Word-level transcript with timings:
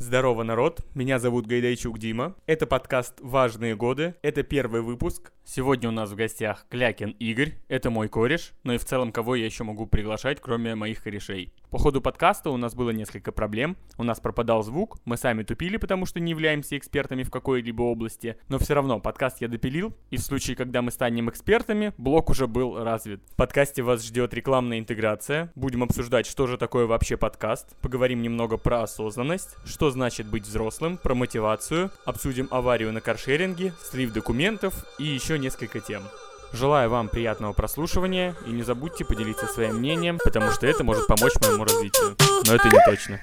Здорово, 0.00 0.44
народ! 0.44 0.86
Меня 0.94 1.18
зовут 1.18 1.48
Гайдайчук 1.48 1.98
Дима. 1.98 2.36
Это 2.46 2.68
подкаст 2.68 3.14
«Важные 3.20 3.74
годы». 3.74 4.14
Это 4.22 4.44
первый 4.44 4.80
выпуск. 4.80 5.32
Сегодня 5.44 5.88
у 5.88 5.92
нас 5.92 6.10
в 6.10 6.14
гостях 6.14 6.66
Клякин 6.70 7.16
Игорь. 7.18 7.58
Это 7.66 7.90
мой 7.90 8.08
кореш. 8.08 8.52
Ну 8.62 8.74
и 8.74 8.78
в 8.78 8.84
целом, 8.84 9.10
кого 9.10 9.34
я 9.34 9.44
еще 9.44 9.64
могу 9.64 9.86
приглашать, 9.86 10.40
кроме 10.40 10.76
моих 10.76 11.02
корешей. 11.02 11.52
По 11.70 11.78
ходу 11.78 12.00
подкаста 12.00 12.48
у 12.48 12.56
нас 12.56 12.74
было 12.74 12.90
несколько 12.90 13.30
проблем. 13.30 13.76
У 13.98 14.02
нас 14.02 14.20
пропадал 14.20 14.62
звук, 14.62 14.96
мы 15.04 15.18
сами 15.18 15.42
тупили, 15.42 15.76
потому 15.76 16.06
что 16.06 16.18
не 16.18 16.30
являемся 16.30 16.78
экспертами 16.78 17.24
в 17.24 17.30
какой-либо 17.30 17.82
области. 17.82 18.38
Но 18.48 18.58
все 18.58 18.72
равно 18.72 19.00
подкаст 19.00 19.42
я 19.42 19.48
допилил, 19.48 19.94
и 20.08 20.16
в 20.16 20.22
случае, 20.22 20.56
когда 20.56 20.80
мы 20.80 20.90
станем 20.90 21.28
экспертами, 21.28 21.92
блок 21.98 22.30
уже 22.30 22.46
был 22.46 22.82
развит. 22.82 23.20
В 23.32 23.36
подкасте 23.36 23.82
вас 23.82 24.02
ждет 24.02 24.32
рекламная 24.32 24.78
интеграция. 24.78 25.52
Будем 25.56 25.82
обсуждать, 25.82 26.24
что 26.26 26.46
же 26.46 26.56
такое 26.56 26.86
вообще 26.86 27.18
подкаст. 27.18 27.76
Поговорим 27.82 28.22
немного 28.22 28.56
про 28.56 28.84
осознанность, 28.84 29.56
что 29.66 29.90
значит 29.90 30.26
быть 30.26 30.44
взрослым, 30.44 30.96
про 30.96 31.14
мотивацию, 31.14 31.90
обсудим 32.06 32.48
аварию 32.50 32.94
на 32.94 33.02
каршеринге, 33.02 33.74
слив 33.82 34.14
документов 34.14 34.86
и 34.98 35.04
еще 35.04 35.38
несколько 35.38 35.80
тем. 35.80 36.02
Желаю 36.52 36.88
вам 36.90 37.08
приятного 37.08 37.52
прослушивания 37.52 38.34
и 38.46 38.50
не 38.50 38.62
забудьте 38.62 39.04
поделиться 39.04 39.46
своим 39.46 39.76
мнением, 39.76 40.18
потому 40.22 40.50
что 40.50 40.66
это 40.66 40.82
может 40.82 41.06
помочь 41.06 41.34
моему 41.40 41.64
развитию. 41.64 42.16
Но 42.46 42.54
это 42.54 42.68
не 42.68 42.78
точно. 42.86 43.18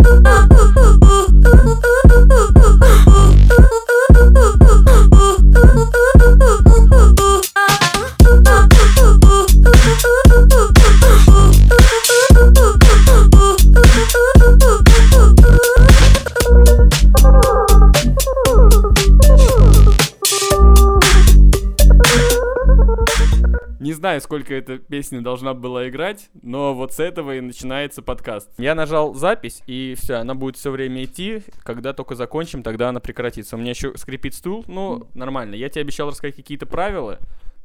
Знаю, 24.06 24.22
сколько 24.22 24.54
эта 24.54 24.78
песня 24.78 25.22
должна 25.22 25.56
была 25.56 25.90
играть, 25.90 26.30
но 26.44 26.76
вот 26.76 26.94
с 26.94 27.00
этого 27.00 27.38
и 27.38 27.42
начинается 27.42 28.04
подкаст. 28.04 28.52
Я 28.60 28.76
нажал 28.76 29.16
запись, 29.16 29.64
и 29.66 29.96
все, 29.98 30.18
она 30.18 30.36
будет 30.36 30.58
все 30.58 30.70
время 30.70 31.06
идти. 31.06 31.42
Когда 31.64 31.92
только 31.92 32.14
закончим, 32.14 32.62
тогда 32.62 32.90
она 32.90 33.00
прекратится. 33.00 33.56
У 33.56 33.60
меня 33.60 33.72
еще 33.72 33.98
скрипит 33.98 34.36
стул, 34.36 34.64
ну, 34.68 35.08
нормально. 35.16 35.56
Я 35.56 35.70
тебе 35.70 35.82
обещал 35.82 36.12
рассказать 36.12 36.36
какие-то 36.36 36.68
правила. 36.68 37.18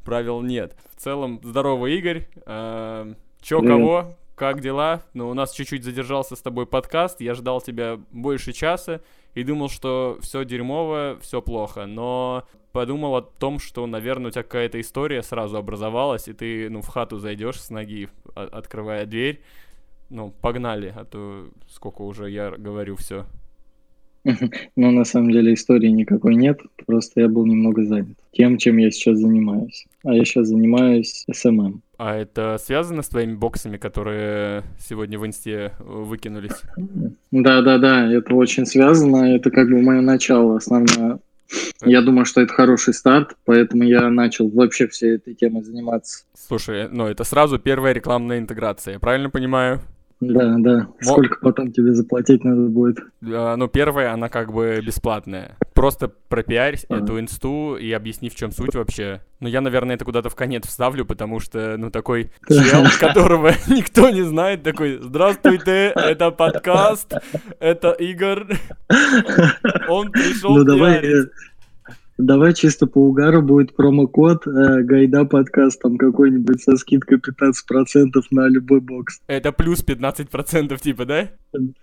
Правил 0.02 0.40
нет. 0.40 0.74
В 0.96 0.98
целом, 0.98 1.40
здорово, 1.42 1.88
Игорь. 1.88 2.26
Э, 2.46 3.12
чё, 3.42 3.60
кого? 3.60 4.14
Как 4.34 4.62
дела? 4.62 5.02
Ну, 5.12 5.28
у 5.28 5.34
нас 5.34 5.52
чуть-чуть 5.52 5.84
задержался 5.84 6.36
с 6.36 6.40
тобой 6.40 6.64
подкаст. 6.64 7.20
Я 7.20 7.34
ждал 7.34 7.60
тебя 7.60 8.00
больше 8.12 8.54
часа 8.54 9.02
и 9.34 9.42
думал, 9.44 9.68
что 9.68 10.18
все 10.20 10.44
дерьмово, 10.44 11.18
все 11.20 11.40
плохо. 11.42 11.86
Но 11.86 12.44
подумал 12.72 13.16
о 13.16 13.22
том, 13.22 13.58
что, 13.58 13.86
наверное, 13.86 14.28
у 14.28 14.30
тебя 14.30 14.42
какая-то 14.42 14.80
история 14.80 15.22
сразу 15.22 15.56
образовалась, 15.56 16.28
и 16.28 16.32
ты, 16.32 16.70
ну, 16.70 16.82
в 16.82 16.88
хату 16.88 17.18
зайдешь 17.18 17.60
с 17.60 17.70
ноги, 17.70 18.08
открывая 18.34 19.06
дверь. 19.06 19.40
Ну, 20.08 20.32
погнали, 20.40 20.92
а 20.96 21.04
то 21.04 21.48
сколько 21.68 22.02
уже 22.02 22.30
я 22.30 22.50
говорю 22.50 22.96
все. 22.96 23.26
Ну, 24.76 24.90
на 24.90 25.04
самом 25.04 25.30
деле 25.30 25.54
истории 25.54 25.88
никакой 25.88 26.34
нет, 26.34 26.60
просто 26.86 27.22
я 27.22 27.28
был 27.28 27.46
немного 27.46 27.84
занят 27.84 28.18
тем, 28.32 28.58
чем 28.58 28.76
я 28.78 28.90
сейчас 28.90 29.18
занимаюсь. 29.18 29.86
А 30.04 30.14
я 30.14 30.24
сейчас 30.24 30.48
занимаюсь 30.48 31.24
SMM. 31.32 31.82
А 32.02 32.16
это 32.16 32.56
связано 32.56 33.02
с 33.02 33.10
твоими 33.10 33.34
боксами, 33.34 33.76
которые 33.76 34.64
сегодня 34.78 35.18
в 35.18 35.26
инсте 35.26 35.72
выкинулись? 35.80 36.62
Да-да-да, 37.30 38.10
это 38.10 38.34
очень 38.36 38.64
связано, 38.64 39.36
это 39.36 39.50
как 39.50 39.68
бы 39.68 39.82
мое 39.82 40.00
начало, 40.00 40.56
основное. 40.56 41.18
Я 41.84 42.00
думаю, 42.00 42.24
что 42.24 42.40
это 42.40 42.54
хороший 42.54 42.94
старт, 42.94 43.36
поэтому 43.44 43.82
я 43.82 44.08
начал 44.08 44.48
вообще 44.48 44.88
всей 44.88 45.16
этой 45.16 45.34
темой 45.34 45.62
заниматься. 45.62 46.24
Слушай, 46.32 46.88
ну 46.88 47.06
это 47.06 47.22
сразу 47.24 47.58
первая 47.58 47.92
рекламная 47.92 48.38
интеграция, 48.38 48.94
я 48.94 48.98
правильно 48.98 49.28
понимаю? 49.28 49.82
Да, 50.20 50.56
да. 50.58 50.88
Сколько 51.00 51.38
Мо... 51.40 51.50
потом 51.50 51.72
тебе 51.72 51.92
заплатить 51.94 52.44
надо 52.44 52.68
будет? 52.68 52.98
А, 53.24 53.56
ну, 53.56 53.68
первая, 53.68 54.12
она 54.12 54.28
как 54.28 54.52
бы 54.52 54.80
бесплатная. 54.84 55.56
Просто 55.72 56.12
пропиарь 56.28 56.78
а. 56.90 56.98
эту 56.98 57.18
инсту 57.18 57.76
и 57.76 57.90
объясни, 57.92 58.28
в 58.28 58.34
чем 58.34 58.52
суть 58.52 58.74
вообще. 58.74 59.22
Ну, 59.40 59.48
я, 59.48 59.62
наверное, 59.62 59.94
это 59.94 60.04
куда-то 60.04 60.28
в 60.28 60.34
конец 60.34 60.66
вставлю, 60.66 61.06
потому 61.06 61.40
что, 61.40 61.76
ну, 61.78 61.90
такой 61.90 62.30
чел, 62.46 62.84
которого 63.00 63.52
никто 63.68 64.10
не 64.10 64.22
знает, 64.22 64.62
такой, 64.62 64.98
здравствуйте, 65.00 65.92
это 65.96 66.30
подкаст, 66.30 67.14
это 67.58 67.92
Игорь. 67.92 68.58
Он 69.88 70.12
пришел 70.12 70.58
ну, 70.58 70.64
давай, 70.64 71.00
Давай 72.20 72.54
чисто 72.54 72.86
по 72.86 72.98
угару 72.98 73.42
будет 73.42 73.74
промокод 73.74 74.46
э, 74.46 74.82
Гайда 74.82 75.24
подкаст, 75.24 75.80
там 75.80 75.96
какой-нибудь 75.96 76.62
со 76.62 76.76
скидкой 76.76 77.18
15% 77.18 78.22
на 78.30 78.46
любой 78.48 78.80
бокс. 78.80 79.20
Это 79.26 79.52
плюс 79.52 79.82
15% 79.84 80.78
типа, 80.80 81.04
да? 81.06 81.30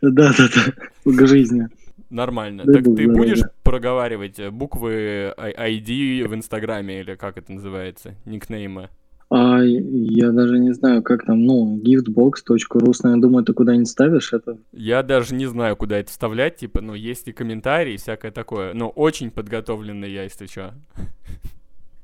Да-да-да, 0.01 0.73
к 1.03 1.27
жизни. 1.27 1.67
Нормально. 2.09 2.63
Дай 2.65 2.75
так 2.75 2.83
ты 2.83 2.91
здоровья. 2.91 3.15
будешь 3.15 3.41
проговаривать 3.63 4.39
буквы 4.51 5.33
ID 5.37 6.27
в 6.27 6.35
Инстаграме 6.35 7.01
или 7.01 7.15
как 7.15 7.37
это 7.37 7.51
называется, 7.51 8.15
никнейма? 8.25 8.89
А 9.29 9.61
я 9.61 10.31
даже 10.31 10.57
не 10.57 10.73
знаю, 10.73 11.03
как 11.03 11.25
там, 11.25 11.43
ну, 11.43 11.81
giftbox.ru, 11.83 12.93
я 13.03 13.17
думаю, 13.17 13.43
ты 13.43 13.53
куда-нибудь 13.53 13.89
ставишь 13.89 14.31
это? 14.31 14.57
Я 14.71 15.03
даже 15.03 15.35
не 15.35 15.47
знаю, 15.47 15.75
куда 15.75 15.97
это 15.99 16.09
вставлять, 16.09 16.55
типа, 16.57 16.79
ну, 16.79 16.93
есть 16.93 17.27
и 17.27 17.33
комментарии, 17.33 17.95
и 17.95 17.97
всякое 17.97 18.31
такое. 18.31 18.73
Но 18.73 18.87
очень 18.87 19.29
подготовленный 19.29 20.09
я, 20.09 20.23
если 20.23 20.45
что. 20.45 20.73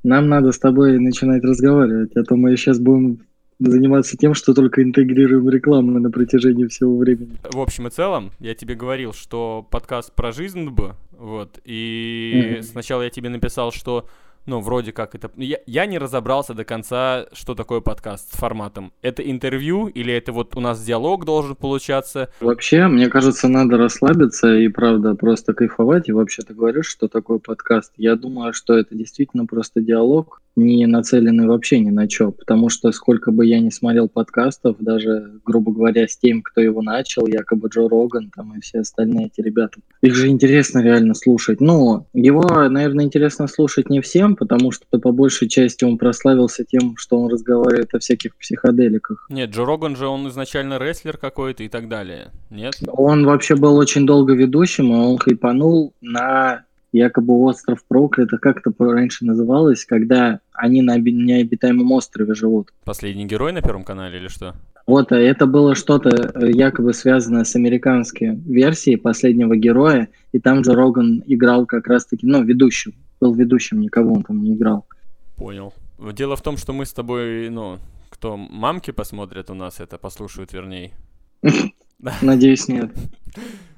Нам 0.02 0.28
надо 0.28 0.52
с 0.52 0.58
тобой 0.58 0.98
начинать 0.98 1.42
разговаривать, 1.42 2.14
а 2.14 2.24
то 2.24 2.36
мы 2.36 2.54
сейчас 2.56 2.78
будем 2.78 3.20
заниматься 3.58 4.18
тем, 4.18 4.34
что 4.34 4.52
только 4.52 4.82
интегрируем 4.82 5.48
рекламу 5.48 5.98
на 5.98 6.10
протяжении 6.10 6.66
всего 6.66 6.98
времени. 6.98 7.36
В 7.50 7.58
общем 7.58 7.86
и 7.86 7.90
целом, 7.90 8.32
я 8.38 8.54
тебе 8.54 8.74
говорил, 8.74 9.14
что 9.14 9.66
подкаст 9.70 10.14
про 10.14 10.32
жизнь 10.32 10.68
бы, 10.68 10.94
вот, 11.12 11.58
и 11.64 12.56
mm-hmm. 12.58 12.62
сначала 12.62 13.02
я 13.02 13.10
тебе 13.10 13.30
написал, 13.30 13.72
что 13.72 14.08
ну, 14.46 14.60
вроде 14.60 14.92
как 14.92 15.14
это... 15.14 15.30
Я, 15.36 15.58
я 15.66 15.86
не 15.86 15.98
разобрался 15.98 16.54
до 16.54 16.64
конца, 16.64 17.26
что 17.32 17.54
такое 17.54 17.80
подкаст 17.80 18.32
с 18.34 18.36
форматом. 18.36 18.92
Это 19.02 19.22
интервью 19.22 19.86
или 19.86 20.12
это 20.12 20.32
вот 20.32 20.56
у 20.56 20.60
нас 20.60 20.82
диалог 20.84 21.24
должен 21.24 21.56
получаться? 21.56 22.30
Вообще, 22.40 22.86
мне 22.86 23.08
кажется, 23.08 23.48
надо 23.48 23.76
расслабиться 23.78 24.54
и, 24.54 24.68
правда, 24.68 25.14
просто 25.14 25.54
кайфовать. 25.54 26.08
И 26.08 26.12
вообще 26.12 26.42
ты 26.42 26.54
говоришь, 26.54 26.86
что 26.86 27.08
такое 27.08 27.38
подкаст. 27.38 27.92
Я 27.96 28.16
думаю, 28.16 28.52
что 28.52 28.74
это 28.74 28.94
действительно 28.94 29.46
просто 29.46 29.80
диалог, 29.80 30.42
не 30.56 30.86
нацеленный 30.86 31.46
вообще 31.46 31.80
ни 31.80 31.90
на 31.90 32.08
что. 32.08 32.30
Потому 32.30 32.68
что 32.68 32.92
сколько 32.92 33.30
бы 33.30 33.46
я 33.46 33.60
не 33.60 33.70
смотрел 33.70 34.08
подкастов, 34.08 34.76
даже, 34.78 35.40
грубо 35.44 35.72
говоря, 35.72 36.06
с 36.06 36.16
тем, 36.16 36.42
кто 36.42 36.60
его 36.60 36.82
начал, 36.82 37.26
якобы 37.26 37.68
Джо 37.68 37.88
Роган 37.88 38.30
там 38.34 38.56
и 38.56 38.60
все 38.60 38.80
остальные 38.80 39.26
эти 39.26 39.40
ребята, 39.40 39.80
их 40.02 40.14
же 40.14 40.28
интересно 40.28 40.80
реально 40.80 41.14
слушать. 41.14 41.60
Ну, 41.60 42.06
его, 42.12 42.42
наверное, 42.68 43.04
интересно 43.04 43.46
слушать 43.46 43.90
не 43.90 44.00
всем, 44.00 44.36
потому 44.36 44.70
что 44.70 44.86
по 44.98 45.12
большей 45.12 45.48
части 45.48 45.84
он 45.84 45.98
прославился 45.98 46.64
тем, 46.64 46.96
что 46.96 47.18
он 47.18 47.30
разговаривает 47.30 47.94
о 47.94 47.98
всяких 47.98 48.36
психоделиках. 48.36 49.26
Нет, 49.30 49.50
Джо 49.50 49.64
Роган 49.64 49.96
же 49.96 50.06
он 50.06 50.28
изначально 50.28 50.78
рестлер 50.78 51.16
какой-то 51.16 51.62
и 51.62 51.68
так 51.68 51.88
далее, 51.88 52.30
нет? 52.50 52.74
Он 52.88 53.24
вообще 53.24 53.56
был 53.56 53.76
очень 53.76 54.06
долго 54.06 54.34
ведущим, 54.34 54.92
и 54.92 54.96
он 54.96 55.18
хайпанул 55.18 55.94
на 56.00 56.64
якобы 56.96 57.34
остров 57.42 57.84
проклятых, 57.86 58.40
как 58.40 58.58
это 58.58 58.72
раньше 58.78 59.24
называлось, 59.24 59.84
когда 59.84 60.40
они 60.52 60.82
на 60.82 60.96
необитаемом 60.96 61.92
острове 61.92 62.34
живут. 62.34 62.72
Последний 62.84 63.26
герой 63.26 63.52
на 63.52 63.62
Первом 63.62 63.84
канале 63.84 64.18
или 64.18 64.28
что? 64.28 64.54
Вот, 64.86 65.12
а 65.12 65.16
это 65.16 65.46
было 65.46 65.74
что-то 65.74 66.10
э, 66.10 66.50
якобы 66.50 66.92
связанное 66.92 67.44
с 67.44 67.56
американской 67.56 68.34
версией 68.34 68.98
последнего 68.98 69.56
героя, 69.56 70.08
и 70.32 70.38
там 70.38 70.62
же 70.62 70.72
Роган 70.72 71.22
играл 71.26 71.64
как 71.64 71.86
раз-таки, 71.86 72.26
ну, 72.26 72.44
ведущим 72.44 72.94
был 73.24 73.34
ведущим, 73.34 73.80
никого 73.80 74.12
он 74.12 74.22
там 74.22 74.42
не 74.42 74.54
играл. 74.54 74.86
Понял. 75.36 75.72
Дело 76.12 76.36
в 76.36 76.42
том, 76.42 76.58
что 76.58 76.74
мы 76.74 76.84
с 76.84 76.92
тобой, 76.92 77.48
ну, 77.48 77.78
кто 78.10 78.36
мамки 78.36 78.90
посмотрят 78.90 79.48
у 79.48 79.54
нас 79.54 79.80
это, 79.80 79.96
послушают 79.96 80.52
вернее. 80.52 80.92
Надеюсь, 82.22 82.68
нет. 82.68 82.92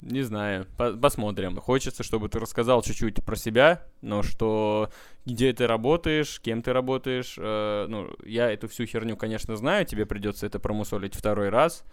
Не 0.03 0.23
знаю, 0.23 0.67
посмотрим. 0.77 1.57
Хочется, 1.57 2.05
чтобы 2.05 2.29
ты 2.29 2.39
рассказал 2.39 2.83
чуть-чуть 2.83 3.25
про 3.25 3.35
себя, 3.35 3.83
но 4.03 4.23
что 4.23 4.91
где 5.25 5.53
ты 5.53 5.67
работаешь, 5.67 6.41
кем 6.41 6.63
ты 6.63 6.73
работаешь. 6.73 7.35
Э, 7.39 7.87
ну, 7.89 8.11
я 8.25 8.53
эту 8.53 8.69
всю 8.69 8.87
херню, 8.87 9.17
конечно, 9.17 9.57
знаю, 9.57 9.85
тебе 9.85 10.07
придется 10.07 10.47
это 10.47 10.61
промусолить 10.61 11.17
второй 11.17 11.49
раз. 11.49 11.85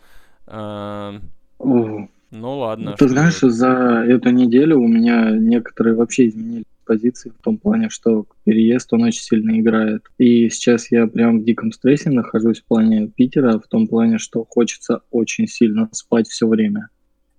Э, 0.46 1.20
ну 2.33 2.57
ладно. 2.57 2.95
Ты 2.97 3.07
знаешь, 3.07 3.39
за 3.39 4.03
эту 4.07 4.31
неделю 4.31 4.80
у 4.80 4.88
меня 4.88 5.31
некоторые 5.31 5.95
вообще 5.95 6.27
изменили 6.27 6.65
позиции 6.85 7.30
в 7.30 7.41
том 7.44 7.57
плане, 7.57 7.89
что 7.89 8.25
переезд 8.44 8.91
он 8.91 9.03
очень 9.03 9.21
сильно 9.21 9.59
играет. 9.59 10.03
И 10.18 10.50
сейчас 10.50 10.91
я 10.91 11.07
прям 11.07 11.39
в 11.39 11.45
диком 11.45 11.71
стрессе 11.71 12.09
нахожусь 12.09 12.62
в 12.62 12.65
плане 12.65 13.07
Питера, 13.07 13.59
в 13.59 13.68
том 13.68 13.88
плане, 13.88 14.18
что 14.18 14.45
хочется 14.45 15.01
очень 15.12 15.47
сильно 15.47 15.88
спать 15.91 16.27
все 16.27 16.47
время. 16.47 16.89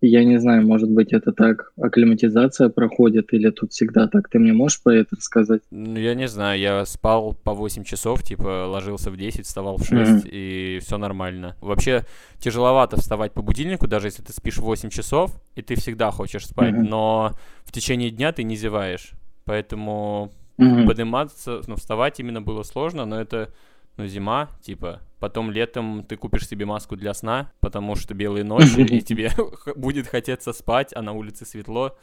Я 0.06 0.22
не 0.24 0.38
знаю, 0.38 0.66
может 0.66 0.90
быть, 0.90 1.12
это 1.14 1.32
так 1.32 1.72
акклиматизация 1.80 2.68
проходит, 2.68 3.32
или 3.32 3.50
тут 3.50 3.72
всегда 3.72 4.06
так. 4.06 4.28
Ты 4.28 4.38
мне 4.38 4.52
можешь 4.52 4.82
про 4.82 4.96
это 4.96 5.16
рассказать? 5.16 5.62
Ну, 5.70 5.98
я 5.98 6.14
не 6.14 6.28
знаю, 6.28 6.60
я 6.60 6.84
спал 6.84 7.34
по 7.42 7.54
8 7.54 7.84
часов, 7.84 8.22
типа, 8.22 8.66
ложился 8.66 9.10
в 9.10 9.16
10, 9.16 9.46
вставал 9.46 9.78
в 9.78 9.86
6, 9.86 10.24
Мгм. 10.24 10.28
и 10.30 10.78
все 10.82 10.98
нормально. 10.98 11.56
Вообще, 11.62 12.04
тяжеловато 12.38 12.96
вставать 12.98 13.32
по 13.32 13.40
будильнику, 13.40 13.86
даже 13.86 14.08
если 14.08 14.22
ты 14.22 14.34
спишь 14.34 14.58
8 14.58 14.90
часов, 14.90 15.30
и 15.56 15.62
ты 15.62 15.74
всегда 15.74 16.10
хочешь 16.10 16.46
спать, 16.46 16.74
Мгм. 16.74 16.84
но 16.84 17.32
в 17.64 17.72
течение 17.72 18.10
дня 18.10 18.32
ты 18.32 18.42
не 18.42 18.56
зеваешь. 18.56 19.12
Поэтому 19.46 20.32
Мгм. 20.58 20.86
подниматься, 20.86 21.62
ну, 21.66 21.76
вставать 21.76 22.20
именно 22.20 22.42
было 22.42 22.62
сложно, 22.62 23.06
но 23.06 23.18
это, 23.18 23.48
ну, 23.96 24.06
зима, 24.06 24.48
типа. 24.60 25.00
Потом 25.20 25.50
летом 25.50 26.04
ты 26.06 26.16
купишь 26.16 26.48
себе 26.48 26.66
маску 26.66 26.96
для 26.96 27.14
сна, 27.14 27.50
потому 27.60 27.94
что 27.96 28.14
белые 28.14 28.44
ночи, 28.44 28.80
и 28.80 29.00
тебе 29.02 29.30
будет 29.76 30.06
хотеться 30.06 30.52
спать, 30.52 30.92
а 30.94 31.02
на 31.02 31.12
улице 31.12 31.46
светло. 31.46 31.96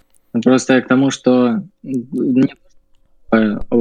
Просто 0.44 0.76
я 0.76 0.82
к 0.82 0.88
тому, 0.88 1.12
что 1.12 1.62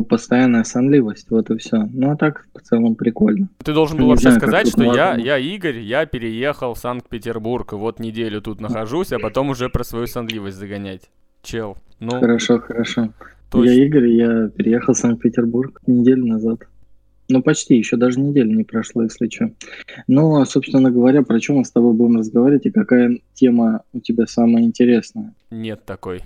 постоянная 0.08 0.64
сонливость, 0.64 1.30
вот 1.30 1.50
и 1.50 1.56
все. 1.56 1.88
Ну, 1.92 2.10
а 2.10 2.16
так 2.16 2.46
в 2.54 2.60
целом 2.62 2.94
прикольно. 2.94 3.48
Ты 3.64 3.72
должен 3.72 3.98
был 3.98 4.08
вообще 4.08 4.30
знаю, 4.30 4.40
сказать, 4.40 4.68
что 4.68 4.82
я, 4.82 5.16
я 5.16 5.38
Игорь, 5.38 5.78
я 5.78 6.06
переехал 6.06 6.74
в 6.74 6.78
Санкт-Петербург, 6.78 7.72
вот 7.72 7.98
неделю 7.98 8.40
тут 8.40 8.60
нахожусь, 8.60 9.12
а 9.12 9.18
потом 9.18 9.50
уже 9.50 9.68
про 9.68 9.84
свою 9.84 10.06
сонливость 10.06 10.56
загонять. 10.56 11.10
Чел, 11.42 11.78
ну, 12.00 12.20
Хорошо, 12.20 12.58
хорошо. 12.58 13.12
точно. 13.50 13.70
Я 13.70 13.84
Игорь, 13.86 14.06
я 14.08 14.48
переехал 14.48 14.94
в 14.94 14.98
Санкт-Петербург 14.98 15.80
неделю 15.86 16.26
назад. 16.26 16.68
Ну, 17.30 17.42
почти, 17.42 17.76
еще 17.76 17.96
даже 17.96 18.18
неделя 18.18 18.52
не 18.52 18.64
прошло, 18.64 19.04
если 19.04 19.28
что. 19.28 19.52
Ну, 20.08 20.40
а, 20.40 20.44
собственно 20.46 20.90
говоря, 20.90 21.22
про 21.22 21.38
чем 21.38 21.56
мы 21.56 21.64
с 21.64 21.70
тобой 21.70 21.94
будем 21.94 22.16
разговаривать 22.16 22.66
и 22.66 22.70
какая 22.70 23.20
тема 23.34 23.82
у 23.92 24.00
тебя 24.00 24.26
самая 24.26 24.64
интересная? 24.64 25.34
Нет 25.50 25.84
такой. 25.84 26.22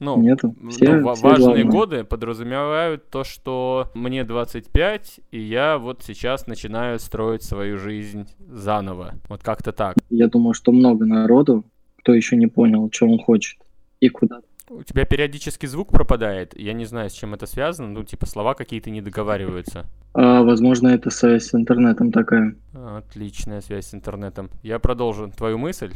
Ну, 0.00 0.20
Нету? 0.20 0.54
ну, 0.60 0.70
Все- 0.70 1.00
ва- 1.00 1.14
все 1.14 1.22
важные 1.22 1.64
главное. 1.64 1.64
годы 1.64 2.04
подразумевают 2.04 3.08
то, 3.10 3.24
что 3.24 3.90
мне 3.94 4.24
25, 4.24 5.20
и 5.32 5.40
я 5.40 5.78
вот 5.78 6.02
сейчас 6.04 6.46
начинаю 6.46 6.98
строить 6.98 7.42
свою 7.42 7.78
жизнь 7.78 8.26
заново. 8.48 9.14
Вот 9.28 9.42
как-то 9.42 9.72
так. 9.72 9.96
Я 10.10 10.28
думаю, 10.28 10.54
что 10.54 10.70
много 10.72 11.04
народу, 11.04 11.64
кто 11.96 12.14
еще 12.14 12.36
не 12.36 12.46
понял, 12.46 12.88
что 12.92 13.06
он 13.06 13.18
хочет 13.18 13.58
и 14.00 14.08
куда. 14.08 14.40
У 14.70 14.82
тебя 14.82 15.04
периодически 15.04 15.66
звук 15.66 15.90
пропадает. 15.90 16.58
Я 16.58 16.72
не 16.72 16.84
знаю, 16.84 17.08
с 17.10 17.14
чем 17.14 17.34
это 17.34 17.46
связано. 17.46 17.88
Ну, 17.88 18.04
типа, 18.04 18.26
слова 18.26 18.54
какие-то 18.54 18.90
не 18.90 19.00
договариваются. 19.00 19.86
А, 20.14 20.42
возможно, 20.42 20.88
это 20.88 21.10
связь 21.10 21.46
с 21.46 21.54
интернетом 21.54 22.12
такая. 22.12 22.54
Отличная 22.74 23.60
связь 23.60 23.86
с 23.86 23.94
интернетом. 23.94 24.50
Я 24.62 24.78
продолжу 24.78 25.30
твою 25.34 25.58
мысль 25.58 25.92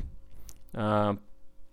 а, 0.72 1.16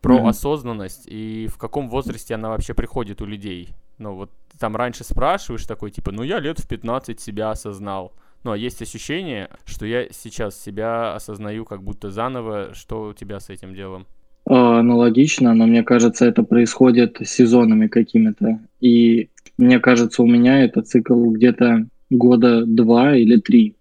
про 0.01 0.17
Мгм. 0.19 0.27
осознанность 0.27 1.07
и 1.07 1.47
в 1.47 1.57
каком 1.57 1.89
возрасте 1.89 2.35
она 2.35 2.49
вообще 2.49 2.73
приходит 2.73 3.21
у 3.21 3.25
людей. 3.25 3.69
Ну, 3.97 4.15
вот 4.15 4.31
там 4.59 4.75
раньше 4.75 5.03
спрашиваешь 5.03 5.65
такой, 5.65 5.91
типа, 5.91 6.11
ну, 6.11 6.23
я 6.23 6.39
лет 6.39 6.59
в 6.59 6.67
15 6.67 7.19
себя 7.19 7.51
осознал. 7.51 8.13
Ну, 8.43 8.51
а 8.51 8.57
есть 8.57 8.81
ощущение, 8.81 9.49
что 9.65 9.85
я 9.85 10.07
сейчас 10.11 10.59
себя 10.59 11.13
осознаю 11.13 11.65
как 11.65 11.83
будто 11.83 12.09
заново. 12.09 12.73
Что 12.73 13.03
у 13.07 13.13
тебя 13.13 13.39
с 13.39 13.49
этим 13.49 13.73
делом? 13.73 14.05
А, 14.49 14.79
Аналогично, 14.79 15.53
но 15.53 15.67
мне 15.67 15.83
кажется, 15.83 16.25
это 16.25 16.41
происходит 16.43 17.17
сезонами 17.23 17.87
какими-то. 17.87 18.59
И 18.81 19.29
мне 19.57 19.79
кажется, 19.79 20.23
у 20.23 20.27
меня 20.27 20.63
это 20.63 20.81
цикл 20.81 21.29
где-то 21.29 21.85
года 22.09 22.65
два 22.65 23.15
или 23.15 23.37
три 23.39 23.75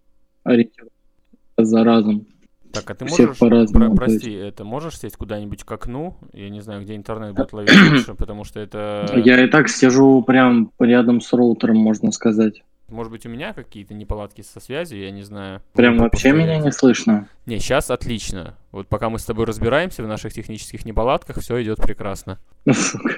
за 1.56 1.84
разом. 1.84 2.26
Так, 2.70 2.90
а 2.90 2.94
ты 2.94 3.06
Всех 3.06 3.28
можешь, 3.28 3.38
по-разному, 3.38 3.96
про- 3.96 4.06
то 4.06 4.12
есть. 4.12 4.24
прости, 4.24 4.36
это 4.36 4.64
можешь 4.64 4.98
сесть 4.98 5.16
куда-нибудь 5.16 5.64
к 5.64 5.72
окну? 5.72 6.16
Я 6.34 6.50
не 6.50 6.60
знаю, 6.60 6.82
где 6.82 6.96
интернет 6.96 7.34
будет 7.34 7.54
ловить 7.54 7.72
лучше, 7.90 8.14
потому 8.14 8.44
что 8.44 8.60
это... 8.60 9.20
Я 9.24 9.42
и 9.42 9.48
так 9.48 9.70
сижу 9.70 10.22
прям 10.22 10.70
рядом 10.78 11.22
с 11.22 11.32
роутером, 11.32 11.78
можно 11.78 12.12
сказать. 12.12 12.62
Может 12.90 13.12
быть, 13.12 13.26
у 13.26 13.28
меня 13.28 13.52
какие-то 13.52 13.92
неполадки 13.92 14.40
со 14.40 14.60
связью, 14.60 15.00
я 15.00 15.10
не 15.10 15.22
знаю. 15.22 15.60
Прям 15.74 15.98
вообще 15.98 16.32
меня 16.32 16.58
не 16.58 16.72
слышно. 16.72 17.28
Не, 17.44 17.58
сейчас 17.58 17.90
отлично. 17.90 18.54
Вот 18.72 18.88
пока 18.88 19.10
мы 19.10 19.18
с 19.18 19.24
тобой 19.24 19.44
разбираемся 19.44 20.02
в 20.02 20.08
наших 20.08 20.32
технических 20.32 20.86
неполадках, 20.86 21.38
все 21.40 21.62
идет 21.62 21.78
прекрасно. 21.78 22.38
Сука. 22.72 23.16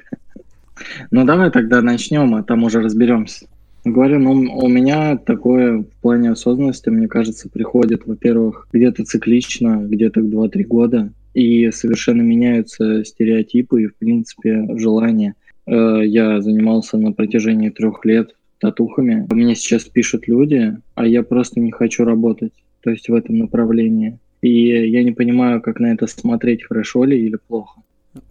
Ну 1.13 1.25
давай 1.25 1.51
тогда 1.51 1.83
начнем, 1.83 2.35
а 2.35 2.43
там 2.43 2.65
уже 2.65 2.81
разберемся. 2.81 3.47
Говорю, 3.85 4.19
ну 4.19 4.33
у 4.33 4.69
меня 4.69 5.17
такое 5.17 5.79
в 5.79 5.87
плане 6.03 6.33
осознанности, 6.33 6.89
мне 6.89 7.07
кажется, 7.07 7.49
приходит, 7.49 8.07
во-первых, 8.07 8.67
где-то 8.73 9.05
циклично, 9.05 9.77
где-то 9.87 10.21
в 10.21 10.25
2-3 10.25 10.65
года, 10.65 11.13
и 11.33 11.71
совершенно 11.71 12.23
меняются 12.23 13.05
стереотипы 13.05 13.83
и, 13.83 13.87
в 13.87 13.95
принципе, 13.95 14.67
желания. 14.77 15.35
Э, 15.67 16.03
Я 16.05 16.41
занимался 16.41 16.99
на 16.99 17.13
протяжении 17.13 17.71
трех 17.71 18.05
лет 18.05 18.35
татухами. 18.61 19.27
Мне 19.31 19.55
сейчас 19.55 19.85
пишут 19.85 20.29
люди, 20.29 20.77
а 20.95 21.07
я 21.07 21.23
просто 21.23 21.61
не 21.61 21.73
хочу 21.73 22.05
работать, 22.05 22.53
то 22.83 22.91
есть 22.91 23.09
в 23.09 23.15
этом 23.15 23.39
направлении. 23.39 24.19
И 24.43 24.91
я 24.91 25.03
не 25.03 25.13
понимаю, 25.13 25.61
как 25.61 25.81
на 25.81 25.93
это 25.93 26.07
смотреть, 26.07 26.65
хорошо 26.65 27.05
ли 27.05 27.19
или 27.27 27.37
плохо. 27.37 27.83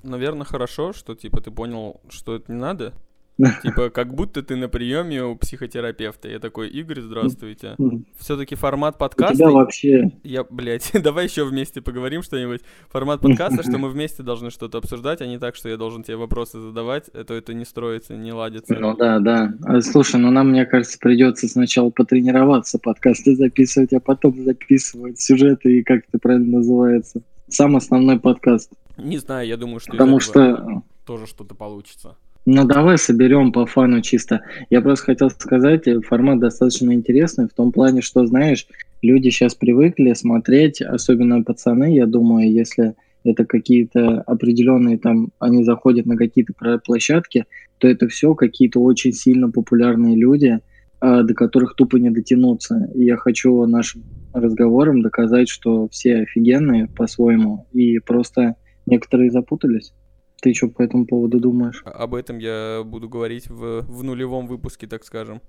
Наверное, 0.04 0.46
хорошо, 0.46 0.94
что 0.94 1.16
типа 1.16 1.42
ты 1.42 1.52
понял, 1.52 2.02
что 2.10 2.36
это 2.36 2.52
не 2.52 2.60
надо. 2.60 2.94
Типа, 3.64 3.90
как 3.90 4.14
будто 4.14 4.44
ты 4.44 4.58
на 4.58 4.68
приеме 4.68 5.24
у 5.24 5.36
психотерапевта. 5.36 6.28
Я 6.28 6.40
такой, 6.40 6.68
Игорь, 6.70 7.00
здравствуйте. 7.00 7.76
Все-таки 8.18 8.56
формат 8.56 8.96
У 8.96 9.00
подкаста. 9.00 9.36
тебя 9.36 9.52
вообще 9.52 10.12
Я, 10.24 10.44
блядь, 10.44 10.92
давай 11.02 11.26
еще 11.26 11.46
вместе 11.46 11.82
поговорим 11.82 12.22
что-нибудь. 12.22 12.62
Формат 12.90 13.22
подкаста, 13.22 13.64
что 13.64 13.72
мы 13.78 13.90
вместе 13.90 14.24
должны 14.24 14.50
что-то 14.52 14.80
обсуждать, 14.80 15.22
а 15.22 15.26
не 15.26 15.38
так, 15.40 15.56
что 15.56 15.70
я 15.70 15.78
должен 15.78 16.04
тебе 16.04 16.18
вопросы 16.18 16.60
задавать. 16.60 17.08
Это 17.14 17.34
это 17.34 17.54
не 17.54 17.64
строится, 17.64 18.16
не 18.18 18.34
ладится. 18.34 18.76
Ну 18.76 18.96
да, 18.96 19.20
да. 19.20 19.54
А, 19.64 19.80
Слушай, 19.80 20.20
ну 20.20 20.32
нам, 20.32 20.50
мне 20.50 20.66
кажется, 20.66 20.98
придется 21.00 21.48
сначала 21.48 21.92
потренироваться, 21.92 22.78
подкасты 22.78 23.36
записывать, 23.36 23.94
а 23.94 24.02
потом 24.02 24.44
записывать 24.44 25.20
сюжеты 25.22 25.80
и 25.80 25.84
как 25.84 26.04
это 26.10 26.20
правильно 26.20 26.58
называется. 26.58 27.22
Сам 27.48 27.78
основной 27.78 28.20
подкаст. 28.20 28.72
Не 28.98 29.18
знаю, 29.18 29.48
я 29.48 29.56
думаю, 29.56 29.80
что 29.80 29.92
Потому 29.92 30.20
что, 30.20 30.84
тоже 31.06 31.26
что-то 31.26 31.56
получится. 31.56 32.18
Ну 32.52 32.66
давай 32.66 32.98
соберем 32.98 33.52
по 33.52 33.68
фану 33.68 34.02
чисто. 34.02 34.42
Я 34.72 34.82
просто 34.82 35.06
хотел 35.06 35.30
сказать, 35.30 35.88
э, 35.88 36.02
формат 36.02 36.40
достаточно 36.40 36.92
интересный 36.92 37.48
в 37.48 37.54
том 37.54 37.72
плане, 37.72 38.02
что, 38.02 38.26
знаешь, 38.26 38.66
люди 39.04 39.30
сейчас 39.30 39.54
привыкли 39.54 40.14
смотреть, 40.14 40.82
особенно 40.82 41.44
пацаны, 41.44 41.96
я 41.96 42.08
думаю, 42.08 42.52
если 42.52 42.96
это 43.24 43.46
какие-то 43.46 44.22
определенные 44.22 44.98
там, 44.98 45.30
они 45.38 45.64
заходят 45.64 46.08
на 46.08 46.18
какие-то 46.18 46.54
площадки, 46.84 47.46
то 47.78 47.88
это 47.88 48.08
все 48.08 48.34
какие-то 48.34 48.80
очень 48.82 49.14
сильно 49.14 49.52
популярные 49.52 50.16
люди, 50.16 50.60
а, 51.00 51.22
до 51.22 51.36
которых 51.36 51.76
тупо 51.76 51.98
не 51.98 52.10
дотянуться. 52.10 52.90
И 52.96 53.04
я 53.04 53.18
хочу 53.18 53.64
нашим 53.68 54.04
разговором 54.34 55.04
доказать, 55.04 55.50
что 55.50 55.88
все 55.90 56.22
офигенные 56.22 56.88
по-своему, 56.88 57.68
и 57.74 58.00
просто 58.00 58.56
некоторые 58.88 59.30
запутались. 59.30 59.94
Ты 60.42 60.54
что 60.54 60.68
по 60.70 60.82
этому 60.82 61.06
поводу 61.06 61.40
думаешь? 61.40 61.82
А- 61.86 61.92
Об 61.92 62.16
этом 62.16 62.38
я 62.38 62.84
буду 62.86 63.10
говорить 63.10 63.48
в, 63.50 63.82
в 63.82 64.04
нулевом 64.04 64.48
выпуске, 64.48 64.88
так 64.88 65.04
скажем. 65.04 65.42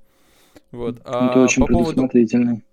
Вот. 0.71 1.01
А 1.05 1.33
Ты 1.33 1.41
очень 1.41 1.63
по 1.63 1.69
поводу... 1.69 1.87
предусмотрительный. 1.91 2.65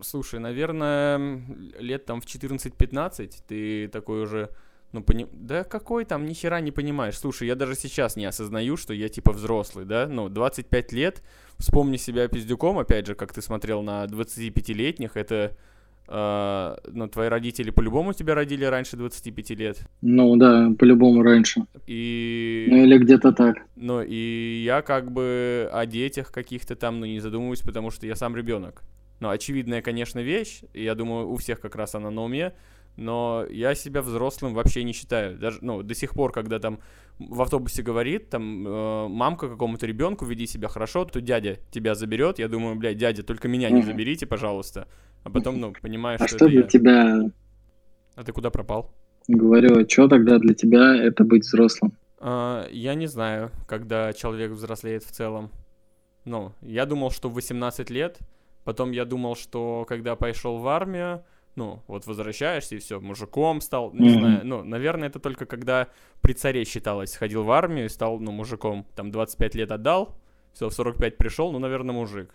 Слушай, 0.00 0.40
наверное, 0.40 1.40
лет 1.78 2.06
там 2.06 2.20
в 2.20 2.26
14-15 2.26 3.30
ты 3.46 3.88
такой 3.88 4.22
уже, 4.22 4.50
ну, 4.90 5.02
пони... 5.02 5.28
да 5.32 5.62
какой 5.62 6.04
там, 6.04 6.26
ни 6.26 6.32
хера 6.32 6.60
не 6.60 6.72
понимаешь. 6.72 7.18
Слушай, 7.18 7.48
я 7.48 7.54
даже 7.54 7.76
сейчас 7.76 8.16
не 8.16 8.24
осознаю, 8.24 8.76
что 8.76 8.94
я 8.94 9.08
типа 9.08 9.32
взрослый, 9.32 9.84
да? 9.84 10.08
Ну, 10.08 10.28
25 10.28 10.92
лет, 10.92 11.22
вспомни 11.58 11.98
себя 11.98 12.26
пиздюком, 12.28 12.78
опять 12.78 13.06
же, 13.06 13.14
как 13.14 13.32
ты 13.32 13.42
смотрел 13.42 13.82
на 13.82 14.04
25-летних, 14.06 15.16
это... 15.16 15.56
э, 16.08 16.76
ну, 16.92 17.08
твои 17.08 17.28
родители 17.28 17.70
по-любому 17.70 18.12
тебя 18.12 18.34
родили 18.34 18.64
раньше 18.64 18.96
25 18.96 19.50
лет. 19.50 19.80
Ну 20.00 20.36
да, 20.36 20.70
по-любому 20.78 21.22
раньше. 21.22 21.62
И... 21.86 22.66
Ну 22.68 22.76
или 22.84 22.98
где-то 22.98 23.32
так. 23.32 23.56
Ну, 23.76 24.02
и 24.02 24.62
я 24.64 24.82
как 24.82 25.10
бы 25.12 25.68
о 25.72 25.86
детях 25.86 26.32
каких-то 26.32 26.76
там, 26.76 27.00
ну, 27.00 27.06
не 27.06 27.20
задумываюсь, 27.20 27.60
потому 27.60 27.90
что 27.90 28.06
я 28.06 28.16
сам 28.16 28.36
ребенок. 28.36 28.82
Ну, 29.20 29.28
очевидная, 29.28 29.82
конечно, 29.82 30.18
вещь, 30.18 30.62
и 30.72 30.82
я 30.82 30.94
думаю, 30.94 31.30
у 31.30 31.36
всех 31.36 31.60
как 31.60 31.76
раз 31.76 31.94
она 31.94 32.10
на 32.10 32.22
уме, 32.24 32.54
но 32.96 33.46
я 33.50 33.74
себя 33.74 34.02
взрослым 34.02 34.54
вообще 34.54 34.84
не 34.84 34.92
считаю. 34.92 35.38
Даже, 35.38 35.58
ну, 35.62 35.82
до 35.82 35.94
сих 35.94 36.12
пор, 36.14 36.32
когда 36.32 36.58
там 36.58 36.80
в 37.18 37.40
автобусе 37.40 37.82
говорит, 37.82 38.30
там, 38.30 38.66
э, 38.66 39.08
мамка 39.08 39.48
какому-то 39.48 39.86
ребенку, 39.86 40.24
веди 40.24 40.46
себя 40.46 40.68
хорошо, 40.68 41.04
то 41.04 41.20
дядя 41.20 41.58
тебя 41.70 41.94
заберет, 41.94 42.38
я 42.38 42.48
думаю, 42.48 42.76
блядь, 42.76 42.98
дядя, 42.98 43.22
только 43.22 43.48
меня 43.48 43.70
не 43.70 43.82
заберите, 43.82 44.26
пожалуйста. 44.26 44.88
А 45.24 45.30
потом, 45.30 45.60
ну, 45.60 45.72
понимаешь, 45.80 46.20
А 46.20 46.26
что, 46.26 46.36
что 46.36 46.48
для 46.48 46.60
я. 46.60 46.66
тебя, 46.66 47.30
А 48.16 48.24
ты 48.24 48.32
куда 48.32 48.50
пропал? 48.50 48.92
говорю, 49.28 49.88
что 49.88 50.08
тогда 50.08 50.38
для 50.38 50.54
тебя 50.54 50.96
это 50.96 51.24
быть 51.24 51.42
взрослым? 51.44 51.92
А, 52.18 52.66
я 52.70 52.94
не 52.94 53.06
знаю, 53.06 53.50
когда 53.66 54.12
человек 54.12 54.52
взрослеет 54.52 55.04
в 55.04 55.10
целом. 55.10 55.50
Ну, 56.24 56.52
я 56.60 56.86
думал, 56.86 57.10
что 57.10 57.28
в 57.28 57.34
18 57.34 57.90
лет, 57.90 58.18
потом 58.64 58.92
я 58.92 59.04
думал, 59.04 59.36
что 59.36 59.84
когда 59.88 60.14
пошел 60.16 60.58
в 60.58 60.68
армию, 60.68 61.24
ну, 61.56 61.82
вот 61.86 62.06
возвращаешься 62.06 62.76
и 62.76 62.78
все, 62.78 63.00
мужиком 63.00 63.60
стал, 63.60 63.92
не 63.92 64.08
mm-hmm. 64.08 64.18
знаю, 64.18 64.40
ну, 64.44 64.64
наверное, 64.64 65.08
это 65.08 65.18
только 65.18 65.46
когда 65.46 65.88
при 66.20 66.32
царе 66.32 66.64
считалось, 66.64 67.16
ходил 67.16 67.42
в 67.42 67.50
армию 67.50 67.86
и 67.86 67.90
стал, 67.90 68.20
ну, 68.20 68.30
мужиком, 68.30 68.86
там, 68.94 69.10
25 69.10 69.54
лет 69.56 69.72
отдал, 69.72 70.16
все, 70.54 70.68
в 70.68 70.72
45 70.72 71.16
пришел, 71.16 71.52
ну, 71.52 71.58
наверное, 71.58 71.94
мужик. 71.94 72.30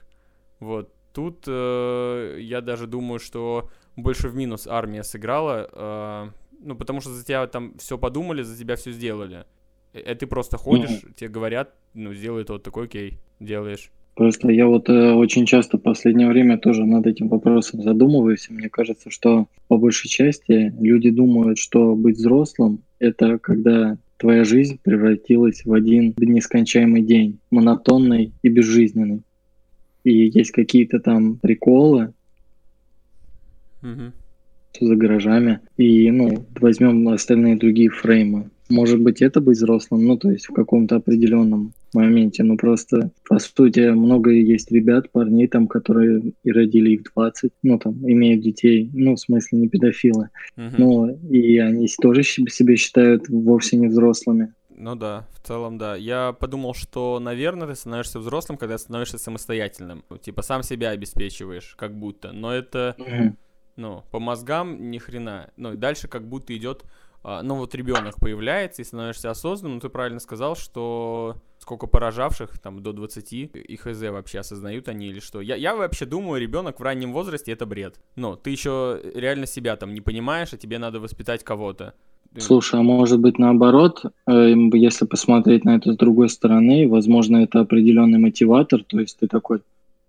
Вот, 0.59 0.91
тут 1.13 1.43
э, 1.47 2.37
я 2.39 2.61
даже 2.61 2.87
думаю, 2.87 3.19
что 3.19 3.69
больше 3.95 4.29
в 4.29 4.35
минус 4.35 4.67
армия 4.67 5.03
сыграла, 5.03 5.69
э, 5.71 6.29
ну, 6.59 6.75
потому 6.75 7.01
что 7.01 7.11
за 7.11 7.25
тебя 7.25 7.45
там 7.47 7.77
все 7.77 7.97
подумали, 7.97 8.41
за 8.41 8.57
тебя 8.57 8.75
все 8.75 8.91
сделали. 8.91 9.45
А 9.93 10.15
ты 10.15 10.27
просто 10.27 10.57
ходишь, 10.57 10.89
mm-hmm. 10.89 11.13
тебе 11.15 11.29
говорят, 11.29 11.73
ну, 11.93 12.13
сделай 12.13 12.43
то, 12.43 12.59
такой, 12.59 12.85
окей, 12.85 13.19
делаешь. 13.39 13.91
Просто 14.17 14.51
я 14.51 14.65
вот 14.65 14.89
э, 14.89 15.13
очень 15.13 15.45
часто 15.45 15.77
в 15.77 15.81
последнее 15.81 16.27
время 16.27 16.57
тоже 16.57 16.85
над 16.85 17.05
этим 17.05 17.29
вопросом 17.29 17.83
задумываюсь. 17.83 18.47
И 18.49 18.53
мне 18.53 18.67
кажется, 18.67 19.11
что 19.11 19.47
по 19.67 19.77
большей 19.77 20.09
части 20.09 20.73
люди 20.79 21.11
думают, 21.11 21.59
что 21.59 21.95
быть 21.95 22.17
взрослым— 22.17 22.81
это 22.99 23.37
когда 23.37 23.97
твоя 24.17 24.43
жизнь 24.43 24.79
превратилась 24.81 25.63
в 25.63 25.71
один 25.71 26.15
нескончаемый 26.17 27.03
день, 27.03 27.39
монотонный 27.51 28.33
и 28.41 28.49
безжизненный. 28.49 29.21
И 30.07 30.29
есть 30.29 30.51
какие-то 30.51 30.99
там 30.99 31.35
приколы 31.35 32.13
угу. 33.83 34.13
за 34.79 34.95
гаражами. 34.95 35.59
И, 35.75 36.09
ну, 36.11 36.45
возьмем 36.61 37.09
остальные 37.09 37.57
другие 37.57 37.89
фреймы. 37.89 38.49
Может 38.69 39.01
быть, 39.01 39.21
это 39.21 39.41
быть 39.41 39.57
взрослым, 39.57 40.05
ну, 40.05 40.17
то 40.17 40.31
есть 40.31 40.45
в 40.45 40.53
каком-то 40.53 40.95
определенном 40.95 41.73
моменте. 41.93 42.43
Ну, 42.43 42.55
просто, 42.55 43.11
по 43.27 43.37
сути, 43.37 43.91
много 43.91 44.31
есть 44.31 44.71
ребят, 44.71 45.11
парней 45.11 45.47
там, 45.47 45.67
которые 45.67 46.33
и 46.41 46.51
родили 46.53 46.91
их 46.91 47.01
в 47.01 47.13
20, 47.13 47.51
ну, 47.63 47.77
там, 47.77 47.95
имеют 48.09 48.43
детей, 48.43 48.89
ну, 48.93 49.15
в 49.15 49.19
смысле, 49.19 49.59
не 49.59 49.67
педофилы. 49.67 50.29
Угу. 50.55 50.75
Ну, 50.77 51.19
и 51.29 51.57
они 51.57 51.87
тоже 52.01 52.23
себя 52.23 52.77
считают 52.77 53.27
вовсе 53.27 53.75
не 53.75 53.87
взрослыми. 53.87 54.53
Ну 54.77 54.95
да, 54.95 55.27
в 55.33 55.45
целом 55.45 55.77
да. 55.77 55.95
Я 55.95 56.33
подумал, 56.33 56.73
что, 56.73 57.19
наверное, 57.19 57.67
ты 57.67 57.75
становишься 57.75 58.19
взрослым, 58.19 58.57
когда 58.57 58.77
становишься 58.77 59.17
самостоятельным. 59.17 60.05
Типа 60.21 60.41
сам 60.43 60.63
себя 60.63 60.91
обеспечиваешь, 60.91 61.75
как 61.75 61.97
будто. 61.97 62.31
Но 62.31 62.53
это, 62.53 62.95
ну, 63.75 64.03
по 64.11 64.19
мозгам 64.19 64.89
ни 64.91 64.99
хрена. 64.99 65.51
Ну, 65.57 65.73
и 65.73 65.77
дальше 65.77 66.07
как 66.07 66.27
будто 66.27 66.55
идет 66.55 66.85
а, 67.23 67.43
ну 67.43 67.55
вот 67.55 67.75
ребенок 67.75 68.15
появляется 68.15 68.81
и 68.81 68.85
становишься 68.85 69.29
осознанным, 69.29 69.81
ты 69.81 69.89
правильно 69.89 70.19
сказал, 70.21 70.55
что 70.55 71.35
сколько 71.59 71.85
поражавших, 71.85 72.57
там, 72.59 72.81
до 72.81 72.93
20, 72.93 73.33
и 73.33 73.75
хз 73.75 74.01
вообще 74.01 74.39
осознают 74.39 74.87
они 74.87 75.07
или 75.07 75.19
что. 75.19 75.41
Я, 75.41 75.57
я 75.57 75.75
вообще 75.75 76.05
думаю, 76.05 76.39
ребенок 76.39 76.79
в 76.79 76.83
раннем 76.83 77.11
возрасте 77.11 77.51
это 77.51 77.65
бред. 77.65 77.99
Но 78.15 78.37
ты 78.37 78.51
еще 78.51 79.01
реально 79.13 79.45
себя 79.45 79.75
там 79.75 79.93
не 79.93 79.99
понимаешь, 79.99 80.53
а 80.53 80.57
тебе 80.57 80.77
надо 80.77 81.01
воспитать 81.01 81.43
кого-то. 81.43 81.95
Слушай, 82.39 82.79
а 82.79 82.83
может 82.83 83.19
быть 83.19 83.39
наоборот, 83.39 84.03
э, 84.27 84.53
если 84.73 85.05
посмотреть 85.05 85.65
на 85.65 85.75
это 85.75 85.93
с 85.93 85.97
другой 85.97 86.29
стороны, 86.29 86.87
возможно, 86.87 87.37
это 87.37 87.61
определенный 87.61 88.19
мотиватор, 88.19 88.83
то 88.83 88.99
есть 88.99 89.17
ты 89.19 89.27
такой, 89.27 89.61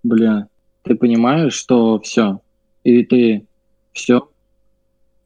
бля, 0.02 0.49
ты 0.82 0.94
понимаешь, 0.94 1.54
что 1.54 1.99
все, 2.00 2.40
и 2.85 3.04
ты 3.04 3.47
все, 3.92 4.28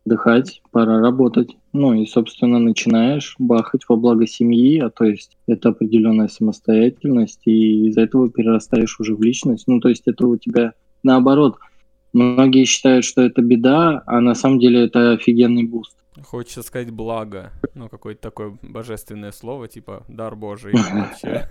дыхать, 0.04 0.62
пора 0.70 1.00
работать. 1.00 1.56
Ну 1.72 1.94
и, 1.94 2.06
собственно, 2.06 2.58
начинаешь 2.58 3.34
бахать 3.38 3.82
во 3.88 3.96
благо 3.96 4.26
семьи, 4.26 4.78
а 4.78 4.90
то 4.90 5.04
есть 5.04 5.36
это 5.46 5.70
определенная 5.70 6.28
самостоятельность, 6.28 7.40
и 7.46 7.88
из-за 7.88 8.02
этого 8.02 8.30
перерастаешь 8.30 8.98
уже 9.00 9.14
в 9.14 9.22
личность. 9.22 9.64
Ну, 9.66 9.80
то 9.80 9.88
есть 9.88 10.02
это 10.06 10.26
у 10.26 10.36
тебя 10.36 10.74
наоборот. 11.02 11.56
Многие 12.12 12.66
считают, 12.66 13.06
что 13.06 13.22
это 13.22 13.40
беда, 13.40 14.02
а 14.06 14.20
на 14.20 14.34
самом 14.34 14.58
деле 14.58 14.84
это 14.84 15.12
офигенный 15.12 15.64
буст. 15.64 15.96
Хочется 16.20 16.62
сказать 16.62 16.90
благо, 16.90 17.52
ну, 17.74 17.88
какое-то 17.88 18.20
такое 18.20 18.58
божественное 18.60 19.32
слово, 19.32 19.66
типа 19.66 20.04
дар 20.08 20.36
Божий 20.36 20.72
вообще. 20.92 21.46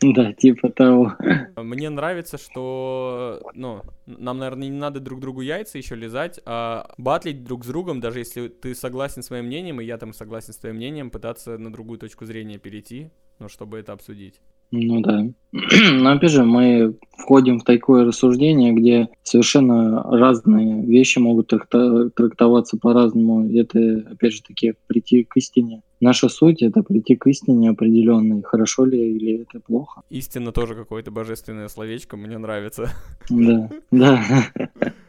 Да, 0.00 0.32
типа 0.32 0.70
того. 0.70 1.16
Мне 1.56 1.90
нравится, 1.90 2.36
что, 2.36 3.40
ну, 3.54 3.82
нам, 4.06 4.38
наверное, 4.38 4.68
не 4.68 4.76
надо 4.76 4.98
друг 4.98 5.20
другу 5.20 5.42
яйца 5.42 5.78
еще 5.78 5.94
лизать, 5.94 6.40
а 6.44 6.92
батлить 6.98 7.44
друг 7.44 7.64
с 7.64 7.68
другом, 7.68 8.00
даже 8.00 8.18
если 8.18 8.48
ты 8.48 8.74
согласен 8.74 9.22
с 9.22 9.30
моим 9.30 9.46
мнением, 9.46 9.80
и 9.80 9.84
я 9.84 9.96
там 9.96 10.12
согласен 10.12 10.52
с 10.52 10.56
твоим 10.56 10.76
мнением, 10.76 11.10
пытаться 11.10 11.56
на 11.56 11.72
другую 11.72 12.00
точку 12.00 12.24
зрения 12.24 12.58
перейти, 12.58 13.10
ну, 13.38 13.48
чтобы 13.48 13.78
это 13.78 13.92
обсудить. 13.92 14.40
Ну 14.70 15.00
да. 15.00 15.26
Но 15.52 16.12
опять 16.12 16.30
же, 16.30 16.44
мы 16.44 16.96
входим 17.18 17.58
в 17.58 17.64
такое 17.64 18.04
рассуждение, 18.04 18.72
где 18.72 19.08
совершенно 19.24 20.02
разные 20.02 20.86
вещи 20.86 21.18
могут 21.18 21.48
трактоваться 21.48 22.76
по-разному. 22.76 23.50
Это, 23.52 24.06
опять 24.10 24.34
же 24.34 24.42
таки, 24.42 24.74
прийти 24.86 25.24
к 25.24 25.36
истине. 25.36 25.82
Наша 26.00 26.28
суть— 26.28 26.62
это 26.62 26.82
прийти 26.82 27.16
к 27.16 27.26
истине 27.26 27.70
определенной, 27.70 28.42
хорошо 28.42 28.84
ли 28.84 29.16
или 29.16 29.42
это 29.42 29.60
плохо. 29.60 30.02
Истина 30.08 30.50
тоже 30.50 30.74
какое-то 30.74 31.10
божественное 31.10 31.68
словечко, 31.68 32.16
мне 32.16 32.38
нравится. 32.38 32.90
Да, 33.28 33.70
да. 33.90 34.24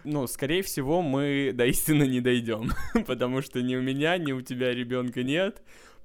Ну, 0.03 0.27
скорее 0.27 0.63
всего, 0.63 1.01
мы 1.01 1.51
до 1.53 1.65
истины 1.65 2.07
не 2.07 2.19
дойдем, 2.19 2.71
потому 3.07 3.41
что 3.41 3.61
ни 3.61 3.75
у 3.75 3.81
меня, 3.81 4.17
ни 4.17 4.33
у 4.33 4.41
тебя 4.41 4.73
ребенка 4.73 5.23
нет 5.23 5.61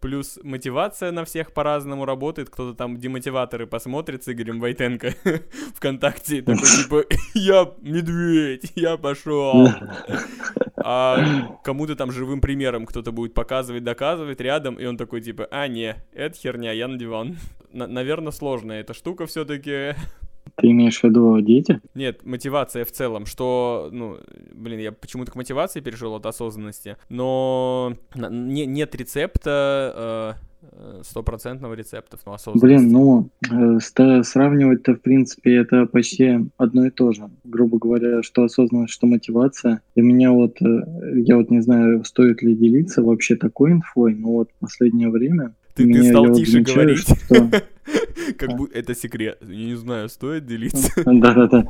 плюс 0.07 0.39
мотивация 0.45 1.11
на 1.11 1.25
всех 1.25 1.53
по-разному 1.53 2.05
работает. 2.05 2.49
Кто-то 2.49 2.77
там 2.77 2.97
демотиваторы 2.97 3.67
посмотрит 3.67 4.23
с 4.23 4.29
Игорем 4.29 4.61
Войтенко 4.61 5.13
ВКонтакте, 5.75 6.43
такой 6.43 6.63
типа, 6.63 7.05
я 7.35 7.73
медведь, 7.81 8.71
я 8.77 8.97
пошел. 8.99 9.67
А 10.77 11.59
кому-то 11.65 11.97
там 11.97 12.13
живым 12.13 12.41
примером 12.41 12.87
кто-то 12.87 13.11
будет 13.11 13.35
показывать, 13.35 13.83
доказывать 13.83 14.41
рядом, 14.41 14.77
и 14.77 14.87
он 14.87 14.97
такой 14.97 15.23
типа, 15.23 15.49
а, 15.51 15.67
не, 15.67 15.97
это 16.13 16.39
херня, 16.39 16.71
я 16.71 16.87
на 16.87 16.97
диван. 16.97 17.37
Наверное, 17.73 18.31
сложная 18.31 18.83
эта 18.83 18.95
штука 18.95 19.27
все-таки. 19.27 19.97
Ты 20.57 20.71
имеешь 20.71 21.01
в 21.01 21.05
виду 21.05 21.41
дети? 21.41 21.81
Нет, 21.95 22.25
мотивация 22.25 22.85
в 22.85 22.93
целом, 22.93 23.27
что, 23.27 23.91
ну, 23.93 24.19
блин, 24.53 24.81
я 24.81 24.93
почему-то 24.93 25.33
к 25.33 25.37
мотивации 25.37 25.81
перешел 25.81 26.15
от 26.15 26.25
осознанности, 26.25 26.97
но 27.11 27.95
не, 28.15 28.65
нет 28.65 28.95
рецепта, 28.95 30.35
э, 30.73 31.03
стопроцентного 31.03 31.75
рецепта 31.75 32.17
но 32.17 32.33
осознанности. 32.33 32.65
Блин, 32.65 32.91
ну, 32.91 33.31
э, 33.51 34.23
сравнивать-то, 34.23 34.95
в 34.95 35.01
принципе, 35.01 35.57
это 35.57 35.87
почти 35.87 36.39
одно 36.57 36.87
и 36.87 36.91
то 36.91 37.13
же. 37.13 37.29
Грубо 37.45 37.79
говоря, 37.79 38.23
что 38.23 38.45
осознанность, 38.45 38.93
что 38.93 39.07
мотивация. 39.07 39.83
И 39.95 40.01
меня 40.01 40.33
вот, 40.33 40.61
э, 40.63 40.67
я 41.17 41.37
вот 41.37 41.51
не 41.51 41.61
знаю, 41.61 42.05
стоит 42.05 42.43
ли 42.43 42.55
делиться 42.55 43.03
вообще 43.03 43.37
такой 43.37 43.73
инфой, 43.73 44.15
но 44.15 44.33
вот 44.33 44.51
в 44.51 44.61
последнее 44.61 45.11
время 45.11 45.55
ты, 45.75 45.85
ты 45.93 46.03
стал 46.05 46.33
тише 46.33 46.59
вот 46.59 46.67
говорить. 46.67 47.01
Что... 47.01 47.51
Как 48.39 48.57
будто 48.57 48.79
это 48.79 48.95
секрет. 48.95 49.39
Я 49.41 49.65
не 49.67 49.75
знаю, 49.75 50.09
стоит 50.09 50.47
делиться. 50.47 50.91
Да-да-да. 51.05 51.67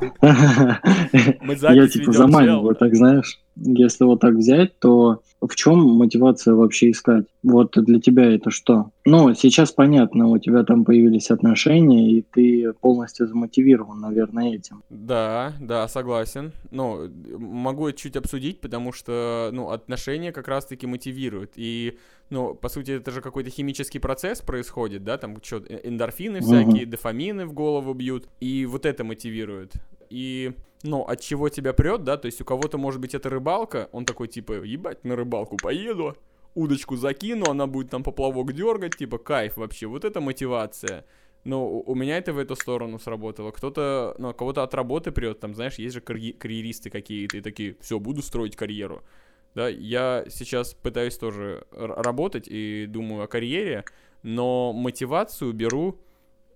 Я 1.73 1.87
типа 1.87 2.11
заманиваю, 2.11 2.75
так 2.75 2.95
знаешь. 2.95 3.39
Если 3.59 4.03
вот 4.03 4.21
так 4.21 4.35
взять, 4.35 4.77
то 4.79 5.21
в 5.41 5.55
чем 5.55 5.79
мотивация 5.79 6.53
вообще 6.53 6.91
искать? 6.91 7.25
Вот 7.43 7.73
для 7.75 7.99
тебя 7.99 8.33
это 8.33 8.49
что? 8.49 8.91
Ну, 9.05 9.33
сейчас 9.35 9.71
понятно, 9.71 10.27
у 10.27 10.37
тебя 10.39 10.63
там 10.63 10.83
появились 10.83 11.29
отношения, 11.31 12.11
и 12.11 12.21
ты 12.21 12.73
полностью 12.73 13.27
замотивирован, 13.27 13.99
наверное, 13.99 14.55
этим. 14.55 14.83
Да, 14.89 15.53
да, 15.59 15.87
согласен. 15.87 16.51
Ну, 16.71 17.09
могу 17.37 17.91
чуть 17.91 18.15
обсудить, 18.15 18.61
потому 18.61 18.91
что, 18.91 19.49
ну, 19.53 19.69
отношения 19.69 20.31
как 20.31 20.47
раз-таки 20.47 20.87
мотивируют. 20.87 21.53
И, 21.55 21.97
ну, 22.29 22.55
по 22.55 22.69
сути, 22.69 22.91
это 22.91 23.11
же 23.11 23.21
какой-то 23.21 23.49
химический 23.49 23.99
процесс 23.99 24.41
происходит, 24.41 25.03
да, 25.03 25.17
там 25.17 25.37
что 25.43 25.57
э, 25.57 25.81
эндорфины 25.83 26.41
всякие, 26.41 26.83
угу. 26.83 26.91
дофамины 26.91 27.45
в 27.45 27.53
голову 27.53 27.93
бьют, 27.93 28.27
и 28.39 28.65
вот 28.65 28.85
это 28.85 29.03
мотивирует. 29.03 29.73
И, 30.09 30.53
ну, 30.83 31.03
от 31.03 31.21
чего 31.21 31.49
тебя 31.49 31.73
прет, 31.73 32.03
да, 32.03 32.17
то 32.17 32.25
есть 32.27 32.41
у 32.41 32.45
кого-то, 32.45 32.77
может 32.77 33.01
быть, 33.01 33.15
это 33.15 33.29
рыбалка, 33.29 33.89
он 33.91 34.05
такой, 34.05 34.27
типа, 34.27 34.53
ебать, 34.63 35.03
на 35.03 35.15
рыбалку 35.15 35.57
поеду, 35.57 36.15
удочку 36.55 36.95
закину, 36.95 37.45
она 37.49 37.67
будет 37.67 37.89
там 37.89 38.03
поплавок 38.03 38.53
дергать, 38.53 38.97
типа, 38.97 39.17
кайф 39.17 39.57
вообще, 39.57 39.87
вот 39.87 40.05
это 40.05 40.21
мотивация. 40.21 41.05
Но 41.43 41.79
у 41.79 41.95
меня 41.95 42.17
это 42.17 42.33
в 42.33 42.39
эту 42.39 42.55
сторону 42.55 42.99
сработало. 42.99 43.51
Кто-то, 43.51 44.15
ну, 44.17 44.33
кого-то 44.33 44.63
от 44.63 44.73
работы 44.73 45.11
прет, 45.11 45.39
там, 45.39 45.55
знаешь, 45.55 45.75
есть 45.75 45.93
же 45.93 46.01
карьи- 46.01 46.33
карьеристы 46.33 46.89
какие-то, 46.89 47.37
и 47.37 47.41
такие, 47.41 47.77
все, 47.79 47.99
буду 47.99 48.21
строить 48.21 48.55
карьеру. 48.55 49.03
Да, 49.55 49.69
я 49.69 50.25
сейчас 50.29 50.73
пытаюсь 50.73 51.17
тоже 51.17 51.65
работать 51.71 52.47
и 52.47 52.85
думаю 52.85 53.23
о 53.23 53.27
карьере, 53.27 53.85
но 54.23 54.73
мотивацию 54.73 55.53
беру, 55.53 55.99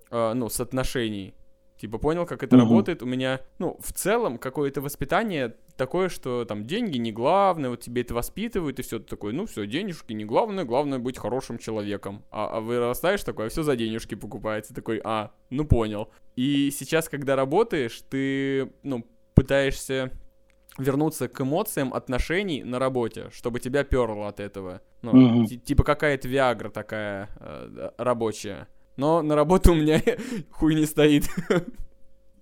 э, 0.09 0.33
ну, 0.33 0.49
с 0.49 0.59
отношений. 0.59 1.33
Типа, 1.81 1.97
понял, 1.97 2.27
как 2.27 2.43
это 2.43 2.57
угу. 2.57 2.65
работает. 2.65 3.01
У 3.01 3.07
меня, 3.07 3.41
ну, 3.57 3.75
в 3.81 3.91
целом, 3.91 4.37
какое-то 4.37 4.81
воспитание 4.81 5.55
такое, 5.77 6.09
что 6.09 6.45
там 6.45 6.67
деньги 6.67 6.99
не 6.99 7.11
главное, 7.11 7.71
вот 7.71 7.79
тебе 7.79 8.03
это 8.03 8.13
воспитывают, 8.13 8.77
и 8.77 8.83
все 8.83 8.99
такое, 8.99 9.33
ну, 9.33 9.47
все, 9.47 9.65
денежки 9.65 10.13
не 10.13 10.23
главное, 10.23 10.63
главное 10.63 10.99
быть 10.99 11.17
хорошим 11.17 11.57
человеком. 11.57 12.23
А, 12.29 12.57
а 12.57 12.59
вырастаешь 12.59 13.23
такой, 13.23 13.47
а 13.47 13.49
все 13.49 13.63
за 13.63 13.75
денежки 13.75 14.13
покупается. 14.13 14.75
Такой, 14.75 15.01
а, 15.03 15.31
ну 15.49 15.65
понял. 15.65 16.11
И 16.35 16.69
сейчас, 16.69 17.09
когда 17.09 17.35
работаешь, 17.35 17.99
ты, 18.11 18.71
ну, 18.83 19.03
пытаешься 19.33 20.11
вернуться 20.77 21.29
к 21.29 21.41
эмоциям 21.41 21.95
отношений 21.95 22.63
на 22.63 22.77
работе, 22.77 23.31
чтобы 23.31 23.59
тебя 23.59 23.83
перло 23.83 24.27
от 24.27 24.39
этого. 24.39 24.81
Ну, 25.01 25.47
ти- 25.47 25.57
типа 25.57 25.83
какая-то 25.83 26.27
Виагра 26.27 26.69
такая 26.69 27.29
э, 27.39 27.89
рабочая. 27.97 28.67
Но 28.97 29.21
на 29.21 29.35
работу 29.35 29.71
у 29.71 29.75
меня 29.75 30.01
хуй 30.51 30.75
не 30.75 30.85
стоит. 30.85 31.25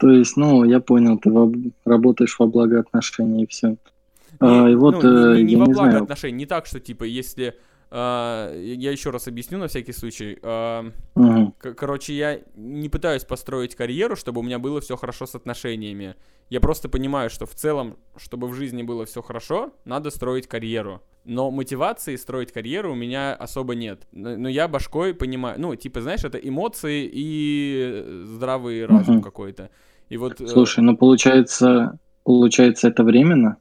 То 0.00 0.10
есть, 0.10 0.36
ну, 0.36 0.64
я 0.64 0.80
понял, 0.80 1.18
ты 1.18 1.30
работаешь 1.84 2.36
во 2.38 2.46
благо 2.46 2.80
отношений 2.80 3.44
и 3.44 3.46
все. 3.46 3.76
Не, 4.40 4.72
и 4.72 4.74
вот, 4.74 5.02
ну, 5.02 5.36
не, 5.36 5.54
э, 5.54 5.58
во 5.58 5.66
благо 5.66 5.98
отношений, 5.98 6.38
не 6.38 6.46
так, 6.46 6.66
что 6.66 6.80
типа, 6.80 7.04
если 7.04 7.48
а, 7.48 7.54
я 7.96 8.90
еще 8.90 9.10
раз 9.10 9.26
объясню 9.28 9.58
на 9.58 9.68
всякий 9.68 9.92
случай. 9.92 10.38
а, 10.42 10.90
Короче, 11.58 12.14
я 12.14 12.40
не 12.54 12.88
пытаюсь 12.88 13.24
построить 13.24 13.74
карьеру, 13.74 14.16
чтобы 14.16 14.40
у 14.40 14.42
меня 14.42 14.58
было 14.58 14.80
все 14.80 14.96
хорошо 14.96 15.26
с 15.26 15.34
отношениями. 15.34 16.14
Я 16.50 16.60
просто 16.60 16.88
понимаю, 16.88 17.30
что 17.30 17.46
в 17.46 17.54
целом, 17.54 17.96
чтобы 18.16 18.48
в 18.48 18.54
жизни 18.54 18.82
было 18.82 19.04
все 19.04 19.22
хорошо, 19.22 19.72
надо 19.84 20.10
строить 20.10 20.46
карьеру. 20.46 21.00
Но 21.24 21.50
мотивации 21.50 22.16
строить 22.16 22.52
карьеру 22.52 22.92
у 22.92 22.94
меня 22.94 23.34
особо 23.34 23.74
нет. 23.74 24.06
Но 24.12 24.48
я 24.48 24.68
башкой 24.68 25.12
понимаю, 25.14 25.58
ну, 25.60 25.74
типа, 25.74 26.00
знаешь, 26.02 26.22
это 26.24 26.38
эмоции 26.38 27.10
и 27.12 28.22
здравый 28.24 28.86
разум 28.86 29.22
какой-то. 29.22 29.70
И 30.08 30.16
вот... 30.18 30.40
э, 30.40 30.46
Слушай, 30.46 30.84
ну 30.84 30.96
получается, 30.96 31.98
получается 32.22 32.88
это 32.88 33.02
временно? 33.02 33.56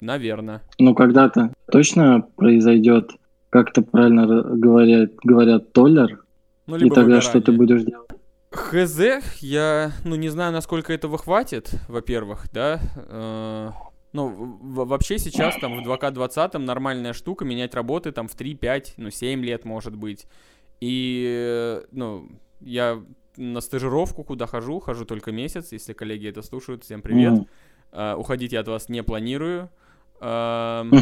Наверное. 0.00 0.62
Ну, 0.78 0.94
когда-то 0.94 1.52
точно 1.70 2.22
произойдет, 2.36 3.10
как 3.50 3.70
это 3.70 3.82
правильно 3.82 4.26
говорят, 4.26 5.12
говорят, 5.24 5.72
толлер, 5.72 6.22
Ну, 6.66 6.76
и 6.76 6.90
тогда 6.90 7.20
что 7.20 7.40
ты 7.40 7.52
выгорание. 7.52 7.58
будешь 7.58 7.84
делать? 7.84 8.10
Хз, 8.50 9.40
я, 9.40 9.92
ну, 10.04 10.14
не 10.16 10.28
знаю, 10.28 10.52
насколько 10.52 10.92
этого 10.92 11.18
хватит, 11.18 11.70
во-первых, 11.88 12.46
да. 12.52 12.80
Э, 12.96 13.70
Ну, 14.12 14.58
вообще 14.62 15.18
сейчас 15.18 15.56
там 15.60 15.76
в 15.82 15.86
2К20 15.86 16.56
нормальная 16.58 17.12
штука 17.12 17.44
менять 17.44 17.74
работы 17.74 18.12
там 18.12 18.28
в 18.28 18.34
3-5, 18.34 18.94
ну, 18.96 19.10
7 19.10 19.44
лет, 19.44 19.64
может 19.66 19.94
быть. 19.96 20.26
И, 20.80 21.24
э, 21.28 21.84
ну, 21.92 22.28
я 22.60 23.02
на 23.36 23.60
стажировку 23.60 24.24
куда 24.24 24.46
хожу, 24.46 24.80
хожу 24.80 25.04
только 25.04 25.32
месяц, 25.32 25.72
если 25.72 25.92
коллеги 25.92 26.28
это 26.28 26.40
слушают, 26.42 26.84
всем 26.84 27.02
привет. 27.02 27.32
Мгм. 27.32 27.46
Э, 27.92 28.14
Уходить 28.14 28.52
я 28.52 28.60
от 28.60 28.68
вас 28.68 28.88
не 28.88 29.02
планирую. 29.02 29.62
Эм, 29.64 29.68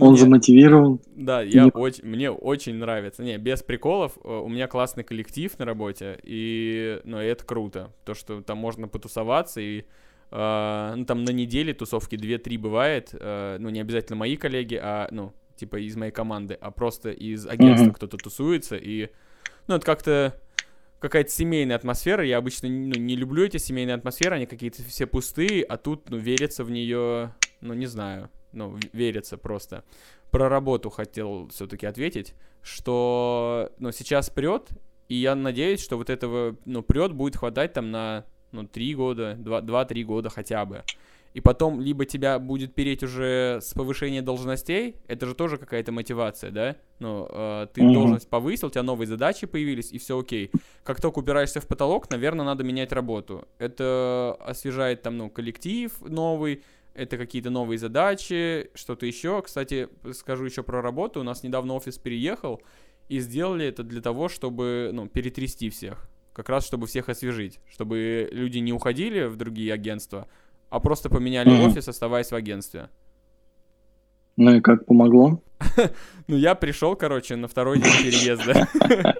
Он 0.00 0.12
мне- 0.12 0.16
замотивирован. 0.20 1.00
да, 1.16 1.42
я 1.42 1.66
очень, 1.68 2.04
мне 2.06 2.30
очень 2.30 2.74
нравится. 2.74 3.22
Не, 3.22 3.38
без 3.38 3.62
приколов, 3.62 4.16
э, 4.22 4.28
у 4.28 4.48
меня 4.48 4.66
классный 4.66 5.04
коллектив 5.04 5.56
на 5.58 5.64
работе, 5.64 6.18
и, 6.22 7.00
ну, 7.04 7.18
это 7.18 7.44
круто. 7.44 7.92
То, 8.04 8.14
что 8.14 8.40
там 8.42 8.58
можно 8.58 8.88
потусоваться, 8.88 9.60
и, 9.60 9.84
э, 10.30 10.92
ну, 10.96 11.04
там 11.04 11.24
на 11.24 11.30
неделе 11.30 11.74
тусовки 11.74 12.16
2-3 12.16 12.56
бывает, 12.58 13.10
э, 13.12 13.56
ну, 13.58 13.68
не 13.68 13.80
обязательно 13.80 14.16
мои 14.16 14.36
коллеги, 14.36 14.78
а, 14.80 15.08
ну, 15.10 15.32
типа 15.56 15.76
из 15.76 15.96
моей 15.96 16.12
команды, 16.12 16.56
а 16.60 16.70
просто 16.70 17.10
из 17.10 17.46
агентства 17.46 17.90
кто-то 17.92 18.16
тусуется, 18.16 18.76
и, 18.76 19.10
ну, 19.66 19.74
это 19.74 19.84
как-то 19.84 20.40
какая-то 21.00 21.30
семейная 21.30 21.76
атмосфера. 21.76 22.24
Я 22.24 22.38
обычно 22.38 22.68
ну, 22.68 22.94
не 22.94 23.16
люблю 23.16 23.44
эти 23.44 23.56
семейные 23.56 23.94
атмосферы, 23.94 24.36
они 24.36 24.46
какие-то 24.46 24.82
все 24.84 25.06
пустые, 25.06 25.64
а 25.64 25.76
тут, 25.76 26.08
ну, 26.10 26.18
верится 26.18 26.62
в 26.62 26.70
нее, 26.70 27.34
ну, 27.60 27.74
не 27.74 27.86
знаю, 27.86 28.30
ну, 28.52 28.78
верится 28.92 29.36
просто. 29.36 29.84
Про 30.30 30.48
работу 30.48 30.90
хотел 30.90 31.48
все-таки 31.48 31.86
ответить, 31.86 32.34
что, 32.62 33.72
ну, 33.78 33.90
сейчас 33.90 34.30
прет, 34.30 34.68
и 35.08 35.16
я 35.16 35.34
надеюсь, 35.34 35.82
что 35.82 35.96
вот 35.96 36.10
этого, 36.10 36.56
ну, 36.66 36.82
прет 36.82 37.12
будет 37.12 37.36
хватать 37.36 37.72
там 37.72 37.90
на, 37.90 38.24
ну, 38.52 38.66
3 38.66 38.94
года, 38.94 39.36
2-3 39.38 40.04
года 40.04 40.28
хотя 40.28 40.64
бы. 40.64 40.84
И 41.32 41.40
потом 41.40 41.80
либо 41.80 42.04
тебя 42.06 42.38
будет 42.40 42.74
переть 42.74 43.02
уже 43.04 43.60
с 43.62 43.72
повышения 43.72 44.20
должностей, 44.20 44.96
это 45.06 45.26
же 45.26 45.34
тоже 45.34 45.58
какая-то 45.58 45.92
мотивация, 45.92 46.50
да? 46.50 46.76
Ну, 46.98 47.28
э, 47.30 47.68
ты 47.72 47.82
Мгм. 47.84 47.92
должность 47.92 48.28
повысил, 48.28 48.66
у 48.66 48.70
тебя 48.70 48.82
новые 48.82 49.06
задачи 49.06 49.46
появились, 49.46 49.92
и 49.92 49.98
все 49.98 50.18
окей. 50.18 50.50
Как 50.82 51.00
только 51.00 51.20
упираешься 51.20 51.60
в 51.60 51.68
потолок, 51.68 52.10
наверное, 52.10 52.44
надо 52.44 52.64
менять 52.64 52.92
работу. 52.92 53.46
Это 53.58 54.36
освежает 54.40 55.02
там, 55.02 55.18
ну, 55.18 55.30
коллектив 55.30 55.92
новый, 56.00 56.62
это 56.94 57.16
какие-то 57.16 57.50
новые 57.50 57.78
задачи, 57.78 58.70
что-то 58.74 59.06
еще. 59.06 59.40
Кстати, 59.42 59.88
скажу 60.12 60.44
еще 60.44 60.64
про 60.64 60.82
работу. 60.82 61.20
У 61.20 61.22
нас 61.22 61.44
недавно 61.44 61.74
офис 61.74 61.96
переехал, 61.98 62.60
и 63.08 63.20
сделали 63.20 63.66
это 63.66 63.84
для 63.84 64.00
того, 64.00 64.28
чтобы, 64.28 64.90
ну, 64.92 65.08
перетрясти 65.08 65.70
всех. 65.70 66.08
Как 66.32 66.48
раз, 66.48 66.66
чтобы 66.66 66.86
всех 66.86 67.08
освежить. 67.08 67.60
Чтобы 67.68 68.28
люди 68.32 68.58
не 68.58 68.72
уходили 68.72 69.24
в 69.24 69.36
другие 69.36 69.72
агентства, 69.72 70.28
а 70.70 70.80
просто 70.80 71.10
поменяли 71.10 71.50
Мгм. 71.50 71.70
офис, 71.70 71.88
оставаясь 71.88 72.30
в 72.30 72.34
агентстве. 72.34 72.88
Ну 74.36 74.54
и 74.56 74.60
как 74.60 74.86
помогло? 74.86 75.42
Ну, 76.28 76.36
я 76.36 76.54
пришел, 76.54 76.94
короче, 76.94 77.34
на 77.34 77.48
второй 77.48 77.80
день 77.80 77.92
переезда. 78.04 78.68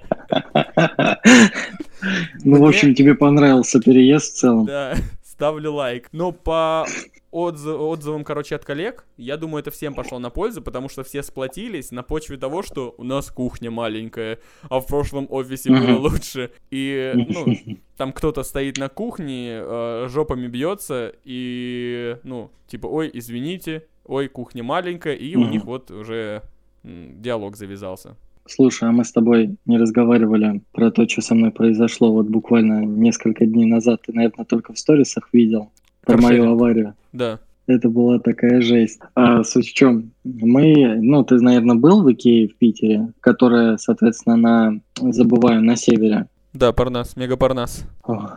Ну, 2.44 2.62
в 2.62 2.64
общем, 2.66 2.94
тебе 2.94 3.14
понравился 3.14 3.78
переезд 3.80 4.32
в 4.32 4.36
целом. 4.38 4.64
Да, 4.64 4.94
ставлю 5.22 5.72
лайк. 5.72 6.08
Но 6.12 6.32
по 6.32 6.86
отзы- 7.32 7.76
отзывам, 7.76 8.24
короче, 8.24 8.56
от 8.56 8.64
коллег, 8.64 9.04
я 9.16 9.36
думаю, 9.36 9.60
это 9.60 9.70
всем 9.70 9.94
пошло 9.94 10.18
на 10.18 10.30
пользу, 10.30 10.62
потому 10.62 10.88
что 10.88 11.04
все 11.04 11.22
сплотились 11.22 11.90
на 11.90 12.02
почве 12.02 12.36
того, 12.36 12.62
что 12.62 12.94
у 12.98 13.04
нас 13.04 13.30
кухня 13.30 13.70
маленькая, 13.70 14.38
а 14.68 14.80
в 14.80 14.86
прошлом 14.86 15.26
офисе 15.30 15.70
было 15.70 15.98
лучше. 15.98 16.50
И, 16.70 17.12
ну, 17.14 17.78
там 17.96 18.12
кто-то 18.12 18.42
стоит 18.42 18.78
на 18.78 18.88
кухне, 18.88 19.60
э, 19.62 20.06
жопами 20.08 20.48
бьется, 20.48 21.14
и, 21.24 22.16
ну, 22.24 22.50
типа, 22.66 22.86
ой, 22.86 23.10
извините, 23.12 23.86
ой, 24.04 24.28
кухня 24.28 24.62
маленькая, 24.62 25.14
и 25.14 25.36
у 25.36 25.46
них 25.46 25.64
вот 25.64 25.90
уже 25.90 26.42
диалог 26.82 27.56
завязался. 27.56 28.16
Слушай, 28.46 28.88
а 28.88 28.92
мы 28.92 29.04
с 29.04 29.12
тобой 29.12 29.56
не 29.66 29.78
разговаривали 29.78 30.62
про 30.72 30.90
то, 30.90 31.08
что 31.08 31.20
со 31.20 31.34
мной 31.36 31.52
произошло 31.52 32.12
вот 32.12 32.26
буквально 32.26 32.84
несколько 32.84 33.46
дней 33.46 33.66
назад. 33.66 34.02
Ты, 34.06 34.12
наверное, 34.12 34.44
только 34.44 34.72
в 34.72 34.78
сторисах 34.78 35.28
видел 35.32 35.70
про 36.04 36.20
мою 36.20 36.50
аварию. 36.50 36.94
Да. 37.12 37.38
Это 37.66 37.88
была 37.88 38.18
такая 38.18 38.60
жесть. 38.60 39.00
А 39.14 39.44
суть 39.44 39.68
в 39.68 39.74
чем? 39.74 40.10
Мы, 40.24 40.96
ну, 41.00 41.22
ты, 41.22 41.36
наверное, 41.40 41.76
был 41.76 42.02
в 42.02 42.12
Икее 42.12 42.48
в 42.48 42.56
Питере, 42.56 43.12
которая, 43.20 43.76
соответственно, 43.76 44.36
на, 44.36 45.12
забываю, 45.12 45.62
на 45.62 45.76
севере. 45.76 46.26
Да, 46.52 46.72
Парнас, 46.72 47.16
мега 47.16 47.36
Парнас. 47.36 47.86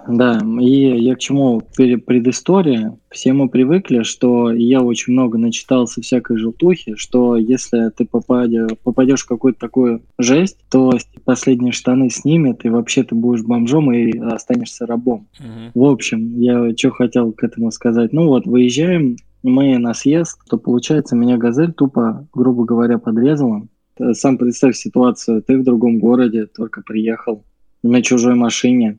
Да, 0.07 0.39
и 0.59 1.01
я 1.01 1.15
к 1.15 1.19
чему 1.19 1.61
предыстория. 1.75 2.95
Все 3.09 3.33
мы 3.33 3.49
привыкли, 3.49 4.03
что 4.03 4.51
я 4.51 4.81
очень 4.81 5.13
много 5.13 5.39
начитался 5.39 6.01
всякой 6.01 6.37
желтухи, 6.37 6.95
что 6.95 7.35
если 7.37 7.89
ты 7.89 8.05
попадешь, 8.05 8.69
попадешь 8.83 9.23
в 9.23 9.27
какую-то 9.27 9.59
такую 9.59 10.03
жесть, 10.19 10.59
то 10.69 10.91
последние 11.25 11.71
штаны 11.71 12.11
снимет, 12.11 12.65
и 12.65 12.69
вообще 12.69 13.03
ты 13.03 13.15
будешь 13.15 13.43
бомжом 13.43 13.91
и 13.91 14.15
останешься 14.19 14.85
рабом. 14.85 15.27
Мгм. 15.39 15.71
В 15.73 15.83
общем, 15.85 16.39
я 16.39 16.75
что 16.77 16.91
хотел 16.91 17.31
к 17.31 17.43
этому 17.43 17.71
сказать. 17.71 18.13
Ну 18.13 18.27
вот, 18.27 18.45
выезжаем 18.45 19.15
мы 19.41 19.77
на 19.79 19.93
съезд, 19.95 20.39
то 20.49 20.57
получается 20.57 21.15
меня 21.15 21.37
газель 21.37 21.73
тупо, 21.73 22.27
грубо 22.31 22.63
говоря, 22.63 22.99
подрезала. 22.99 23.67
Э, 23.99 24.13
Сам 24.13 24.37
представь 24.37 24.75
ситуацию, 24.75 25.41
ты 25.41 25.57
в 25.57 25.63
другом 25.63 25.99
городе, 25.99 26.45
только 26.45 26.81
приехал 26.81 27.43
на 27.83 28.01
чужой 28.01 28.35
машине. 28.35 28.97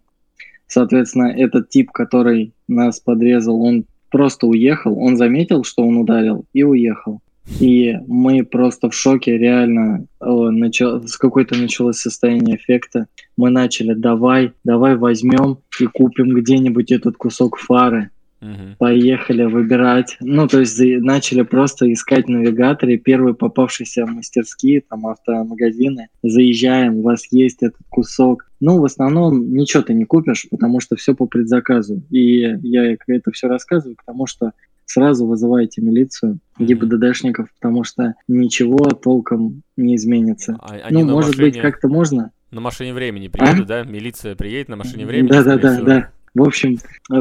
Соответственно, 0.66 1.26
этот 1.26 1.68
тип, 1.68 1.90
который 1.90 2.52
нас 2.68 3.00
подрезал, 3.00 3.60
он 3.62 3.84
просто 4.10 4.46
уехал, 4.46 4.98
он 4.98 5.16
заметил, 5.16 5.64
что 5.64 5.82
он 5.82 5.98
ударил, 5.98 6.44
и 6.52 6.62
уехал. 6.62 7.20
И 7.60 7.94
мы 8.06 8.44
просто 8.44 8.88
в 8.88 8.94
шоке, 8.94 9.36
реально, 9.36 10.06
э, 10.20 10.26
начал, 10.26 11.06
с 11.06 11.16
какой-то 11.16 11.56
началось 11.56 11.98
состояние 11.98 12.56
эффекта. 12.56 13.06
Мы 13.36 13.50
начали, 13.50 13.92
давай, 13.92 14.52
давай 14.64 14.96
возьмем 14.96 15.58
и 15.78 15.86
купим 15.86 16.30
где-нибудь 16.30 16.90
этот 16.90 17.16
кусок 17.16 17.58
фары. 17.58 18.10
Мгм. 18.40 18.76
Поехали 18.78 19.44
выбирать. 19.44 20.16
Ну, 20.20 20.46
то 20.46 20.60
есть 20.60 20.78
начали 20.78 21.42
просто 21.42 21.90
искать 21.90 22.26
в 22.26 22.30
навигаторе 22.30 22.98
первые 22.98 23.34
попавшиеся 23.34 24.06
мастерские, 24.06 24.82
там, 24.82 25.06
автомагазины. 25.06 26.08
Заезжаем, 26.22 26.98
у 26.98 27.02
вас 27.02 27.26
есть 27.30 27.62
этот 27.62 27.80
кусок. 27.88 28.50
Ну, 28.64 28.80
в 28.80 28.84
основном 28.86 29.52
ничего 29.52 29.82
ты 29.82 29.92
не 29.92 30.06
купишь, 30.06 30.46
потому 30.50 30.80
что 30.80 30.96
все 30.96 31.14
по 31.14 31.26
предзаказу. 31.26 32.02
И 32.08 32.40
я 32.62 32.92
это 32.92 33.30
все 33.30 33.46
рассказываю, 33.46 33.94
потому 33.94 34.26
что 34.26 34.52
сразу 34.86 35.26
вызывайте 35.26 35.82
милицию. 35.82 36.38
ГИБДДшников, 36.58 37.48
потому 37.60 37.84
что 37.84 38.14
ничего 38.26 38.78
толком 38.88 39.60
не 39.76 39.96
изменится. 39.96 40.56
А- 40.60 40.76
они 40.82 41.02
ну, 41.02 41.12
может 41.12 41.36
быть, 41.36 41.56
машине- 41.56 41.60
как-то 41.60 41.88
можно, 41.88 42.30
На 42.50 42.62
машине 42.62 42.94
времени 42.94 43.28
приедут, 43.28 43.66
да? 43.66 43.84
Милиция 43.84 44.34
приедет 44.34 44.70
на 44.70 44.76
машине 44.76 45.04
времени. 45.04 45.28
Да, 45.28 45.42
да, 45.42 45.58
скорее 45.58 45.60
да, 45.60 45.74
всего. 45.74 45.86
да. 45.86 46.10
В 46.32 46.42
общем, 46.42 46.78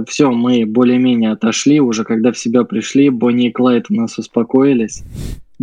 все, 0.07 0.31
мы 0.31 0.65
более-менее 0.65 1.33
отошли, 1.33 1.81
уже 1.81 2.05
когда 2.05 2.31
в 2.31 2.37
себя 2.37 2.63
пришли, 2.63 3.09
Бонни 3.09 3.47
и 3.47 3.51
Клайд 3.51 3.87
у 3.89 3.95
нас 3.95 4.17
успокоились. 4.17 5.03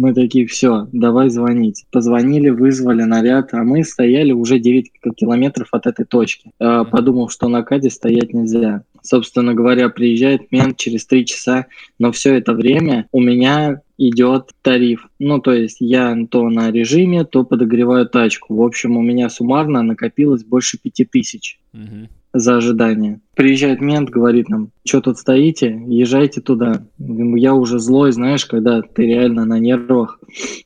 Мы 0.00 0.14
такие, 0.14 0.46
все, 0.46 0.88
давай 0.92 1.28
звонить. 1.28 1.84
Позвонили, 1.92 2.48
вызвали 2.48 3.02
наряд, 3.02 3.52
а 3.52 3.64
мы 3.64 3.84
стояли 3.84 4.32
уже 4.32 4.58
9 4.58 4.92
километров 5.14 5.68
от 5.72 5.86
этой 5.86 6.06
точки. 6.06 6.52
Э, 6.58 6.86
подумал, 6.90 7.28
что 7.28 7.48
на 7.48 7.62
КАДе 7.62 7.90
стоять 7.90 8.32
нельзя. 8.32 8.82
Собственно 9.02 9.52
говоря, 9.52 9.90
приезжает 9.90 10.50
мент 10.52 10.78
через 10.78 11.04
3 11.04 11.26
часа, 11.26 11.66
но 11.98 12.12
все 12.12 12.36
это 12.36 12.54
время 12.54 13.08
у 13.12 13.20
меня 13.20 13.82
идет 13.98 14.52
тариф. 14.62 15.06
Ну, 15.18 15.38
то 15.38 15.52
есть 15.52 15.76
я 15.80 16.16
то 16.30 16.48
на 16.48 16.70
режиме, 16.70 17.24
то 17.24 17.44
подогреваю 17.44 18.08
тачку. 18.08 18.54
В 18.54 18.62
общем, 18.62 18.96
у 18.96 19.02
меня 19.02 19.28
суммарно 19.28 19.82
накопилось 19.82 20.44
больше 20.44 20.78
5000. 20.78 21.60
Угу 21.74 22.08
за 22.32 22.56
ожидание. 22.56 23.20
Приезжает 23.34 23.80
мент, 23.80 24.10
говорит 24.10 24.48
нам, 24.48 24.70
что 24.86 25.00
тут 25.00 25.18
стоите, 25.18 25.82
езжайте 25.86 26.40
туда. 26.40 26.84
Я 26.98 27.54
уже 27.54 27.78
злой, 27.78 28.12
знаешь, 28.12 28.44
когда 28.46 28.82
ты 28.82 29.06
реально 29.06 29.44
на 29.44 29.58
нервах. 29.58 30.20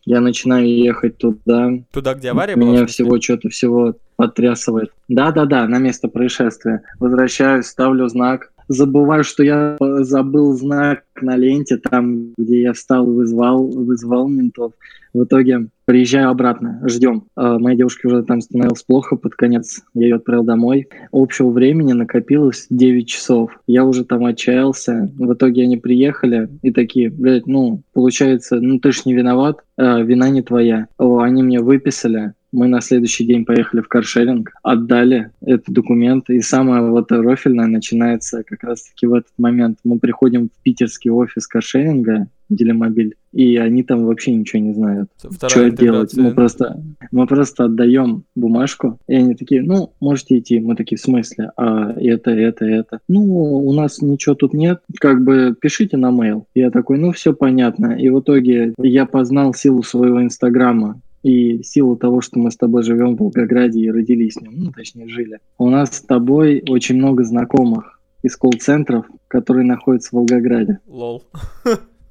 Я 0.05 0.20
начинаю 0.20 0.66
ехать 0.66 1.18
туда. 1.18 1.70
Туда, 1.92 2.14
где 2.14 2.31
авария 2.31 2.57
Меня 2.57 2.66
была? 2.66 2.77
Меня 2.77 2.87
всего 2.87 3.20
что-то 3.20 3.48
всего 3.48 3.94
потрясывает. 4.16 4.90
Да-да-да, 5.09 5.66
на 5.66 5.79
место 5.79 6.09
происшествия. 6.09 6.83
Возвращаюсь, 6.98 7.66
ставлю 7.66 8.09
знак, 8.09 8.53
забываю, 8.68 9.24
что 9.24 9.42
я 9.42 9.77
забыл 9.81 10.53
знак 10.55 11.05
на 11.20 11.37
ленте, 11.37 11.77
там, 11.77 12.33
где 12.37 12.62
я 12.62 12.72
встал 12.72 13.07
вызвал, 13.07 13.66
вызвал 13.68 14.29
ментов. 14.29 14.72
В 15.14 15.24
итоге 15.24 15.68
приезжаю 15.85 16.31
обратно, 16.31 16.83
ждем. 16.87 17.24
А, 17.37 17.59
моей 17.61 17.77
девушке 17.77 18.09
уже 18.09 18.24
там 18.24 18.40
становилось 18.40 18.83
плохо 18.83 19.14
под 19.14 19.35
конец, 19.37 19.83
я 19.94 20.09
ее 20.09 20.16
отправил 20.16 20.42
домой. 20.42 20.88
Общего 21.12 21.50
времени 21.50 21.92
накопилось 21.92 22.66
9 22.68 23.07
часов. 23.07 23.53
Я 23.68 23.85
уже 23.85 24.05
там 24.05 24.24
отчаялся. 24.24 25.09
В 25.16 25.33
итоге 25.33 25.62
они 25.62 25.77
приехали 25.77 26.48
и 26.62 26.72
такие, 26.72 27.11
блядь, 27.11 27.46
ну, 27.46 27.83
получается, 27.92 28.57
ну 28.61 28.81
ты 28.81 28.90
ж 28.90 29.05
не 29.05 29.14
виноват, 29.14 29.61
а, 29.77 30.00
вина 30.00 30.31
не 30.31 30.42
твоя. 30.42 30.88
О, 30.98 31.20
они 31.20 31.44
мне 31.44 31.61
выписали, 31.61 32.33
мы 32.55 32.69
на 32.69 32.81
следующий 32.81 33.27
день 33.27 33.45
поехали 33.45 33.81
в 33.81 33.88
каршеринг, 33.88 34.53
отдали 34.62 35.31
этот 35.45 35.75
документ, 35.75 36.31
и 36.31 36.40
самое 36.40 36.83
вот 36.88 37.11
рофельное 37.11 37.67
начинается 37.67 38.45
как 38.45 38.62
раз-таки 38.62 39.07
в 39.07 39.14
этот 39.14 39.33
момент. 39.38 39.79
Мы 39.83 39.99
приходим 39.99 40.49
в 40.49 40.62
питерский 40.62 41.11
офис 41.11 41.47
каршеринга, 41.49 42.29
Делимобиль, 42.51 43.17
и 43.33 43.57
они 43.57 43.83
там 43.83 44.05
вообще 44.05 44.33
ничего 44.35 44.62
не 44.62 44.75
знают, 44.75 45.09
Вторая 45.17 45.73
что 45.73 45.83
делать. 45.83 46.14
Мы 46.14 46.33
просто, 46.33 46.81
мы 47.11 47.27
просто 47.27 47.64
отдаем 47.64 48.25
бумажку, 48.37 48.99
и 49.09 49.14
они 49.14 49.35
такие, 49.35 49.62
ну, 49.62 49.93
можете 49.99 50.38
идти. 50.38 50.61
Мы 50.61 50.77
такие, 50.77 50.99
в 50.99 51.01
смысле? 51.01 51.51
А 51.57 51.93
это, 51.99 52.31
это, 52.31 52.67
это. 52.67 53.01
Ну, 53.09 53.23
у 53.25 53.73
нас 53.73 54.01
ничего 54.01 54.35
тут 54.35 54.53
нет, 54.53 54.83
как 55.01 55.25
бы 55.25 55.57
пишите 55.59 55.97
на 55.97 56.11
mail. 56.11 56.45
Я 56.55 56.71
такой, 56.71 56.99
ну, 56.99 57.12
все 57.12 57.33
понятно. 57.33 57.99
И 57.99 58.11
в 58.11 58.21
итоге 58.21 58.75
я 58.79 59.07
познал 59.07 59.55
силу 59.55 59.83
своего 59.83 60.23
инстаграма 60.23 61.01
и 61.25 61.63
силу 61.63 61.97
того, 61.97 62.21
что 62.21 62.39
мы 62.39 62.51
с 62.51 62.57
тобой 62.57 62.83
живем 62.83 63.17
в 63.17 63.21
Волгограде 63.21 63.81
и 63.81 63.91
родились 63.91 64.37
в 64.37 64.43
нем, 64.43 64.53
ну, 64.57 64.73
точнее, 64.73 65.09
жили. 65.09 65.41
У 65.59 65.71
нас 65.71 65.97
с 65.97 66.03
тобой 66.03 66.63
очень 66.69 66.97
много 66.97 67.25
знакомых 67.25 67.99
из 68.23 68.37
колл-центров, 68.37 69.07
которые 69.27 69.65
находятся 69.65 70.11
в 70.11 70.13
Волгограде. 70.13 70.81
Лол. 70.87 71.25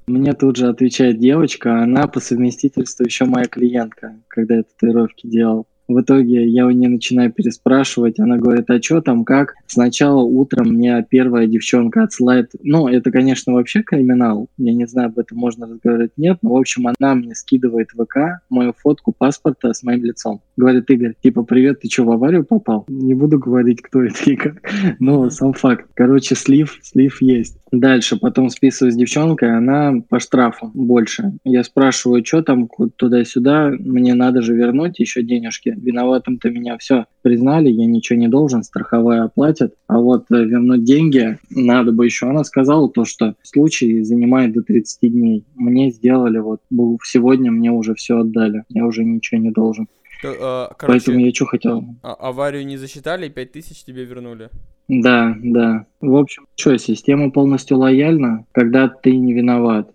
Мне 0.08 0.34
тут 0.34 0.56
же 0.56 0.68
отвечает 0.68 1.18
девочка, 1.18 1.80
она 1.80 2.08
по 2.08 2.20
совместительству 2.20 3.04
еще 3.04 3.24
моя 3.24 3.46
клиентка, 3.46 4.16
когда 4.28 4.56
я 4.56 4.62
татуировки 4.64 5.28
делал. 5.28 5.66
В 5.86 6.00
итоге 6.00 6.46
я 6.48 6.66
у 6.66 6.70
нее 6.70 6.88
начинаю 6.88 7.32
переспрашивать, 7.32 8.18
она 8.18 8.38
говорит, 8.38 8.70
а 8.70 8.80
что 8.80 9.00
там, 9.00 9.24
как? 9.24 9.54
Сначала 9.66 10.22
утром 10.22 10.68
мне 10.68 11.04
первая 11.08 11.46
девчонка 11.46 12.04
отсылает, 12.04 12.52
ну, 12.62 12.88
это, 12.88 13.10
конечно, 13.10 13.52
вообще 13.52 13.82
криминал, 13.82 14.48
я 14.56 14.72
не 14.72 14.86
знаю, 14.86 15.08
об 15.08 15.18
этом 15.18 15.38
можно 15.38 15.66
разговаривать, 15.66 16.12
нет, 16.16 16.38
но, 16.42 16.54
в 16.54 16.56
общем, 16.56 16.86
она 16.88 17.14
мне 17.14 17.34
скидывает 17.34 17.90
в 17.92 18.04
ВК 18.04 18.40
мою 18.48 18.72
фотку 18.72 19.12
паспорта 19.16 19.74
с 19.74 19.82
моим 19.82 20.04
лицом. 20.04 20.40
Говорит, 20.56 20.88
Игорь, 20.90 21.14
типа, 21.22 21.42
привет, 21.42 21.80
ты 21.80 21.88
что, 21.88 22.04
в 22.04 22.10
аварию 22.10 22.44
попал? 22.44 22.84
Не 22.88 23.14
буду 23.14 23.38
говорить, 23.38 23.82
кто 23.82 24.02
это 24.02 24.30
и 24.30 24.36
как, 24.36 24.62
но 25.00 25.28
сам 25.30 25.52
факт. 25.52 25.86
Короче, 25.94 26.34
слив, 26.34 26.78
слив 26.82 27.20
есть. 27.20 27.58
Дальше, 27.72 28.16
потом 28.16 28.50
списываю 28.50 28.92
с 28.92 28.96
девчонкой, 28.96 29.56
она 29.56 29.94
по 30.08 30.20
штрафу 30.20 30.70
больше. 30.74 31.32
Я 31.44 31.64
спрашиваю, 31.64 32.24
что 32.24 32.42
там 32.42 32.68
туда-сюда, 32.96 33.72
мне 33.78 34.14
надо 34.14 34.42
же 34.42 34.54
вернуть 34.54 35.00
еще 35.00 35.22
денежки. 35.22 35.73
Виноватым-то 35.74 36.50
меня 36.50 36.78
все 36.78 37.06
признали, 37.22 37.68
я 37.70 37.86
ничего 37.86 38.18
не 38.18 38.28
должен, 38.28 38.62
страховая 38.62 39.24
оплатит. 39.24 39.74
А 39.86 39.98
вот 39.98 40.26
э, 40.30 40.44
вернуть 40.44 40.84
деньги 40.84 41.38
надо 41.50 41.92
бы 41.92 42.04
еще. 42.04 42.26
Она 42.26 42.44
сказала 42.44 42.90
то, 42.90 43.04
что 43.04 43.34
случай 43.42 44.02
занимает 44.02 44.52
до 44.52 44.62
30 44.62 45.12
дней. 45.12 45.44
Мне 45.54 45.90
сделали 45.90 46.38
вот, 46.38 46.60
сегодня 47.04 47.50
мне 47.50 47.70
уже 47.70 47.94
все 47.94 48.18
отдали, 48.18 48.64
я 48.68 48.84
уже 48.86 49.04
ничего 49.04 49.40
не 49.40 49.50
должен. 49.50 49.88
Э, 50.22 50.68
короче, 50.76 51.06
Поэтому 51.06 51.18
я 51.24 51.32
что 51.32 51.46
хотел? 51.46 51.84
А, 52.02 52.14
аварию 52.14 52.66
не 52.66 52.76
засчитали, 52.76 53.28
5000 53.28 53.84
тебе 53.84 54.04
вернули? 54.04 54.48
Да, 54.88 55.34
да. 55.42 55.86
В 56.00 56.16
общем, 56.16 56.46
что, 56.56 56.76
система 56.78 57.30
полностью 57.30 57.78
лояльна, 57.78 58.44
когда 58.52 58.88
ты 58.88 59.16
не 59.16 59.32
виноват. 59.32 59.90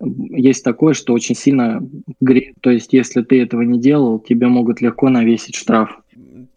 Есть 0.00 0.64
такое, 0.64 0.94
что 0.94 1.12
очень 1.12 1.34
сильно 1.34 1.86
греет. 2.20 2.56
То 2.60 2.70
есть, 2.70 2.92
если 2.92 3.22
ты 3.22 3.42
этого 3.42 3.62
не 3.62 3.78
делал, 3.78 4.18
тебе 4.18 4.46
могут 4.46 4.80
легко 4.80 5.08
навесить 5.08 5.54
штраф 5.56 6.00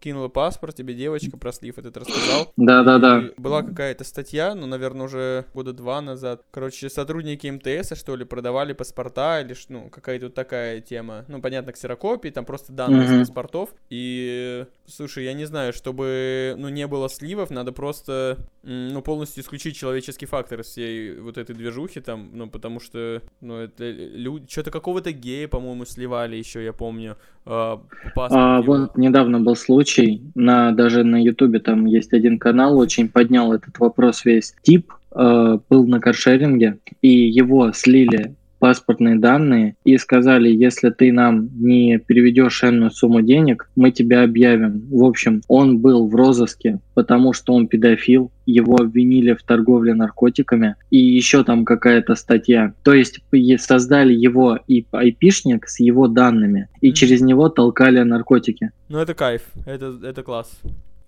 кинула 0.04 0.28
паспорт, 0.28 0.76
тебе 0.76 0.92
девочка 0.92 1.38
про 1.38 1.50
слив 1.50 1.78
этот 1.78 1.96
рассказал. 1.96 2.52
Да-да-да. 2.58 3.30
Была 3.38 3.62
какая-то 3.62 4.04
статья, 4.04 4.54
ну, 4.54 4.66
наверное, 4.66 5.06
уже 5.06 5.46
года 5.54 5.72
два 5.72 6.02
назад. 6.02 6.42
Короче, 6.50 6.90
сотрудники 6.90 7.46
МТС, 7.46 7.98
что 7.98 8.14
ли, 8.14 8.26
продавали 8.26 8.74
паспорта 8.74 9.40
или, 9.40 9.56
ну, 9.70 9.88
какая-то 9.88 10.26
вот 10.26 10.34
такая 10.34 10.82
тема. 10.82 11.24
Ну, 11.28 11.40
понятно, 11.40 11.72
ксерокопии, 11.72 12.28
там 12.28 12.44
просто 12.44 12.72
данные 12.72 13.08
mm-hmm. 13.08 13.24
с 13.24 13.28
паспортов. 13.28 13.70
И, 13.88 14.66
слушай, 14.86 15.24
я 15.24 15.32
не 15.32 15.46
знаю, 15.46 15.72
чтобы, 15.72 16.54
ну, 16.58 16.68
не 16.68 16.86
было 16.86 17.08
сливов, 17.08 17.48
надо 17.48 17.72
просто, 17.72 18.36
ну, 18.62 19.00
полностью 19.00 19.42
исключить 19.42 19.74
человеческий 19.74 20.26
фактор 20.26 20.60
из 20.60 20.66
всей 20.66 21.18
вот 21.18 21.38
этой 21.38 21.56
движухи 21.56 22.02
там, 22.02 22.28
ну, 22.34 22.50
потому 22.50 22.78
что, 22.78 23.22
ну, 23.40 23.56
это 23.56 23.90
люди, 23.90 24.46
что-то 24.50 24.70
какого-то 24.70 25.12
гея, 25.12 25.48
по-моему, 25.48 25.86
сливали 25.86 26.36
еще, 26.36 26.62
я 26.62 26.74
помню. 26.74 27.16
А, 27.46 27.78
а, 28.16 28.62
вот 28.62 28.96
недавно 28.96 29.40
был 29.40 29.54
случай, 29.54 30.22
на, 30.34 30.72
даже 30.72 31.04
на 31.04 31.22
Ютубе 31.22 31.60
там 31.60 31.84
есть 31.84 32.12
один 32.12 32.38
канал, 32.38 32.78
очень 32.78 33.08
поднял 33.08 33.52
этот 33.52 33.78
вопрос 33.78 34.24
весь. 34.24 34.54
Тип 34.62 34.92
э, 35.14 35.58
был 35.68 35.86
на 35.86 36.00
каршеринге, 36.00 36.78
и 37.02 37.08
его 37.08 37.72
слили 37.72 38.34
паспортные 38.64 39.18
данные 39.18 39.76
и 39.84 39.98
сказали, 39.98 40.48
если 40.48 40.88
ты 40.88 41.12
нам 41.12 41.50
не 41.60 41.98
переведешь 41.98 42.64
энную 42.64 42.90
сумму 42.90 43.20
денег, 43.20 43.68
мы 43.76 43.90
тебя 43.90 44.22
объявим. 44.22 44.86
В 44.90 45.04
общем, 45.04 45.42
он 45.48 45.80
был 45.80 46.08
в 46.08 46.14
розыске, 46.14 46.80
потому 46.94 47.34
что 47.34 47.52
он 47.52 47.68
педофил, 47.68 48.32
его 48.46 48.76
обвинили 48.76 49.34
в 49.34 49.42
торговле 49.42 49.92
наркотиками 49.92 50.76
и 50.88 50.96
еще 50.96 51.44
там 51.44 51.66
какая-то 51.66 52.14
статья. 52.14 52.72
То 52.82 52.94
есть 52.94 53.20
создали 53.58 54.14
его 54.14 54.58
и 54.66 54.86
айпишник 54.92 55.68
с 55.68 55.80
его 55.80 56.08
данными 56.08 56.68
и 56.80 56.94
через 56.94 57.20
него 57.20 57.50
толкали 57.50 58.00
наркотики. 58.00 58.70
Ну 58.88 58.98
это 58.98 59.12
кайф, 59.12 59.42
это, 59.66 59.94
это 60.02 60.22
класс. 60.22 60.58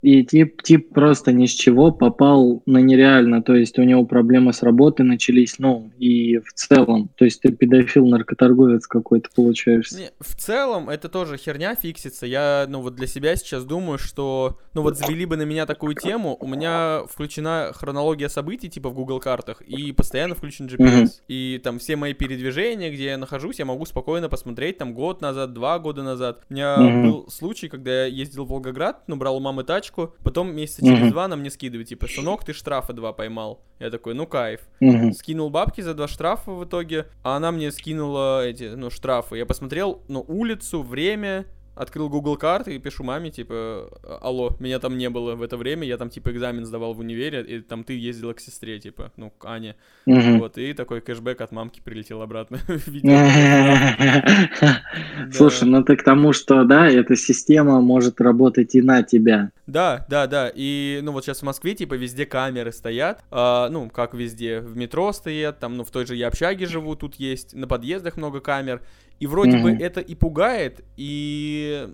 И 0.06 0.24
тип, 0.24 0.62
тип 0.62 0.94
просто 0.94 1.32
ни 1.32 1.46
с 1.46 1.50
чего 1.50 1.90
попал 1.90 2.62
на 2.64 2.78
нереально, 2.78 3.42
то 3.42 3.56
есть 3.56 3.76
у 3.80 3.82
него 3.82 4.04
проблемы 4.04 4.52
с 4.52 4.62
работой 4.62 5.04
начались, 5.04 5.58
ну, 5.58 5.90
и 5.98 6.38
в 6.38 6.52
целом, 6.54 7.10
то 7.16 7.24
есть 7.24 7.40
ты 7.40 7.50
педофил, 7.50 8.06
наркоторговец 8.06 8.86
какой-то 8.86 9.30
получаешься. 9.34 9.98
Не, 9.98 10.10
в 10.20 10.36
целом 10.36 10.90
это 10.90 11.08
тоже 11.08 11.36
херня 11.36 11.74
фиксится, 11.74 12.24
я, 12.24 12.66
ну, 12.68 12.82
вот 12.82 12.94
для 12.94 13.08
себя 13.08 13.34
сейчас 13.34 13.64
думаю, 13.64 13.98
что, 13.98 14.60
ну, 14.74 14.82
вот 14.82 14.96
завели 14.96 15.26
бы 15.26 15.36
на 15.36 15.42
меня 15.42 15.66
такую 15.66 15.96
тему, 15.96 16.36
у 16.38 16.46
меня 16.46 17.00
включена 17.10 17.72
хронология 17.74 18.28
событий, 18.28 18.68
типа 18.68 18.90
в 18.90 18.94
Google 18.94 19.18
картах, 19.18 19.60
и 19.62 19.90
постоянно 19.90 20.36
включен 20.36 20.66
GPS, 20.66 21.02
mm-hmm. 21.02 21.10
и 21.26 21.60
там 21.64 21.80
все 21.80 21.96
мои 21.96 22.14
передвижения, 22.14 22.92
где 22.92 23.06
я 23.06 23.18
нахожусь, 23.18 23.58
я 23.58 23.64
могу 23.64 23.84
спокойно 23.86 24.28
посмотреть, 24.28 24.78
там, 24.78 24.94
год 24.94 25.20
назад, 25.20 25.52
два 25.52 25.80
года 25.80 26.04
назад. 26.04 26.44
У 26.48 26.54
меня 26.54 26.76
mm-hmm. 26.78 27.02
был 27.02 27.28
случай, 27.28 27.68
когда 27.68 27.90
я 27.90 28.06
ездил 28.06 28.44
в 28.44 28.50
Волгоград, 28.50 29.02
ну, 29.08 29.16
брал 29.16 29.38
у 29.38 29.40
мамы 29.40 29.64
тачку, 29.64 29.95
тачку, 29.96 30.14
потом 30.22 30.54
месяца 30.54 30.82
через 30.82 31.06
mm-hmm. 31.06 31.10
два 31.10 31.28
на 31.28 31.36
мне 31.36 31.50
скидывает, 31.50 31.88
типа, 31.88 32.06
сынок, 32.06 32.44
ты 32.44 32.52
штрафа 32.52 32.92
два 32.92 33.12
поймал. 33.12 33.62
Я 33.78 33.90
такой, 33.90 34.14
ну 34.14 34.26
кайф. 34.26 34.60
Mm-hmm. 34.80 35.12
Скинул 35.12 35.50
бабки 35.50 35.80
за 35.80 35.94
два 35.94 36.08
штрафа 36.08 36.52
в 36.52 36.64
итоге, 36.64 37.06
а 37.22 37.36
она 37.36 37.52
мне 37.52 37.70
скинула 37.70 38.46
эти, 38.46 38.74
ну, 38.74 38.90
штрафы. 38.90 39.36
Я 39.36 39.46
посмотрел, 39.46 40.02
ну, 40.08 40.24
улицу, 40.26 40.82
время, 40.82 41.46
открыл 41.76 42.08
Google 42.08 42.36
карты 42.36 42.74
и 42.74 42.78
пишу 42.78 43.04
маме, 43.04 43.30
типа, 43.30 43.90
алло, 44.20 44.56
меня 44.58 44.78
там 44.78 44.98
не 44.98 45.10
было 45.10 45.34
в 45.34 45.42
это 45.42 45.56
время, 45.56 45.86
я 45.86 45.98
там, 45.98 46.10
типа, 46.10 46.30
экзамен 46.30 46.64
сдавал 46.64 46.94
в 46.94 47.00
универе, 47.00 47.42
и 47.42 47.60
там 47.60 47.84
ты 47.84 47.96
ездила 47.96 48.32
к 48.32 48.40
сестре, 48.40 48.80
типа, 48.80 49.12
ну, 49.16 49.30
к 49.30 49.44
Ане. 49.44 49.76
Мгм. 50.06 50.40
Вот, 50.40 50.58
и 50.58 50.72
такой 50.72 51.00
кэшбэк 51.00 51.40
от 51.40 51.52
мамки 51.52 51.80
прилетел 51.84 52.22
обратно. 52.22 52.58
Слушай, 55.32 55.68
ну 55.68 55.84
ты 55.84 55.96
к 55.96 56.02
тому, 56.02 56.32
что, 56.32 56.64
да, 56.64 56.88
эта 56.88 57.14
система 57.14 57.80
может 57.80 58.20
работать 58.20 58.74
и 58.74 58.82
на 58.82 59.02
тебя. 59.02 59.50
Да, 59.66 60.06
да, 60.08 60.26
да. 60.26 60.50
И, 60.54 61.00
ну, 61.02 61.12
вот 61.12 61.24
сейчас 61.24 61.40
в 61.40 61.42
Москве, 61.42 61.74
типа, 61.74 61.94
везде 61.94 62.24
камеры 62.24 62.72
стоят. 62.72 63.22
а, 63.30 63.68
ну, 63.68 63.90
как 63.90 64.14
везде. 64.14 64.60
В 64.60 64.76
метро 64.76 65.12
стоят, 65.12 65.58
там, 65.58 65.76
ну, 65.76 65.84
в 65.84 65.90
той 65.90 66.06
же 66.06 66.14
я 66.14 66.28
общаге 66.28 66.66
живу, 66.66 66.94
тут 66.96 67.16
есть. 67.16 67.54
На 67.54 67.66
подъездах 67.66 68.16
много 68.16 68.40
камер. 68.40 68.80
И 69.20 69.26
вроде 69.26 69.58
бы 69.58 69.72
Мгм. 69.72 69.82
это 69.82 70.00
и 70.00 70.14
пугает, 70.14 70.84
и... 70.96 71.88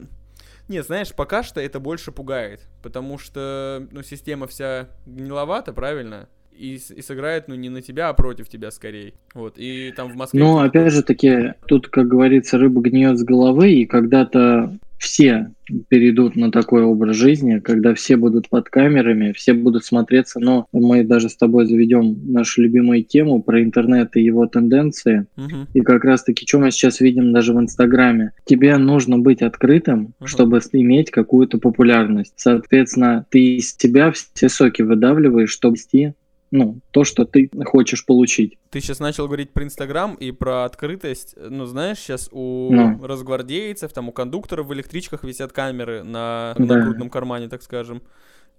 Нет, 0.69 0.87
знаешь, 0.87 1.13
пока 1.15 1.43
что 1.43 1.61
это 1.61 1.81
больше 1.81 2.13
пугает. 2.13 2.69
Потому 2.83 3.19
что, 3.19 3.87
ну, 3.91 4.03
система 4.03 4.47
вся 4.47 4.89
гниловата, 5.07 5.73
правильно? 5.73 6.29
И, 6.53 6.75
и 6.75 7.03
сыграет, 7.03 7.49
ну, 7.49 7.55
не 7.55 7.69
на 7.69 7.83
тебя, 7.83 8.09
а 8.09 8.15
против 8.15 8.49
тебя 8.49 8.71
скорее. 8.71 9.15
Вот, 9.35 9.55
и 9.57 9.93
там 9.93 10.11
в 10.13 10.17
Москве... 10.17 10.41
Ну, 10.41 10.59
опять 10.59 10.93
же 10.93 11.03
таки, 11.03 11.55
тут, 11.67 11.89
как 11.89 12.07
говорится, 12.09 12.59
рыба 12.59 12.81
гниет 12.81 13.19
с 13.19 13.25
головы, 13.25 13.73
и 13.73 13.87
когда-то 13.87 14.79
все 15.03 15.51
перейдут 15.89 16.37
на 16.37 16.53
такой 16.53 16.85
образ 16.85 17.17
жизни, 17.17 17.59
когда 17.59 17.93
все 17.95 18.17
будут 18.17 18.49
под 18.49 18.69
камерами, 18.69 19.33
все 19.33 19.53
будут 19.53 19.85
смотреться, 19.85 20.39
но 20.39 20.67
мы 20.73 21.03
даже 21.03 21.29
с 21.29 21.37
тобой 21.37 21.67
заведем 21.67 22.17
нашу 22.33 22.63
любимую 22.63 23.03
тему 23.03 23.43
про 23.43 23.63
интернет 23.63 24.17
и 24.17 24.23
его 24.23 24.47
тенденции. 24.47 25.27
Мгм. 25.37 25.67
И 25.75 25.81
как 25.81 26.05
раз-таки, 26.05 26.47
что 26.47 26.61
мы 26.61 26.71
сейчас 26.71 27.01
видим 27.01 27.33
даже 27.33 27.53
в 27.53 27.61
Инстаграме. 27.61 28.31
Тебе 28.45 28.77
нужно 28.77 29.19
быть 29.19 29.43
открытым, 29.43 30.15
Мгм. 30.21 30.27
чтобы 30.27 30.61
иметь 30.73 31.11
какую-то 31.11 31.59
популярность. 31.59 32.35
Соответственно, 32.37 33.27
ты 33.29 33.57
из 33.57 33.77
себя 33.77 34.13
все 34.13 34.49
соки 34.49 34.83
выдавливаешь, 34.83 35.51
чтобы 35.51 35.77
вести 35.83 36.15
ну, 36.53 36.79
то, 36.93 37.03
что 37.03 37.25
ты 37.25 37.51
хочешь 37.65 38.07
получить. 38.07 38.59
Ты 38.71 38.81
сейчас 38.81 39.01
начал 39.01 39.27
говорить 39.27 39.51
про 39.53 39.65
Инстаграм 39.65 40.15
и 40.15 40.31
про 40.31 40.65
открытость. 40.65 41.35
Ну, 41.37 41.65
знаешь, 41.67 41.99
сейчас 41.99 42.29
у 42.31 42.69
Ну. 42.73 43.05
разгвардейцев, 43.05 43.93
там, 43.93 44.09
у 44.11 44.13
кондукторов 44.13 44.67
в 44.67 44.73
электричках 44.75 45.25
висят 45.25 45.53
камеры 45.53 46.05
на 46.05 46.55
Да. 46.59 46.65
нагрудном 46.77 47.11
кармане, 47.11 47.49
так 47.49 47.63
скажем. 47.63 48.03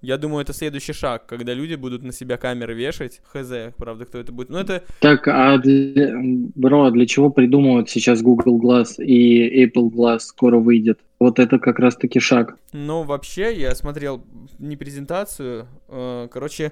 Я 0.02 0.18
думаю, 0.18 0.42
это 0.42 0.52
следующий 0.52 0.92
шаг, 0.92 1.28
когда 1.28 1.54
люди 1.54 1.76
будут 1.76 2.04
на 2.04 2.12
себя 2.12 2.36
камеры 2.36 2.74
вешать. 2.74 3.22
Хз, 3.32 3.52
правда, 3.78 4.04
кто 4.06 4.18
это 4.18 4.34
будет. 4.34 4.50
Ну, 4.50 4.58
это 4.58 4.84
Так, 5.00 5.28
а 5.30 5.58
для, 5.60 6.12
бро, 6.56 6.84
а 6.86 6.92
для 6.92 7.06
чего 7.06 7.30
придумывают 7.30 7.90
сейчас 7.90 8.22
Google 8.22 8.60
Glass 8.60 9.02
и 9.02 9.64
Apple 9.66 9.90
Glass 9.92 10.20
скоро 10.20 10.58
выйдет? 10.60 11.00
Вот 11.19 11.39
это 11.39 11.58
как 11.60 11.80
раз-таки 11.80 12.19
шаг. 12.19 12.58
Ну, 12.73 13.04
вообще, 13.04 13.54
я 13.58 13.76
смотрел 13.76 14.23
не 14.60 14.76
презентацию. 14.76 15.67
э, 15.88 16.28
Короче, 16.32 16.71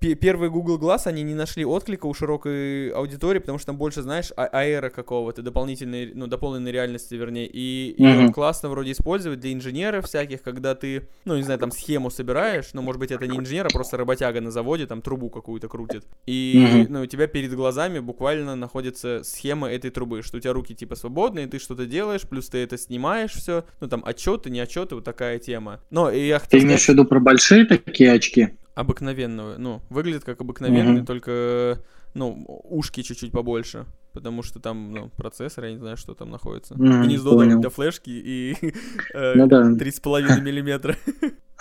пе- 0.00 0.14
первый 0.14 0.50
Google 0.50 0.78
Glass, 0.78 1.06
они 1.06 1.22
не 1.22 1.34
нашли 1.34 1.64
отклика 1.64 2.06
у 2.06 2.14
широкой 2.14 2.90
аудитории, 2.90 3.38
потому 3.40 3.58
что 3.58 3.66
там 3.66 3.78
больше, 3.78 4.02
знаешь, 4.02 4.30
а- 4.36 4.44
аэро 4.46 4.90
какого-то, 4.90 5.42
дополнительной, 5.42 6.12
ну, 6.14 6.26
дополненной 6.26 6.70
реальности, 6.70 7.14
вернее. 7.14 7.48
И 7.52 7.96
Мгм. 7.98 8.32
классно 8.32 8.68
вроде 8.68 8.92
использовать 8.92 9.40
для 9.40 9.52
инженеров 9.52 10.04
всяких, 10.06 10.42
когда 10.42 10.74
ты, 10.74 11.08
ну, 11.24 11.36
не 11.36 11.42
знаю, 11.42 11.58
там 11.58 11.72
схему 11.72 12.10
собираешь, 12.10 12.74
ну, 12.74 12.82
может 12.82 13.00
быть, 13.00 13.10
это 13.10 13.26
не 13.26 13.38
инженер, 13.38 13.66
а 13.66 13.70
просто 13.70 13.96
работяга 13.96 14.40
на 14.40 14.50
заводе, 14.52 14.86
там 14.86 15.00
трубу 15.02 15.28
какую-то 15.30 15.68
крутит. 15.68 16.04
И, 16.26 16.84
Мгм. 16.84 16.92
ну, 16.92 17.00
у 17.02 17.06
тебя 17.06 17.26
перед 17.26 17.52
глазами 17.54 17.98
буквально 18.00 18.54
находится 18.54 19.22
схема 19.24 19.68
этой 19.68 19.90
трубы, 19.90 20.22
что 20.22 20.36
у 20.36 20.40
тебя 20.40 20.52
руки, 20.52 20.74
типа, 20.74 20.94
свободные, 20.94 21.46
ты 21.48 21.58
что-то 21.58 21.86
делаешь, 21.86 22.22
плюс 22.28 22.48
ты 22.48 22.58
это 22.58 22.76
снимаешь 22.78 23.32
все, 23.32 23.61
ну, 23.80 23.88
там, 23.88 24.02
отчеты, 24.04 24.50
не 24.50 24.60
отчеты, 24.60 24.94
вот 24.96 25.04
такая 25.04 25.38
тема. 25.38 25.80
Но 25.90 26.10
и 26.10 26.26
я 26.26 26.38
Ты 26.38 26.44
хотел 26.44 26.60
имеешь 26.64 26.84
в 26.84 26.88
виду 26.88 27.04
про 27.04 27.20
большие 27.20 27.64
такие 27.66 28.12
очки? 28.12 28.50
обыкновенного, 28.74 29.56
ну, 29.58 29.82
выглядит 29.90 30.24
как 30.24 30.40
обыкновенный, 30.40 30.98
Мгм. 31.00 31.06
только, 31.06 31.82
ну, 32.14 32.44
ушки 32.64 33.02
чуть-чуть 33.02 33.30
побольше, 33.30 33.84
потому 34.14 34.42
что 34.42 34.60
там, 34.60 34.92
ну, 34.94 35.10
процессор, 35.10 35.64
я 35.66 35.72
не 35.72 35.78
знаю, 35.78 35.98
что 35.98 36.14
там 36.14 36.30
находится. 36.30 36.74
Мгм, 36.74 37.02
Гнездо 37.02 37.32
понял. 37.32 37.60
для 37.60 37.68
флешки 37.68 38.08
и 38.10 38.56
э, 39.14 39.34
Ну 39.36 39.46
да. 39.46 39.70
3,5 39.72 40.40
миллиметра. 40.40 40.96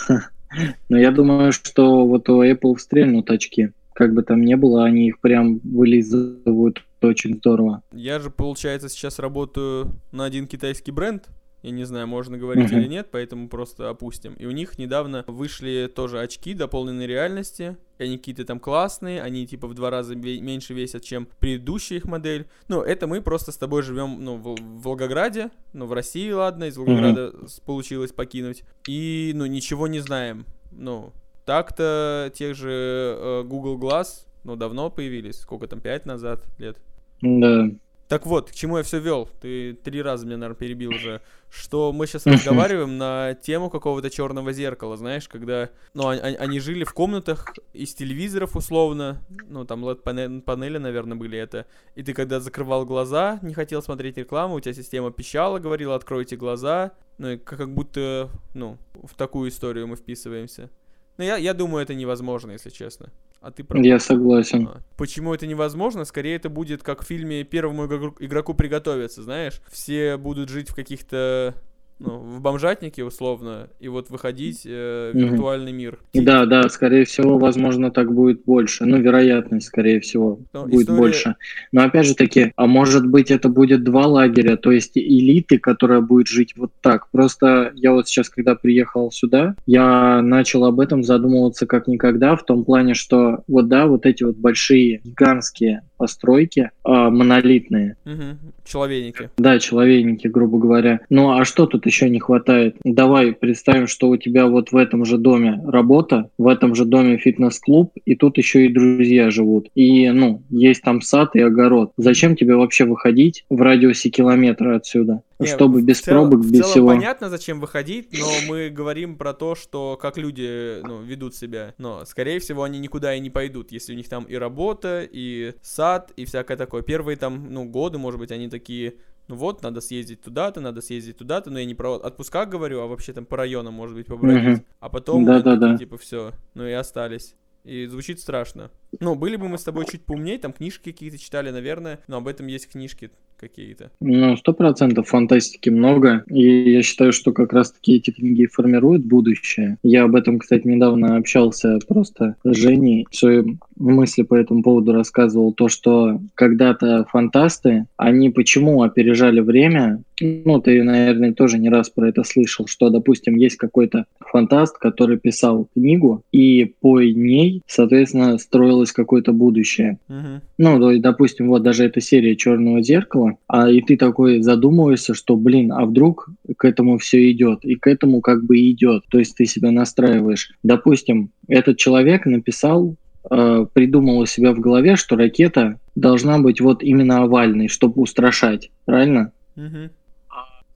Но 0.90 0.98
я 0.98 1.12
думаю, 1.12 1.52
что 1.52 2.06
вот 2.06 2.28
у 2.30 2.44
Apple 2.44 2.78
стрельнут 2.78 3.30
очки. 3.30 3.72
Как 3.94 4.14
бы 4.14 4.24
там 4.24 4.42
ни 4.42 4.56
было, 4.56 4.86
они 4.86 5.08
их 5.10 5.20
прям 5.20 5.60
вылизывают 5.60 6.82
очень 7.02 7.36
здорово. 7.36 7.84
Я 7.94 8.20
же, 8.20 8.30
получается, 8.30 8.90
сейчас 8.90 9.20
работаю 9.20 9.92
на 10.12 10.26
один 10.26 10.48
китайский 10.48 10.92
бренд. 10.92 11.26
Я 11.62 11.70
не 11.72 11.84
знаю, 11.84 12.08
можно 12.08 12.40
говорить 12.40 12.72
Мгм. 12.72 12.80
или 12.80 12.88
нет, 12.88 13.10
поэтому 13.12 13.48
просто 13.48 13.90
опустим. 13.90 14.34
И 14.34 14.46
у 14.48 14.52
них 14.52 14.80
недавно 14.80 15.24
вышли 15.28 15.92
тоже 15.94 16.20
очки 16.20 16.56
дополненной 16.56 17.06
реальности. 17.06 17.78
И 18.00 18.04
они 18.04 18.18
какие-то 18.18 18.46
там 18.46 18.60
классные, 18.60 19.22
они 19.22 19.46
типа 19.46 19.68
в 19.68 19.76
два 19.76 19.92
раза 19.92 20.16
меньше 20.16 20.74
весят, 20.74 21.04
чем 21.04 21.28
предыдущая 21.40 21.98
их 21.98 22.06
модель. 22.06 22.48
Ну, 22.68 22.82
это 22.82 23.06
мы 23.06 23.22
просто 23.22 23.52
с 23.52 23.58
тобой 23.58 23.84
живем, 23.84 24.18
ну, 24.26 24.38
в, 24.38 24.56
в 24.56 24.82
Волгограде, 24.82 25.52
ну, 25.74 25.86
в 25.86 25.94
России, 25.94 26.32
ладно, 26.32 26.64
из 26.64 26.78
Волгограда 26.78 27.32
с- 27.48 27.60
получилось 27.60 28.12
покинуть. 28.12 28.64
И, 28.88 29.32
ну, 29.36 29.46
ничего 29.46 29.88
не 29.88 30.00
знаем. 30.00 30.46
Ну, 30.72 31.12
так-то 31.46 32.32
тех 32.34 32.56
же 32.56 32.72
э, 33.20 33.44
Google 33.46 33.78
Glass, 33.78 34.26
ну, 34.44 34.56
давно 34.56 34.90
появились, 34.90 35.40
сколько 35.42 35.68
там, 35.68 35.80
пять 35.80 36.08
назад 36.08 36.44
лет. 36.58 36.78
Да. 37.22 37.68
Так 38.12 38.26
вот, 38.26 38.52
к 38.52 38.54
чему 38.54 38.78
я 38.78 38.84
все 38.84 39.00
вел? 39.00 39.30
Ты 39.42 39.74
три 39.74 40.02
раза 40.02 40.26
меня, 40.26 40.36
наверное, 40.38 40.58
перебил 40.60 40.90
уже. 40.92 41.22
Что 41.50 41.94
мы 41.94 42.08
сейчас 42.08 42.26
разговариваем 42.26 42.98
на 42.98 43.34
тему 43.36 43.70
какого-то 43.70 44.10
черного 44.10 44.52
зеркала, 44.54 44.98
знаешь, 44.98 45.28
когда, 45.30 45.70
ну, 45.94 46.08
они, 46.10 46.22
они- 46.22 46.36
они 46.36 46.60
жили 46.60 46.84
в 46.84 46.94
комнатах 46.94 47.54
из 47.72 47.94
телевизоров 47.94 48.56
условно, 48.58 49.22
ну, 49.48 49.64
там 49.66 49.86
LED 49.86 50.42
панели, 50.42 50.78
наверное, 50.78 51.18
были 51.18 51.38
это. 51.38 51.66
И 51.96 52.04
ты 52.04 52.14
когда 52.14 52.40
закрывал 52.42 52.86
глаза, 52.86 53.40
не 53.42 53.54
хотел 53.54 53.82
смотреть 53.82 54.18
рекламу, 54.18 54.56
у 54.56 54.60
тебя 54.60 54.74
система 54.74 55.12
пищала, 55.12 55.60
говорила, 55.60 55.96
откройте 55.96 56.36
глаза. 56.36 56.92
Ну, 57.18 57.30
и 57.32 57.38
как, 57.38 57.60
как 57.60 57.74
будто, 57.74 58.30
ну, 58.54 58.78
в 58.94 59.16
такую 59.16 59.50
историю 59.50 59.88
мы 59.88 59.96
вписываемся. 59.96 60.70
Но 61.18 61.24
я, 61.24 61.38
я 61.38 61.54
думаю, 61.54 61.84
это 61.84 61.94
невозможно, 61.94 62.52
если 62.52 62.72
честно. 62.72 63.10
А 63.42 63.50
ты 63.50 63.64
прав. 63.64 63.84
Я 63.84 64.00
согласен. 64.00 64.68
А, 64.68 64.82
Почему 64.98 65.34
это 65.34 65.48
невозможно? 65.48 66.06
Скорее, 66.06 66.36
это 66.36 66.48
будет 66.50 66.84
как 66.84 67.02
в 67.02 67.08
фильме 67.08 67.44
«Первому 67.44 67.88
игроку, 67.88 68.16
игроку 68.24 68.54
приготовиться», 68.54 69.24
знаешь? 69.24 69.62
Все 69.72 70.18
будут 70.18 70.50
жить 70.50 70.70
в 70.70 70.76
каких-то, 70.76 71.56
ну, 72.02 72.18
в 72.18 72.42
бомжатнике, 72.42 73.04
условно, 73.04 73.70
и 73.80 73.88
вот 73.88 74.10
выходить 74.10 74.64
э, 74.66 75.12
в 75.14 75.18
виртуальный 75.18 75.72
мир. 75.72 76.00
Да, 76.14 76.46
да, 76.46 76.68
скорее 76.70 77.06
всего, 77.06 77.38
возможно, 77.38 77.92
так 77.92 78.12
будет 78.14 78.44
больше. 78.44 78.86
Ну, 78.86 78.98
вероятность, 78.98 79.68
скорее 79.68 80.00
всего, 80.00 80.40
Но 80.52 80.66
будет 80.66 80.82
история- 80.82 80.98
больше. 80.98 81.36
Но 81.72 81.84
опять 81.84 82.08
же 82.08 82.16
таки, 82.16 82.54
а 82.56 82.66
может 82.66 83.06
быть, 83.06 83.30
это 83.30 83.50
будет 83.50 83.84
два 83.84 84.08
лагеря, 84.08 84.58
то 84.58 84.72
есть 84.72 84.98
элиты, 84.98 85.60
которая 85.60 86.02
будет 86.02 86.28
жить 86.28 86.54
вот 86.58 86.72
так. 86.82 87.10
Просто 87.12 87.72
я 87.76 87.92
вот 87.92 88.08
сейчас, 88.08 88.30
когда 88.30 88.56
приехал 88.56 89.12
сюда, 89.12 89.56
я 89.68 90.22
начал 90.22 90.66
об 90.66 90.80
этом 90.80 91.04
задумываться 91.04 91.68
как 91.68 91.88
никогда, 91.88 92.36
в 92.36 92.44
том 92.44 92.66
плане, 92.66 92.96
что 92.96 93.44
вот 93.48 93.68
да, 93.68 93.86
вот 93.86 94.06
эти 94.06 94.24
вот 94.24 94.38
большие 94.38 95.02
гигантские 95.04 95.84
постройки, 96.02 96.72
а, 96.84 97.12
монолитные, 97.12 97.96
Мгм. 98.06 98.40
Человейники. 98.66 99.30
да, 99.38 99.60
человейники, 99.60 100.26
грубо 100.28 100.58
говоря. 100.58 101.02
Ну 101.12 101.32
а 101.38 101.46
что 101.46 101.68
тут 101.68 101.86
еще 101.86 102.10
не 102.10 102.20
хватает? 102.20 102.76
Давай 102.84 103.34
представим, 103.34 103.86
что 103.86 104.10
у 104.10 104.18
тебя 104.18 104.48
вот 104.48 104.72
в 104.72 104.78
этом 104.78 105.06
же 105.06 105.20
доме 105.20 105.62
работа, 105.68 106.30
в 106.40 106.48
этом 106.48 106.74
же 106.74 106.86
доме 106.86 107.18
фитнес-клуб, 107.18 107.92
и 108.04 108.16
тут 108.16 108.40
еще 108.40 108.66
и 108.66 108.74
друзья 108.74 109.30
живут. 109.30 109.68
И, 109.76 110.10
ну, 110.10 110.42
есть 110.50 110.82
там 110.82 111.02
сад 111.02 111.36
и 111.36 111.40
огород. 111.42 111.92
Зачем 111.98 112.36
тебе 112.36 112.56
вообще 112.56 112.86
выходить 112.86 113.46
в 113.52 113.62
радиусе 113.62 114.10
километра 114.10 114.76
отсюда? 114.78 115.22
Не, 115.42 115.48
Чтобы 115.48 115.80
в 115.82 115.84
без 115.86 116.00
цел- 116.02 116.14
пробок, 116.16 116.40
в 116.46 116.52
без 116.52 116.60
целом 116.60 116.72
всего. 116.72 116.88
понятно, 116.88 117.30
зачем 117.30 117.60
выходить, 117.60 118.10
но 118.18 118.28
мы 118.48 118.70
говорим 118.70 119.18
про 119.18 119.34
то, 119.34 119.56
что 119.56 119.98
как 120.02 120.18
люди 120.18 120.82
ну, 120.86 121.02
ведут 121.02 121.36
себя. 121.36 121.74
Но, 121.78 122.06
скорее 122.06 122.40
всего, 122.40 122.64
они 122.64 122.80
никуда 122.80 123.14
и 123.16 123.20
не 123.20 123.30
пойдут, 123.30 123.72
если 123.72 123.94
у 123.94 123.96
них 123.96 124.08
там 124.10 124.24
и 124.26 124.36
работа, 124.36 125.08
и 125.10 125.54
сад, 125.62 126.12
и 126.16 126.26
всякое 126.26 126.58
такое. 126.58 126.82
Первые 126.82 127.16
там, 127.18 127.52
ну, 127.52 127.66
годы, 127.66 127.98
может 127.98 128.20
быть, 128.20 128.32
они 128.32 128.50
такие, 128.50 128.96
ну 129.28 129.36
вот, 129.36 129.64
надо 129.64 129.82
съездить 129.82 130.22
туда-то, 130.22 130.62
надо 130.62 130.82
съездить 130.82 131.18
туда-то, 131.18 131.50
но 131.50 131.60
я 131.60 131.66
не 131.66 131.76
про 131.76 131.92
отпуска 131.98 132.46
говорю, 132.46 132.82
а 132.82 132.88
вообще 132.88 133.14
там 133.14 133.26
по 133.26 133.38
районам, 133.38 133.74
может 133.74 133.96
быть, 133.96 134.08
побродить. 134.08 134.44
Мгм. 134.58 134.66
А 134.80 134.90
потом, 134.90 135.26
Да-да-да. 135.26 135.52
они 135.68 135.74
такие, 135.76 135.88
типа, 135.88 135.98
все, 135.98 136.32
ну 136.54 136.66
и 136.68 136.72
остались. 136.72 137.36
И 137.64 137.86
звучит 137.86 138.20
страшно. 138.20 138.72
Ну, 139.00 139.14
были 139.14 139.36
бы 139.36 139.48
мы 139.48 139.60
с 139.60 139.64
тобой 139.64 139.86
чуть 139.86 140.04
поумнее, 140.04 140.40
там 140.40 140.52
книжки 140.52 140.92
какие-то 140.92 141.20
читали, 141.20 141.52
наверное, 141.52 142.00
но 142.08 142.18
об 142.18 142.28
этом 142.28 142.48
есть 142.48 142.68
книжки 142.68 143.12
какие-то. 143.42 143.92
Ну, 144.00 144.38
сто 144.38 144.54
процентов 144.54 145.10
фантастики 145.10 145.70
много. 145.70 146.24
И 146.30 146.72
я 146.72 146.84
считаю, 146.84 147.12
что 147.12 147.34
как 147.34 147.52
раз-таки 147.52 147.96
эти 147.96 148.12
книги 148.12 148.46
формируют 148.46 149.04
будущее. 149.04 149.78
Я 149.84 150.04
об 150.04 150.16
этом, 150.16 150.40
кстати, 150.40 150.66
недавно 150.68 151.18
общался 151.18 151.80
просто 151.88 152.36
с 152.44 152.56
Женей. 152.56 153.08
Свои 153.12 153.44
мысли 153.76 154.22
по 154.22 154.36
этому 154.36 154.64
поводу 154.64 154.94
рассказывал. 154.94 155.54
То, 155.54 155.68
что 155.68 156.22
когда-то 156.36 157.06
фантасты, 157.12 157.88
они 157.98 158.30
почему 158.30 158.84
опережали 158.84 159.40
время? 159.42 160.04
Ну, 160.22 160.62
ты, 160.62 160.84
наверное, 160.84 161.34
тоже 161.34 161.58
не 161.58 161.70
раз 161.70 161.90
про 161.90 162.10
это 162.10 162.24
слышал, 162.24 162.68
что, 162.68 162.90
допустим, 162.90 163.36
есть 163.36 163.58
какой-то 163.58 164.06
фантаст, 164.20 164.78
который 164.78 165.18
писал 165.18 165.68
книгу, 165.74 166.24
и 166.32 166.74
по 166.80 167.02
ней, 167.02 167.62
соответственно, 167.68 168.38
строилось 168.38 168.92
какое-то 168.92 169.34
будущее. 169.34 170.00
Мгм. 170.08 170.42
Ну, 170.58 170.80
то 170.80 171.00
допустим, 171.00 171.48
вот 171.50 171.64
даже 171.64 171.86
эта 171.86 172.02
серия 172.02 172.36
Черного 172.36 172.82
зеркала, 172.82 173.38
а 173.48 173.70
и 173.70 173.82
ты 173.82 173.98
такой 173.98 174.42
задумываешься, 174.42 175.14
что, 175.14 175.36
блин, 175.36 175.72
а 175.72 175.86
вдруг 175.86 176.30
к 176.58 176.66
этому 176.66 176.98
все 176.98 177.32
идет, 177.32 177.66
и 177.66 177.76
к 177.76 177.88
этому 177.88 178.22
как 178.22 178.44
бы 178.44 178.58
идет. 178.60 179.04
То 179.10 179.20
есть 179.20 179.36
ты 179.36 179.46
себя 179.46 179.72
настраиваешь. 179.72 180.52
Допустим, 180.64 181.32
этот 181.48 181.78
человек 181.78 182.26
написал, 182.26 182.96
э, 183.30 183.66
придумал 183.74 184.20
у 184.20 184.26
себя 184.26 184.54
в 184.54 184.60
голове, 184.60 184.96
что 184.96 185.16
ракета 185.16 185.80
должна 185.96 186.40
быть 186.40 186.62
вот 186.62 186.84
именно 186.84 187.24
овальной, 187.24 187.68
чтобы 187.68 188.02
устрашать, 188.02 188.72
правильно? 188.86 189.32
Мгм. 189.56 189.90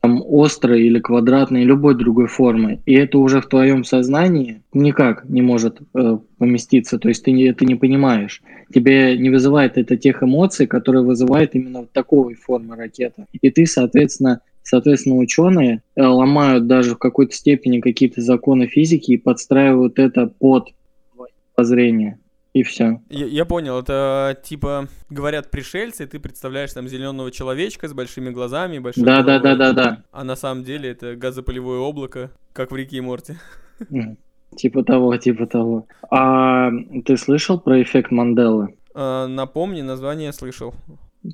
Там 0.05 0.23
острой 0.29 0.83
или 0.83 0.99
квадратной, 0.99 1.63
любой 1.63 1.95
другой 1.95 2.27
формы, 2.27 2.79
и 2.85 2.93
это 2.93 3.17
уже 3.17 3.41
в 3.41 3.47
твоем 3.47 3.83
сознании 3.83 4.61
никак 4.71 5.27
не 5.27 5.41
может 5.41 5.79
э, 5.81 6.19
поместиться, 6.37 6.99
то 6.99 7.09
есть 7.09 7.23
ты 7.23 7.31
не, 7.31 7.45
это 7.45 7.65
не 7.65 7.73
понимаешь. 7.73 8.43
Тебе 8.71 9.17
не 9.17 9.31
вызывает 9.31 9.79
это 9.79 9.97
тех 9.97 10.21
эмоций, 10.21 10.67
которые 10.67 11.03
вызывает 11.03 11.55
именно 11.55 11.79
вот 11.79 11.91
такой 11.91 12.35
формы 12.35 12.75
ракета. 12.75 13.25
И 13.41 13.49
ты, 13.49 13.65
соответственно, 13.65 14.41
соответственно, 14.61 15.15
ученые 15.15 15.81
э, 15.95 16.03
ломают 16.05 16.67
даже 16.67 16.93
в 16.93 16.99
какой-то 16.99 17.35
степени 17.35 17.79
какие-то 17.79 18.21
законы 18.21 18.67
физики 18.67 19.13
и 19.13 19.17
подстраивают 19.17 19.97
это 19.97 20.27
под 20.27 20.69
воззрение. 21.57 22.19
И 22.55 22.63
все. 22.63 23.01
Я, 23.09 23.25
я 23.25 23.43
понял, 23.43 23.77
это 23.77 24.39
типа 24.41 24.87
говорят 25.09 25.51
пришельцы, 25.51 26.05
и 26.05 26.07
ты 26.07 26.21
представляешь 26.21 26.71
там 26.71 26.87
зеленого 26.87 27.29
человечка 27.29 27.89
с 27.89 27.93
большими 27.93 28.29
глазами, 28.29 28.79
большой 28.79 29.03
Да, 29.03 29.23
да, 29.23 29.39
головой. 29.39 29.57
да, 29.57 29.73
да, 29.73 29.83
да. 29.83 30.03
А 30.13 30.23
на 30.23 30.37
самом 30.37 30.63
деле 30.63 30.91
это 30.91 31.17
газопылевое 31.17 31.79
облако, 31.79 32.31
как 32.53 32.71
в 32.71 32.75
реке 32.77 33.01
Морти. 33.01 33.33
Типа 34.55 34.85
того, 34.85 35.17
типа 35.17 35.47
того. 35.47 35.85
А 36.09 36.71
ты 37.03 37.17
слышал 37.17 37.59
про 37.59 37.81
эффект 37.81 38.11
Манделы? 38.11 38.75
А, 38.93 39.27
напомни, 39.27 39.81
название 39.81 40.31
слышал. 40.31 40.73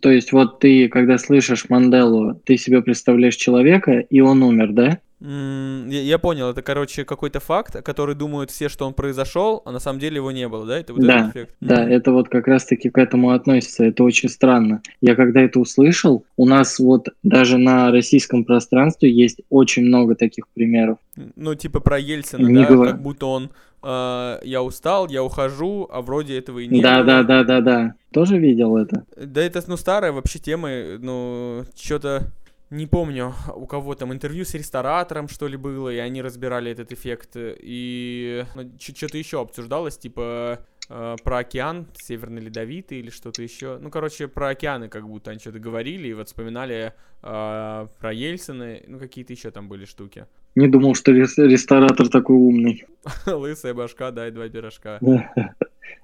То 0.02 0.10
есть 0.10 0.32
вот 0.32 0.58
ты, 0.58 0.90
когда 0.90 1.20
слышишь 1.20 1.70
Манделу, 1.70 2.34
ты 2.46 2.58
себе 2.58 2.82
представляешь 2.82 3.36
человека, 3.36 4.00
и 4.00 4.22
он 4.22 4.42
умер, 4.42 4.72
да? 4.72 5.00
Я, 5.24 6.02
я 6.02 6.18
понял, 6.18 6.50
это, 6.50 6.64
короче, 6.64 7.06
какой-то 7.06 7.40
факт, 7.40 7.82
который 7.84 8.16
думают 8.16 8.50
все, 8.50 8.70
что 8.70 8.88
он 8.88 8.94
произошел, 8.94 9.62
а 9.66 9.72
на 9.72 9.80
самом 9.80 10.00
деле 10.00 10.16
его 10.16 10.32
не 10.32 10.48
было, 10.48 10.66
да? 10.66 10.80
Это 10.80 10.94
вот 10.94 11.04
Да, 11.04 11.20
этот 11.20 11.32
эффект? 11.32 11.56
Да, 11.62 11.84
Мгм. 11.84 11.92
это 11.92 12.12
вот 12.12 12.30
как 12.30 12.48
раз-таки 12.48 12.90
к 12.90 12.98
этому 12.98 13.30
относится. 13.30 13.84
Это 13.84 14.04
очень 14.04 14.30
странно. 14.30 14.82
Я 15.00 15.16
когда 15.16 15.42
это 15.42 15.60
услышал, 15.60 16.26
у 16.38 16.48
нас 16.48 16.80
вот 16.80 17.10
даже 17.22 17.58
на 17.60 17.92
российском 17.92 18.46
пространстве 18.46 19.12
есть 19.12 19.42
очень 19.50 19.84
много 19.86 20.16
таких 20.16 20.48
примеров. 20.50 20.98
Ну, 21.36 21.54
типа 21.54 21.82
про 21.82 22.00
Ельцина, 22.00 22.48
Не 22.48 22.64
да? 22.64 22.70
говор- 22.70 22.92
Как 22.92 23.02
будто 23.02 23.28
он 23.28 23.52
а, 23.84 24.40
я 24.44 24.62
устал, 24.62 25.08
я 25.08 25.24
ухожу, 25.24 25.88
а 25.92 26.02
вроде 26.02 26.38
этого 26.38 26.60
и 26.60 26.68
не 26.68 26.82
Да, 26.82 26.98
было. 26.98 27.06
да, 27.06 27.24
да, 27.24 27.44
да, 27.44 27.62
да. 27.62 27.94
Тоже 28.14 28.38
видел 28.38 28.78
это? 28.78 29.06
Да 29.18 29.42
это, 29.42 29.64
ну, 29.68 29.76
старая 29.78 30.12
вообще 30.12 30.38
тема, 30.40 30.70
э, 30.70 30.98
ну, 31.00 31.64
что-то 31.76 32.32
не 32.72 32.88
помню, 32.88 33.34
у 33.54 33.66
кого 33.66 33.96
там 33.96 34.14
интервью 34.14 34.46
с 34.46 34.54
ресторатором, 34.54 35.28
что 35.28 35.48
ли, 35.48 35.58
было, 35.58 35.90
и 35.90 35.98
они 35.98 36.22
разбирали 36.22 36.72
этот 36.72 36.94
эффект, 36.94 37.32
и 37.36 38.46
ну, 38.56 38.72
что-то 38.80 39.18
еще 39.18 39.42
обсуждалось, 39.42 39.98
типа 39.98 40.60
э, 40.90 41.16
про 41.22 41.38
океан, 41.40 41.88
Северный 41.94 42.42
Ледовитый 42.42 43.00
или 43.00 43.10
что-то 43.10 43.44
еще. 43.44 43.78
Ну, 43.78 43.90
короче, 43.90 44.30
про 44.30 44.50
океаны 44.50 44.88
как 44.88 45.06
будто 45.06 45.32
они 45.32 45.42
что-то 45.42 45.60
говорили, 45.60 46.08
и 46.08 46.14
вот 46.14 46.28
вспоминали 46.28 46.94
э, 47.22 47.88
про 48.00 48.14
Ельцина, 48.14 48.78
ну, 48.88 49.00
какие-то 49.00 49.34
еще 49.34 49.52
там 49.52 49.68
были 49.68 49.84
штуки. 49.84 50.26
Не 50.56 50.70
думал, 50.70 50.96
что 50.96 51.12
рес- 51.12 51.38
ресторатор 51.38 52.08
такой 52.08 52.38
умный. 52.38 52.86
Лысая 53.26 53.74
башка, 53.74 54.12
дай 54.12 54.32
два 54.32 54.48
пирожка. 54.48 54.98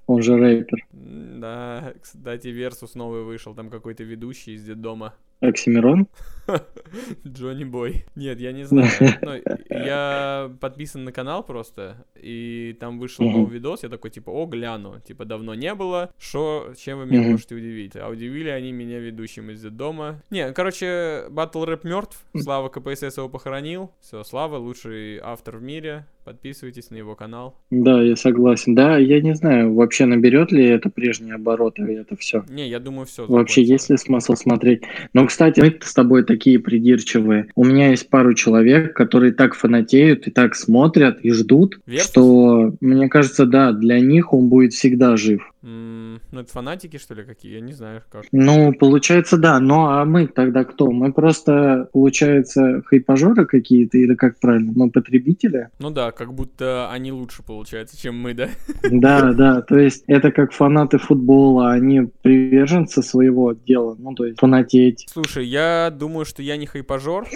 Он 0.06 0.22
же 0.22 0.38
рэпер. 0.38 0.86
Да, 0.92 1.94
кстати, 2.02 2.48
Versus 2.50 2.96
новый 2.96 3.24
вышел, 3.24 3.56
там 3.56 3.70
какой-то 3.70 4.04
ведущий 4.04 4.56
из 4.56 4.64
детдома. 4.64 5.14
Oxxxymiron? 5.42 6.08
Johnyboy. 7.28 8.06
Нет, 8.16 8.40
я 8.40 8.52
не 8.52 8.64
знаю. 8.64 8.90
Ну, 9.22 9.34
я 9.70 10.52
подписан 10.62 11.04
на 11.04 11.12
канал 11.12 11.44
просто, 11.44 12.06
и 12.16 12.76
там 12.80 13.00
вышел 13.00 13.26
новый 13.26 13.54
видос, 13.54 13.84
я 13.84 13.90
такой, 13.90 14.12
типа, 14.12 14.30
о, 14.30 14.46
гляну. 14.46 15.00
Типа, 15.02 15.26
давно 15.26 15.54
не 15.54 15.74
было, 15.74 16.12
шо, 16.18 16.74
чем 16.78 17.00
вы 17.00 17.06
меня 17.06 17.32
можете 17.32 17.56
удивить? 17.56 17.96
А 17.96 18.08
удивили 18.08 18.50
они 18.50 18.72
меня 18.72 19.00
ведущим 19.00 19.52
из 19.52 19.62
дома. 19.64 20.22
Не, 20.30 20.54
короче, 20.54 21.26
батл 21.30 21.66
рэп 21.66 21.84
мертв, 21.84 22.26
Слава 22.38 22.70
КПСС 22.70 23.18
его 23.18 23.30
похоронил. 23.30 23.92
Все, 24.00 24.24
Слава, 24.24 24.58
лучший 24.58 25.20
автор 25.20 25.58
в 25.58 25.62
мире. 25.62 26.06
Подписывайтесь 26.28 26.90
на 26.90 26.98
его 26.98 27.16
канал. 27.16 27.56
Да, 27.72 28.02
я 28.02 28.18
согласен. 28.18 28.76
Да, 28.76 28.98
я 28.98 29.22
не 29.22 29.34
знаю, 29.34 29.74
вообще 29.74 30.06
наберет 30.06 30.52
ли 30.52 30.66
это 30.66 30.90
прежние 30.90 31.36
обороты, 31.36 31.84
это 31.84 32.18
все. 32.18 32.44
Не, 32.50 32.68
я 32.68 32.82
думаю, 32.82 33.06
все. 33.06 33.26
Вообще, 33.26 33.64
есть 33.64 33.90
ли 33.90 33.96
смысл 33.96 34.36
смотреть? 34.36 34.82
Но, 35.14 35.26
кстати, 35.26 35.62
мы 35.62 35.78
с 35.82 35.94
тобой 35.94 36.26
такие 36.26 36.60
придирчивые. 36.60 37.48
У 37.56 37.64
меня 37.64 37.92
есть 37.92 38.10
пару 38.10 38.34
человек, 38.34 38.94
которые 38.94 39.32
так 39.32 39.56
фанатеют 39.56 40.28
и 40.28 40.32
так 40.32 40.56
смотрят 40.56 41.22
и 41.22 41.32
ждут, 41.32 41.80
Versus? 41.86 42.12
что, 42.12 42.74
мне 42.82 43.08
кажется, 43.08 43.46
да, 43.46 43.72
для 43.72 44.02
них 44.02 44.34
он 44.34 44.50
будет 44.50 44.74
всегда 44.74 45.16
жив. 45.16 45.50
ну, 45.62 46.20
это 46.34 46.52
фанатики, 46.52 46.98
что 46.98 47.14
ли, 47.14 47.24
какие? 47.24 47.54
Я 47.54 47.62
не 47.62 47.72
знаю, 47.72 48.04
как. 48.12 48.26
Ну, 48.34 48.74
получается, 48.74 49.38
да. 49.38 49.62
Ну, 49.62 49.86
а 49.88 50.04
мы 50.04 50.28
тогда 50.28 50.66
кто? 50.66 50.92
Мы 50.92 51.14
просто, 51.14 51.90
получается, 51.94 52.82
хайпажоры 52.86 53.46
какие-то 53.46 53.98
или 53.98 54.14
как 54.16 54.38
правильно? 54.42 54.74
Мы 54.76 54.92
потребители? 54.92 55.70
Ну 55.80 55.90
да, 55.90 56.12
как 56.18 56.34
будто 56.34 56.90
они 56.92 57.12
лучше, 57.12 57.44
получается, 57.44 57.96
чем 57.96 58.20
мы, 58.20 58.34
да? 58.34 58.50
Да, 58.84 59.34
да. 59.34 59.62
То 59.62 59.78
есть 59.78 60.04
это 60.08 60.32
как 60.32 60.52
фанаты 60.52 60.98
футбола, 60.98 61.72
они 61.72 62.10
приверженцы 62.24 63.04
своего 63.04 63.54
дела. 63.54 63.96
Ну, 64.00 64.16
то 64.16 64.26
есть 64.26 64.40
фанатеть. 64.40 65.06
Слушай, 65.12 65.46
я 65.46 65.94
думаю, 65.96 66.26
что 66.26 66.42
я 66.42 66.58
не 66.58 66.66
хайпажор, 66.66 67.28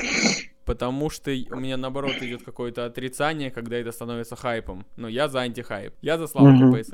потому 0.66 1.10
что 1.10 1.32
у 1.52 1.60
меня 1.60 1.78
наоборот 1.78 2.16
идет 2.22 2.44
какое-то 2.44 2.86
отрицание, 2.86 3.52
когда 3.52 3.78
это 3.78 3.92
становится 3.92 4.36
хайпом. 4.36 4.86
Но 4.98 5.08
я 5.08 5.28
за 5.28 5.42
антихайп. 5.42 5.94
Я 6.02 6.18
за 6.18 6.28
славу. 6.28 6.72
КПСС. 6.72 6.94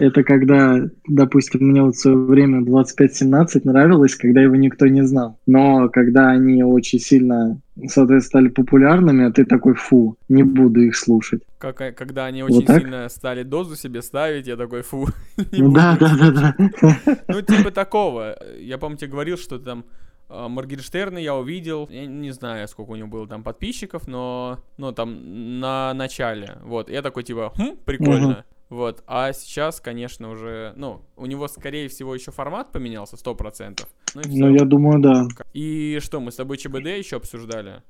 Это 0.00 0.22
когда, 0.22 0.80
допустим, 1.08 1.68
мне 1.68 1.82
вот 1.82 1.96
в 1.96 1.98
свое 1.98 2.16
время 2.16 2.60
25-17 2.60 3.62
нравилось, 3.64 4.14
когда 4.14 4.40
его 4.40 4.54
никто 4.54 4.86
не 4.86 5.02
знал. 5.02 5.38
Но 5.46 5.88
когда 5.88 6.28
они 6.28 6.62
очень 6.62 7.00
сильно, 7.00 7.60
соответственно, 7.76 8.20
стали 8.20 8.48
популярными, 8.48 9.26
а 9.26 9.32
ты 9.32 9.44
такой, 9.44 9.74
фу, 9.74 10.16
не 10.28 10.44
буду 10.44 10.82
их 10.82 10.96
слушать. 10.96 11.42
Как, 11.58 11.80
э, 11.80 11.92
когда 11.92 12.26
они 12.26 12.42
Вот 12.42 12.52
очень 12.52 12.66
так? 12.66 12.80
сильно 12.80 13.08
стали 13.08 13.42
дозу 13.42 13.74
себе 13.74 14.02
ставить, 14.02 14.46
я 14.46 14.56
такой, 14.56 14.82
фу. 14.82 15.08
не 15.52 15.62
Ну 15.62 15.72
да, 15.72 15.96
буду 15.98 16.16
да, 16.16 16.30
да, 16.30 16.54
да. 16.56 17.18
Ну, 17.28 17.42
типа 17.42 17.72
такого. 17.72 18.36
Я, 18.60 18.78
помню, 18.78 18.98
тебе 18.98 19.10
говорил, 19.10 19.36
что 19.36 19.58
там 19.58 19.84
Моргенштерна 20.28 21.18
я 21.18 21.34
увидел. 21.34 21.88
Я 21.90 22.06
не 22.06 22.30
знаю, 22.30 22.68
сколько 22.68 22.90
у 22.90 22.96
него 22.96 23.08
было 23.08 23.26
там 23.26 23.42
подписчиков, 23.42 24.06
но, 24.06 24.58
ну, 24.76 24.92
там, 24.92 25.60
на 25.60 25.94
начале. 25.94 26.58
Вот, 26.62 26.90
я 26.90 27.02
такой, 27.02 27.24
типа, 27.24 27.52
хм, 27.56 27.76
прикольно. 27.84 28.44
Вот, 28.68 29.02
а 29.06 29.32
сейчас, 29.32 29.80
конечно, 29.80 30.30
уже, 30.30 30.74
ну, 30.76 31.00
у 31.16 31.24
него, 31.24 31.48
скорее 31.48 31.88
всего, 31.88 32.14
еще 32.14 32.32
формат 32.32 32.70
поменялся, 32.70 33.16
сто 33.16 33.34
процентов. 33.34 33.88
Ну, 34.14 34.20
и 34.20 34.38
Ну, 34.38 34.54
я 34.54 34.64
думаю, 34.66 35.00
да. 35.00 35.26
И 35.54 35.98
что, 36.02 36.20
мы 36.20 36.30
с 36.32 36.36
тобой 36.36 36.58
ЧБД 36.58 36.86
еще 36.86 37.16
обсуждали? 37.16 37.82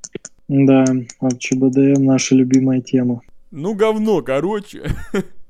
Да, 0.46 0.84
а 1.20 1.30
ЧБД 1.30 1.98
наша 1.98 2.36
любимая 2.36 2.80
тема. 2.80 3.22
Ну, 3.50 3.74
говно, 3.74 4.22
короче. 4.22 4.88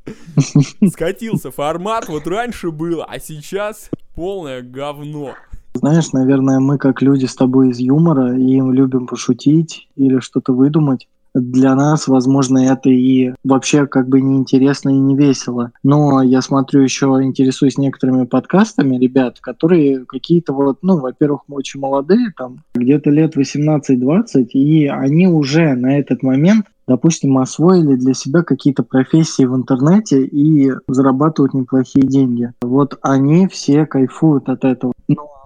Скатился 0.88 1.50
формат, 1.50 2.08
вот 2.08 2.26
раньше 2.26 2.70
было, 2.70 3.04
а 3.04 3.18
сейчас 3.18 3.90
полное 4.14 4.62
говно. 4.62 5.34
Знаешь, 5.74 6.12
наверное, 6.12 6.60
мы 6.60 6.78
как 6.78 7.02
люди 7.02 7.26
с 7.26 7.34
тобой 7.34 7.70
из 7.70 7.78
юмора 7.78 8.36
и 8.36 8.60
любим 8.60 9.06
пошутить 9.06 9.88
или 9.96 10.18
что-то 10.20 10.52
выдумать. 10.52 11.08
Для 11.34 11.74
нас, 11.74 12.08
возможно, 12.08 12.58
это 12.58 12.88
и 12.88 13.32
вообще 13.44 13.86
как 13.86 14.08
бы 14.08 14.20
неинтересно 14.20 14.88
и 14.90 14.98
не 14.98 15.14
весело. 15.14 15.72
Но 15.82 16.22
я 16.22 16.42
смотрю 16.42 16.82
еще, 16.82 17.06
интересуюсь 17.22 17.78
некоторыми 17.78 18.24
подкастами 18.24 18.96
ребят, 18.96 19.38
которые 19.40 20.04
какие-то 20.04 20.52
вот, 20.52 20.78
ну, 20.82 20.98
во-первых, 20.98 21.42
очень 21.48 21.80
молодые, 21.80 22.32
там, 22.36 22.64
где-то 22.74 23.10
лет 23.10 23.36
18-20, 23.36 24.46
и 24.54 24.86
они 24.86 25.28
уже 25.28 25.74
на 25.74 25.98
этот 25.98 26.22
момент 26.22 26.66
допустим, 26.88 27.36
освоили 27.36 27.96
для 27.96 28.14
себя 28.14 28.42
какие-то 28.42 28.82
профессии 28.82 29.44
в 29.44 29.54
интернете 29.54 30.24
и 30.24 30.72
зарабатывают 30.88 31.52
неплохие 31.52 32.06
деньги. 32.06 32.52
Вот 32.62 32.98
они 33.02 33.46
все 33.46 33.84
кайфуют 33.84 34.48
от 34.48 34.64
этого. 34.64 34.94
Но 35.06 35.37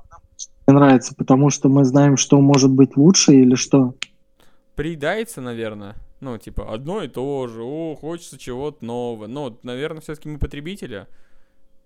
нравится, 0.72 1.14
потому 1.14 1.50
что 1.50 1.68
мы 1.68 1.84
знаем, 1.84 2.16
что 2.16 2.40
может 2.40 2.70
быть 2.70 2.96
лучше 2.96 3.32
или 3.34 3.54
что. 3.54 3.94
Приедается, 4.74 5.40
наверное. 5.40 5.94
Ну, 6.20 6.38
типа, 6.38 6.72
одно 6.72 7.02
и 7.02 7.08
то 7.08 7.46
же. 7.48 7.62
О, 7.62 7.96
хочется 7.96 8.38
чего-то 8.38 8.84
нового. 8.84 9.26
Но, 9.26 9.58
наверное, 9.62 10.00
все-таки 10.00 10.28
мы 10.28 10.38
потребители. 10.38 11.06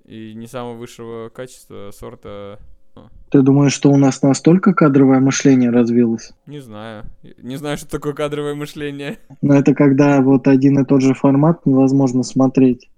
И 0.05 0.35
не 0.35 0.47
самого 0.47 0.75
высшего 0.77 1.31
качества, 1.31 1.91
сорта 1.93 2.59
Ты 3.31 3.43
думаешь, 3.43 3.73
что 3.73 3.91
у 3.91 3.97
нас 3.97 4.23
настолько 4.23 4.75
кадровое 4.75 5.21
мышление 5.21 5.71
развилось? 5.71 6.33
Не 6.47 6.61
знаю. 6.61 7.05
Не 7.43 7.57
знаю, 7.57 7.79
что 7.79 7.89
такое 7.89 8.13
кадровое 8.13 8.55
мышление. 8.55 9.19
Но 9.43 9.55
это 9.55 9.75
когда 9.75 10.21
вот 10.21 10.47
один 10.49 10.79
и 10.81 10.85
тот 10.85 11.03
же 11.03 11.15
формат 11.15 11.65
невозможно 11.67 12.23
смотреть. 12.23 12.91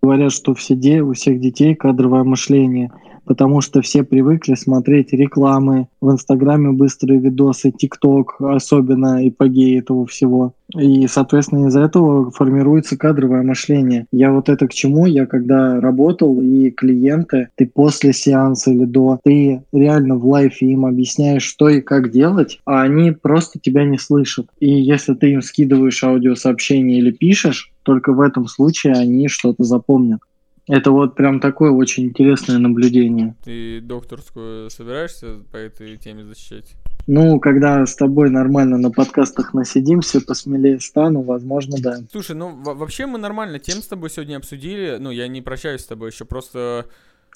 Говорят, 0.00 0.32
что 0.32 0.54
все 0.54 0.76
де... 0.76 1.02
у 1.02 1.12
всех 1.12 1.40
детей 1.40 1.74
кадровое 1.74 2.22
мышление– 2.22 2.92
потому 3.26 3.60
что 3.60 3.82
все 3.82 4.04
привыкли 4.04 4.54
смотреть 4.54 5.12
рекламы, 5.12 5.88
в 6.00 6.10
Инстаграме 6.10 6.70
быстрые 6.70 7.20
видосы, 7.20 7.72
ТикТок, 7.72 8.36
особенно 8.40 9.28
эпогеи 9.28 9.78
этого 9.78 10.06
всего. 10.06 10.54
И, 10.74 11.06
соответственно, 11.06 11.66
из-за 11.66 11.80
этого 11.80 12.30
формируется 12.30 12.96
кадровое 12.96 13.42
мышление. 13.42 14.06
Я 14.10 14.32
вот 14.32 14.48
это 14.48 14.66
к 14.66 14.72
чему? 14.72 15.06
Я 15.06 15.26
когда 15.26 15.80
работал, 15.80 16.40
и 16.40 16.70
клиенты, 16.70 17.48
ты 17.56 17.66
после 17.66 18.12
сеанса 18.12 18.70
или 18.72 18.84
до, 18.84 19.20
ты 19.22 19.62
реально 19.72 20.16
в 20.16 20.26
лайфе 20.26 20.66
им 20.66 20.86
объясняешь, 20.86 21.44
что 21.44 21.68
и 21.68 21.80
как 21.80 22.10
делать, 22.10 22.60
а 22.64 22.82
они 22.82 23.12
просто 23.12 23.58
тебя 23.60 23.84
не 23.84 23.98
слышат. 23.98 24.46
И 24.58 24.70
если 24.70 25.14
ты 25.14 25.32
им 25.32 25.42
скидываешь 25.42 26.02
аудиосообщение 26.02 26.98
или 26.98 27.10
пишешь, 27.10 27.72
только 27.82 28.12
в 28.12 28.20
этом 28.20 28.46
случае 28.46 28.94
они 28.94 29.28
что-то 29.28 29.64
запомнят. 29.64 30.20
Это 30.68 30.90
вот 30.90 31.14
прям 31.14 31.38
такое 31.38 31.70
очень 31.70 32.06
интересное 32.06 32.58
наблюдение. 32.58 33.36
Ты 33.44 33.80
докторскую 33.80 34.68
собираешься 34.70 35.38
по 35.52 35.56
этой 35.56 35.96
теме 35.96 36.24
защищать? 36.24 36.74
Ну, 37.06 37.38
когда 37.38 37.86
с 37.86 37.94
тобой 37.94 38.30
нормально 38.30 38.76
на 38.78 38.90
подкастах 38.90 39.54
насидимся, 39.54 40.20
посмелее 40.20 40.80
стану, 40.80 41.22
возможно, 41.22 41.76
да. 41.80 41.98
Слушай, 42.10 42.34
ну 42.34 42.60
вообще 42.62 43.06
мы 43.06 43.18
нормально 43.18 43.60
тем 43.60 43.80
с 43.80 43.86
тобой 43.86 44.10
сегодня 44.10 44.36
обсудили. 44.36 44.96
Ну, 44.98 45.12
я 45.12 45.28
не 45.28 45.40
прощаюсь 45.40 45.82
с 45.82 45.86
тобой 45.86 46.10
еще, 46.10 46.24
просто 46.24 46.86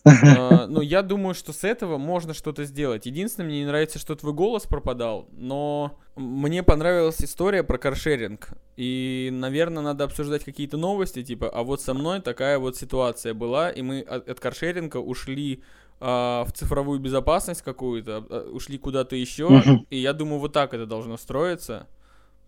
Uh, 0.07 0.67
ну, 0.69 0.81
я 0.81 1.03
думаю, 1.03 1.35
что 1.35 1.53
с 1.53 1.65
этого 1.65 1.99
можно 1.99 2.35
что-то 2.35 2.65
сделать. 2.65 3.07
Единственное, 3.07 3.49
мне 3.49 3.61
не 3.61 3.67
нравится, 3.67 3.99
что 3.99 4.15
твой 4.15 4.33
голос 4.33 4.67
пропадал, 4.67 5.29
но 5.33 5.99
мне 6.17 6.63
понравилась 6.63 7.21
история 7.23 7.63
про 7.63 7.79
каршеринг. 7.79 8.49
И, 8.77 9.29
наверное, 9.33 9.83
надо 9.83 10.05
обсуждать 10.05 10.45
какие-то 10.45 10.77
новости, 10.77 11.23
типа, 11.23 11.51
а 11.51 11.63
вот 11.63 11.83
со 11.83 11.95
мной 11.95 12.21
такая 12.21 12.59
вот 12.59 12.77
ситуация 12.77 13.35
была, 13.35 13.71
и 13.71 13.83
мы 13.83 14.01
от, 14.01 14.29
от 14.29 14.41
каршеринга 14.41 14.99
ушли 14.99 15.63
а, 16.01 16.45
в 16.45 16.53
цифровую 16.53 16.99
безопасность 16.99 17.63
какую-то, 17.63 18.25
а, 18.29 18.51
ушли 18.51 18.79
куда-то 18.79 19.17
еще, 19.17 19.63
и 19.91 19.99
я 19.99 20.15
думаю, 20.15 20.41
вот 20.41 20.53
так 20.53 20.73
это 20.73 20.87
должно 20.87 21.19
строиться, 21.19 21.87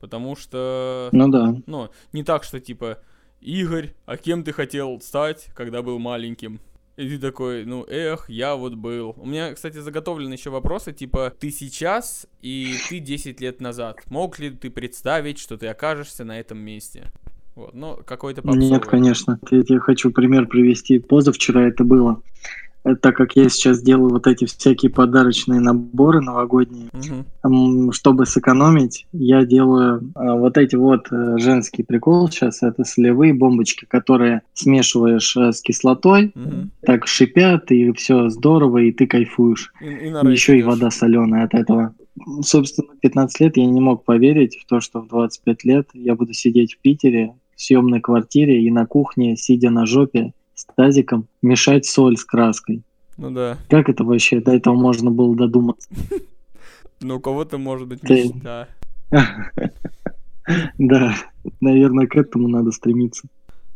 потому 0.01 0.37
что... 0.37 1.11
Ну 1.13 1.29
да. 1.29 1.55
Ну, 1.67 1.91
не 2.13 2.25
так, 2.25 2.45
что 2.45 2.61
типа, 2.61 2.99
Игорь, 3.43 3.95
а 4.07 4.17
кем 4.17 4.43
ты 4.43 4.53
хотел 4.53 5.01
стать, 5.03 5.49
когда 5.55 5.83
был 5.83 5.99
маленьким? 5.99 6.61
И 6.97 7.09
ты 7.09 7.19
такой, 7.19 7.65
ну, 7.65 7.87
эх, 7.89 8.29
я 8.29 8.55
вот 8.55 8.75
был. 8.75 9.15
У 9.17 9.27
меня, 9.27 9.55
кстати, 9.55 9.79
заготовлены 9.79 10.35
еще 10.35 10.51
вопросы, 10.51 10.93
типа, 10.93 11.33
ты 11.39 11.51
сейчас 11.51 12.27
и 12.43 12.75
ты 12.89 12.99
10 12.99 13.41
лет 13.41 13.61
назад. 13.61 14.01
Мог 14.11 14.39
ли 14.39 14.51
ты 14.51 14.71
представить, 14.71 15.39
что 15.39 15.57
ты 15.57 15.69
окажешься 15.69 16.25
на 16.25 16.39
этом 16.39 16.59
месте? 16.59 17.11
Вот, 17.55 17.75
ну, 17.75 17.99
какой-то 18.05 18.43
попсовый. 18.43 18.69
Нет, 18.69 18.85
конечно. 18.87 19.39
Я 19.51 19.63
тебе 19.63 19.81
хочу 19.81 20.11
пример 20.11 20.47
привести. 20.47 20.99
Позавчера 20.99 21.67
это 21.67 21.85
было. 21.85 22.23
Э, 22.85 22.95
так 22.97 23.17
как 23.17 23.37
я 23.37 23.49
сейчас 23.49 23.83
делаю 23.83 24.11
вот 24.11 24.27
эти 24.27 24.45
всякие 24.45 24.91
подарочные 24.91 25.61
наборы 25.61 26.21
новогодние, 26.21 26.91
угу. 27.43 27.93
чтобы 27.93 28.27
сэкономить, 28.27 29.07
я 29.13 29.45
делаю 29.45 30.11
а, 30.15 30.35
вот 30.35 30.59
эти 30.59 30.75
вот 30.75 31.07
а, 31.11 31.39
женский 31.39 31.83
прикол 31.83 32.29
сейчас, 32.29 32.63
это 32.63 32.85
солевые 32.85 33.35
бомбочки, 33.35 33.85
которые 33.85 34.43
смешиваешь 34.55 35.37
с 35.37 35.61
кислотой, 35.61 36.33
угу. 36.35 36.71
так 36.83 37.07
шипят, 37.07 37.71
и 37.71 37.93
все 37.93 38.29
здорово, 38.29 38.79
и 38.79 38.93
ты 38.93 39.07
кайфуешь. 39.07 39.73
И, 39.81 39.87
и 39.87 40.31
Еще 40.31 40.59
и 40.59 40.63
вода 40.63 40.91
соленая 40.91 41.45
от 41.45 41.55
этого. 41.55 41.95
Собственно, 42.43 42.89
15 43.01 43.41
лет 43.41 43.57
я 43.57 43.67
не 43.67 43.81
мог 43.81 44.05
поверить 44.05 44.59
в 44.59 44.67
то, 44.67 44.81
что 44.81 45.01
в 45.01 45.09
25 45.09 45.65
лет 45.65 45.89
я 45.95 46.15
буду 46.15 46.35
сидеть 46.35 46.75
в 46.75 46.79
Питере, 46.79 47.35
в 47.57 47.63
съемной 47.63 48.01
квартире 48.01 48.63
и 48.63 48.71
на 48.71 48.87
кухне, 48.87 49.37
сидя 49.37 49.71
на 49.71 49.87
жопе, 49.87 50.33
с 50.63 50.75
тазиком 50.75 51.27
мешать 51.43 51.87
соль 51.87 52.17
с 52.17 52.25
краской. 52.25 52.83
Ну 53.17 53.31
да. 53.31 53.59
Как 53.69 53.89
это 53.89 54.05
вообще 54.05 54.41
до 54.41 54.53
этого 54.53 54.75
можно 54.75 55.11
было 55.11 55.35
додуматься? 55.37 55.89
Ну, 57.05 57.17
у 57.17 57.21
кого-то 57.21 57.59
может 57.59 57.89
быть 57.89 58.01
мечта. 58.05 58.69
Да, 60.79 61.15
наверное, 61.61 62.07
к 62.07 62.17
этому 62.17 62.47
надо 62.47 62.71
стремиться. 62.71 63.29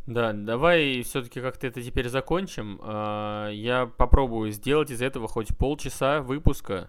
Да, 0.06 0.32
давай 0.32 1.02
все-таки 1.02 1.40
как-то 1.40 1.66
это 1.66 1.82
теперь 1.82 2.08
закончим. 2.08 2.80
А, 2.82 3.48
я 3.50 3.86
попробую 3.86 4.52
сделать 4.52 4.90
из 4.90 5.02
этого 5.02 5.26
хоть 5.26 5.56
полчаса 5.56 6.22
выпуска. 6.22 6.88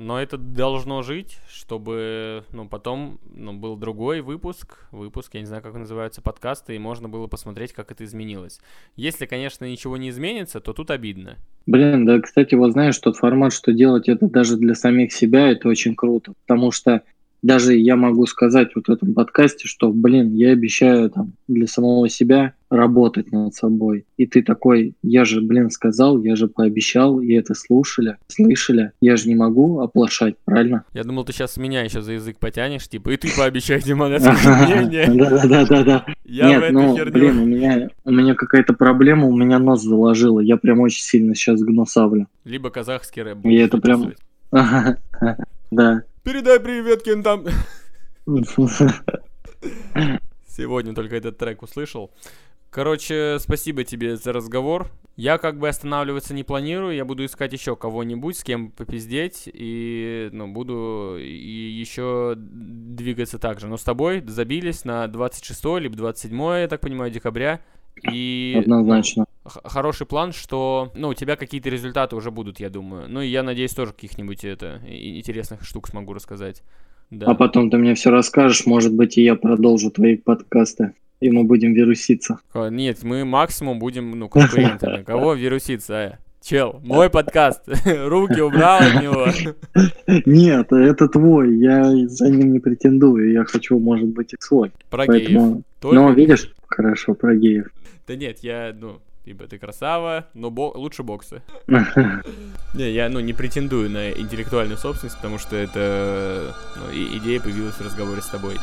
Но 0.00 0.22
это 0.22 0.38
должно 0.38 1.02
жить, 1.02 1.38
чтобы, 1.50 2.44
ну, 2.52 2.68
потом, 2.68 3.18
ну, 3.34 3.52
был 3.52 3.74
другой 3.74 4.20
выпуск, 4.20 4.86
выпуск, 4.92 5.34
я 5.34 5.40
не 5.40 5.46
знаю, 5.46 5.60
как 5.60 5.74
он 5.74 5.80
называется, 5.80 6.22
подкасты, 6.22 6.76
и 6.76 6.78
можно 6.78 7.08
было 7.08 7.26
посмотреть, 7.26 7.72
как 7.72 7.90
это 7.90 8.04
изменилось. 8.04 8.60
Если, 8.94 9.26
конечно, 9.26 9.64
ничего 9.64 9.96
не 9.96 10.10
изменится, 10.10 10.60
то 10.60 10.72
тут 10.72 10.92
обидно. 10.92 11.36
Блин, 11.66 12.06
да, 12.06 12.20
кстати, 12.20 12.54
вот 12.54 12.70
знаешь, 12.70 12.96
тот 12.98 13.16
формат, 13.16 13.52
что 13.52 13.72
делать 13.72 14.08
это 14.08 14.28
даже 14.28 14.56
для 14.56 14.76
самих 14.76 15.12
себя, 15.12 15.48
это 15.50 15.66
очень 15.66 15.96
круто, 15.96 16.32
потому 16.46 16.70
что 16.70 17.02
даже 17.42 17.74
я 17.76 17.96
могу 17.96 18.26
сказать 18.26 18.70
вот 18.74 18.88
в 18.88 18.90
этом 18.90 19.14
подкасте, 19.14 19.68
что, 19.68 19.92
блин, 19.92 20.34
я 20.34 20.50
обещаю 20.50 21.10
там 21.10 21.32
для 21.46 21.66
самого 21.66 22.08
себя 22.08 22.54
работать 22.70 23.32
над 23.32 23.54
собой. 23.54 24.04
И 24.16 24.26
ты 24.26 24.42
такой, 24.42 24.94
я 25.02 25.24
же, 25.24 25.40
блин, 25.40 25.70
сказал, 25.70 26.22
я 26.22 26.36
же 26.36 26.48
пообещал, 26.48 27.20
и 27.20 27.32
это 27.32 27.54
слушали, 27.54 28.16
слышали. 28.26 28.92
Я 29.00 29.16
же 29.16 29.28
не 29.28 29.34
могу 29.34 29.80
оплошать, 29.80 30.34
правильно? 30.44 30.84
Я 30.92 31.04
думал, 31.04 31.24
ты 31.24 31.32
сейчас 31.32 31.56
меня 31.56 31.82
еще 31.82 32.02
за 32.02 32.12
язык 32.12 32.38
потянешь, 32.38 32.88
типа, 32.88 33.10
и 33.10 33.16
ты 33.16 33.28
пообещай, 33.36 33.78
это 33.78 33.94
мнение. 33.94 35.06
Да-да-да-да. 35.08 36.06
Нет, 36.24 36.72
ну, 36.72 36.96
блин, 37.06 37.38
у 37.38 37.46
меня, 37.46 37.88
у 38.04 38.10
меня 38.10 38.34
какая-то 38.34 38.74
проблема, 38.74 39.26
у 39.26 39.36
меня 39.36 39.58
нос 39.58 39.82
заложило, 39.82 40.40
я 40.40 40.56
прям 40.56 40.80
очень 40.80 41.02
сильно 41.02 41.34
сейчас 41.34 41.60
гнусавлю. 41.60 42.26
Либо 42.44 42.70
казахский 42.70 43.22
рэп. 43.22 43.44
И 43.44 43.54
это 43.54 43.78
прям... 43.78 44.12
Да. 45.70 46.02
Передай 46.28 46.60
привет 46.60 47.02
кентам. 47.02 47.46
Сегодня 50.46 50.94
только 50.94 51.16
этот 51.16 51.38
трек 51.38 51.62
услышал. 51.62 52.10
Короче, 52.68 53.38
спасибо 53.40 53.82
тебе 53.82 54.18
за 54.18 54.34
разговор. 54.34 54.88
Я 55.16 55.38
как 55.38 55.58
бы 55.58 55.68
останавливаться 55.68 56.34
не 56.34 56.44
планирую, 56.44 56.94
я 56.94 57.06
буду 57.06 57.24
искать 57.24 57.54
еще 57.54 57.76
кого-нибудь, 57.76 58.36
с 58.36 58.44
кем 58.44 58.72
попиздеть, 58.72 59.48
и 59.50 60.28
ну, 60.32 60.48
буду 60.48 61.16
и 61.18 61.70
еще 61.70 62.34
двигаться 62.36 63.38
так 63.38 63.58
же. 63.58 63.66
Но 63.66 63.78
с 63.78 63.82
тобой 63.82 64.22
забились 64.26 64.84
на 64.84 65.08
26 65.08 65.64
либо 65.78 65.96
27, 65.96 66.42
я 66.60 66.68
так 66.68 66.82
понимаю, 66.82 67.10
декабря. 67.10 67.62
И 68.12 68.54
Однозначно. 68.60 69.24
Хороший 69.64 70.06
план, 70.06 70.32
что 70.32 70.92
ну, 70.94 71.08
у 71.08 71.14
тебя 71.14 71.36
какие-то 71.36 71.68
результаты 71.70 72.16
уже 72.16 72.30
будут, 72.30 72.60
я 72.60 72.70
думаю. 72.70 73.06
Ну 73.08 73.20
и 73.20 73.28
я 73.28 73.42
надеюсь, 73.42 73.72
тоже 73.72 73.92
каких-нибудь 73.92 74.44
это 74.44 74.80
интересных 74.86 75.64
штук 75.64 75.88
смогу 75.88 76.12
рассказать. 76.12 76.62
Да. 77.10 77.26
А 77.26 77.34
потом 77.34 77.70
ты 77.70 77.78
мне 77.78 77.94
все 77.94 78.10
расскажешь, 78.10 78.66
может 78.66 78.92
быть, 78.92 79.16
и 79.16 79.22
я 79.22 79.34
продолжу 79.34 79.90
твои 79.90 80.16
подкасты. 80.16 80.92
И 81.20 81.30
мы 81.30 81.44
будем 81.44 81.72
вируситься. 81.72 82.38
Нет, 82.54 83.02
мы 83.02 83.24
максимум 83.24 83.78
будем, 83.80 84.16
ну, 84.16 84.28
конкурентами. 84.28 85.02
Кого 85.06 85.34
вируситься, 85.34 85.94
а? 85.94 86.18
Чел, 86.40 86.80
мой 86.84 87.10
подкаст. 87.10 87.62
Руки 87.84 88.40
убрал 88.40 88.80
от 88.80 89.02
него. 89.02 89.26
Нет, 90.24 90.72
это 90.72 91.08
твой. 91.08 91.56
Я 91.56 91.92
за 92.06 92.30
ним 92.30 92.52
не 92.52 92.60
претендую. 92.60 93.32
Я 93.32 93.44
хочу, 93.44 93.78
может 93.80 94.06
быть, 94.06 94.32
и 94.32 94.36
свой. 94.38 94.70
Про 94.88 95.06
Поэтому... 95.06 95.54
геев. 95.54 95.64
Ну, 95.82 96.12
видишь, 96.12 96.52
хорошо, 96.66 97.14
про 97.14 97.34
геев. 97.34 97.66
Да 98.06 98.14
нет, 98.14 98.38
я, 98.42 98.74
ну, 98.78 99.00
либо 99.28 99.46
ты 99.46 99.58
красава, 99.58 100.26
но 100.34 100.50
бо- 100.50 100.72
лучше 100.74 101.02
боксы. 101.02 101.42
Не, 102.74 102.90
я, 102.90 103.08
ну, 103.08 103.20
не 103.20 103.34
претендую 103.34 103.90
на 103.90 104.10
интеллектуальную 104.10 104.78
собственность, 104.78 105.16
потому 105.16 105.38
что 105.38 105.54
это 105.54 106.54
ну, 106.76 106.90
и 106.92 107.18
идея 107.18 107.40
появилась 107.40 107.74
в 107.74 107.84
разговоре 107.84 108.22
с 108.22 108.26
тобой. 108.26 108.56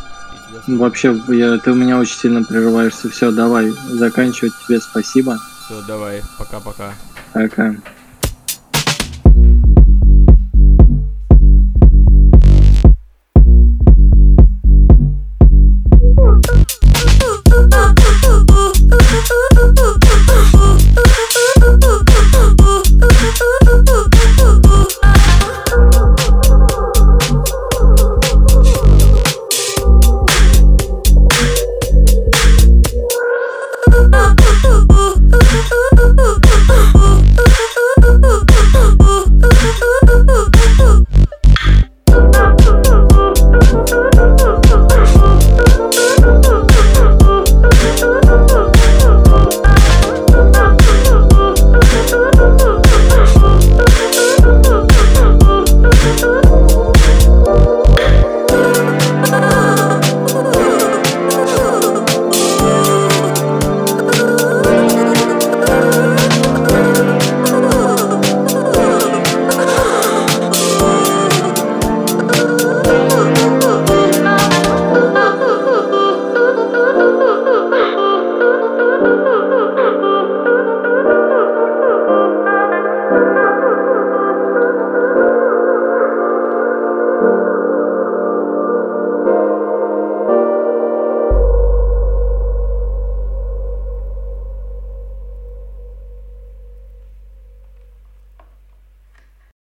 Вообще, 0.67 1.15
я, 1.29 1.57
ты 1.59 1.71
у 1.71 1.75
меня 1.75 1.99
очень 1.99 2.17
сильно 2.17 2.43
прерываешься. 2.43 3.09
Все, 3.09 3.31
давай, 3.31 3.69
заканчивать 3.69 4.53
тебе 4.67 4.79
спасибо. 4.79 5.37
Все, 5.65 5.81
давай, 5.87 6.21
пока-пока. 6.37 6.93
Пока. 7.33 7.45
-пока. 7.45 7.75
пока. 7.75 8.04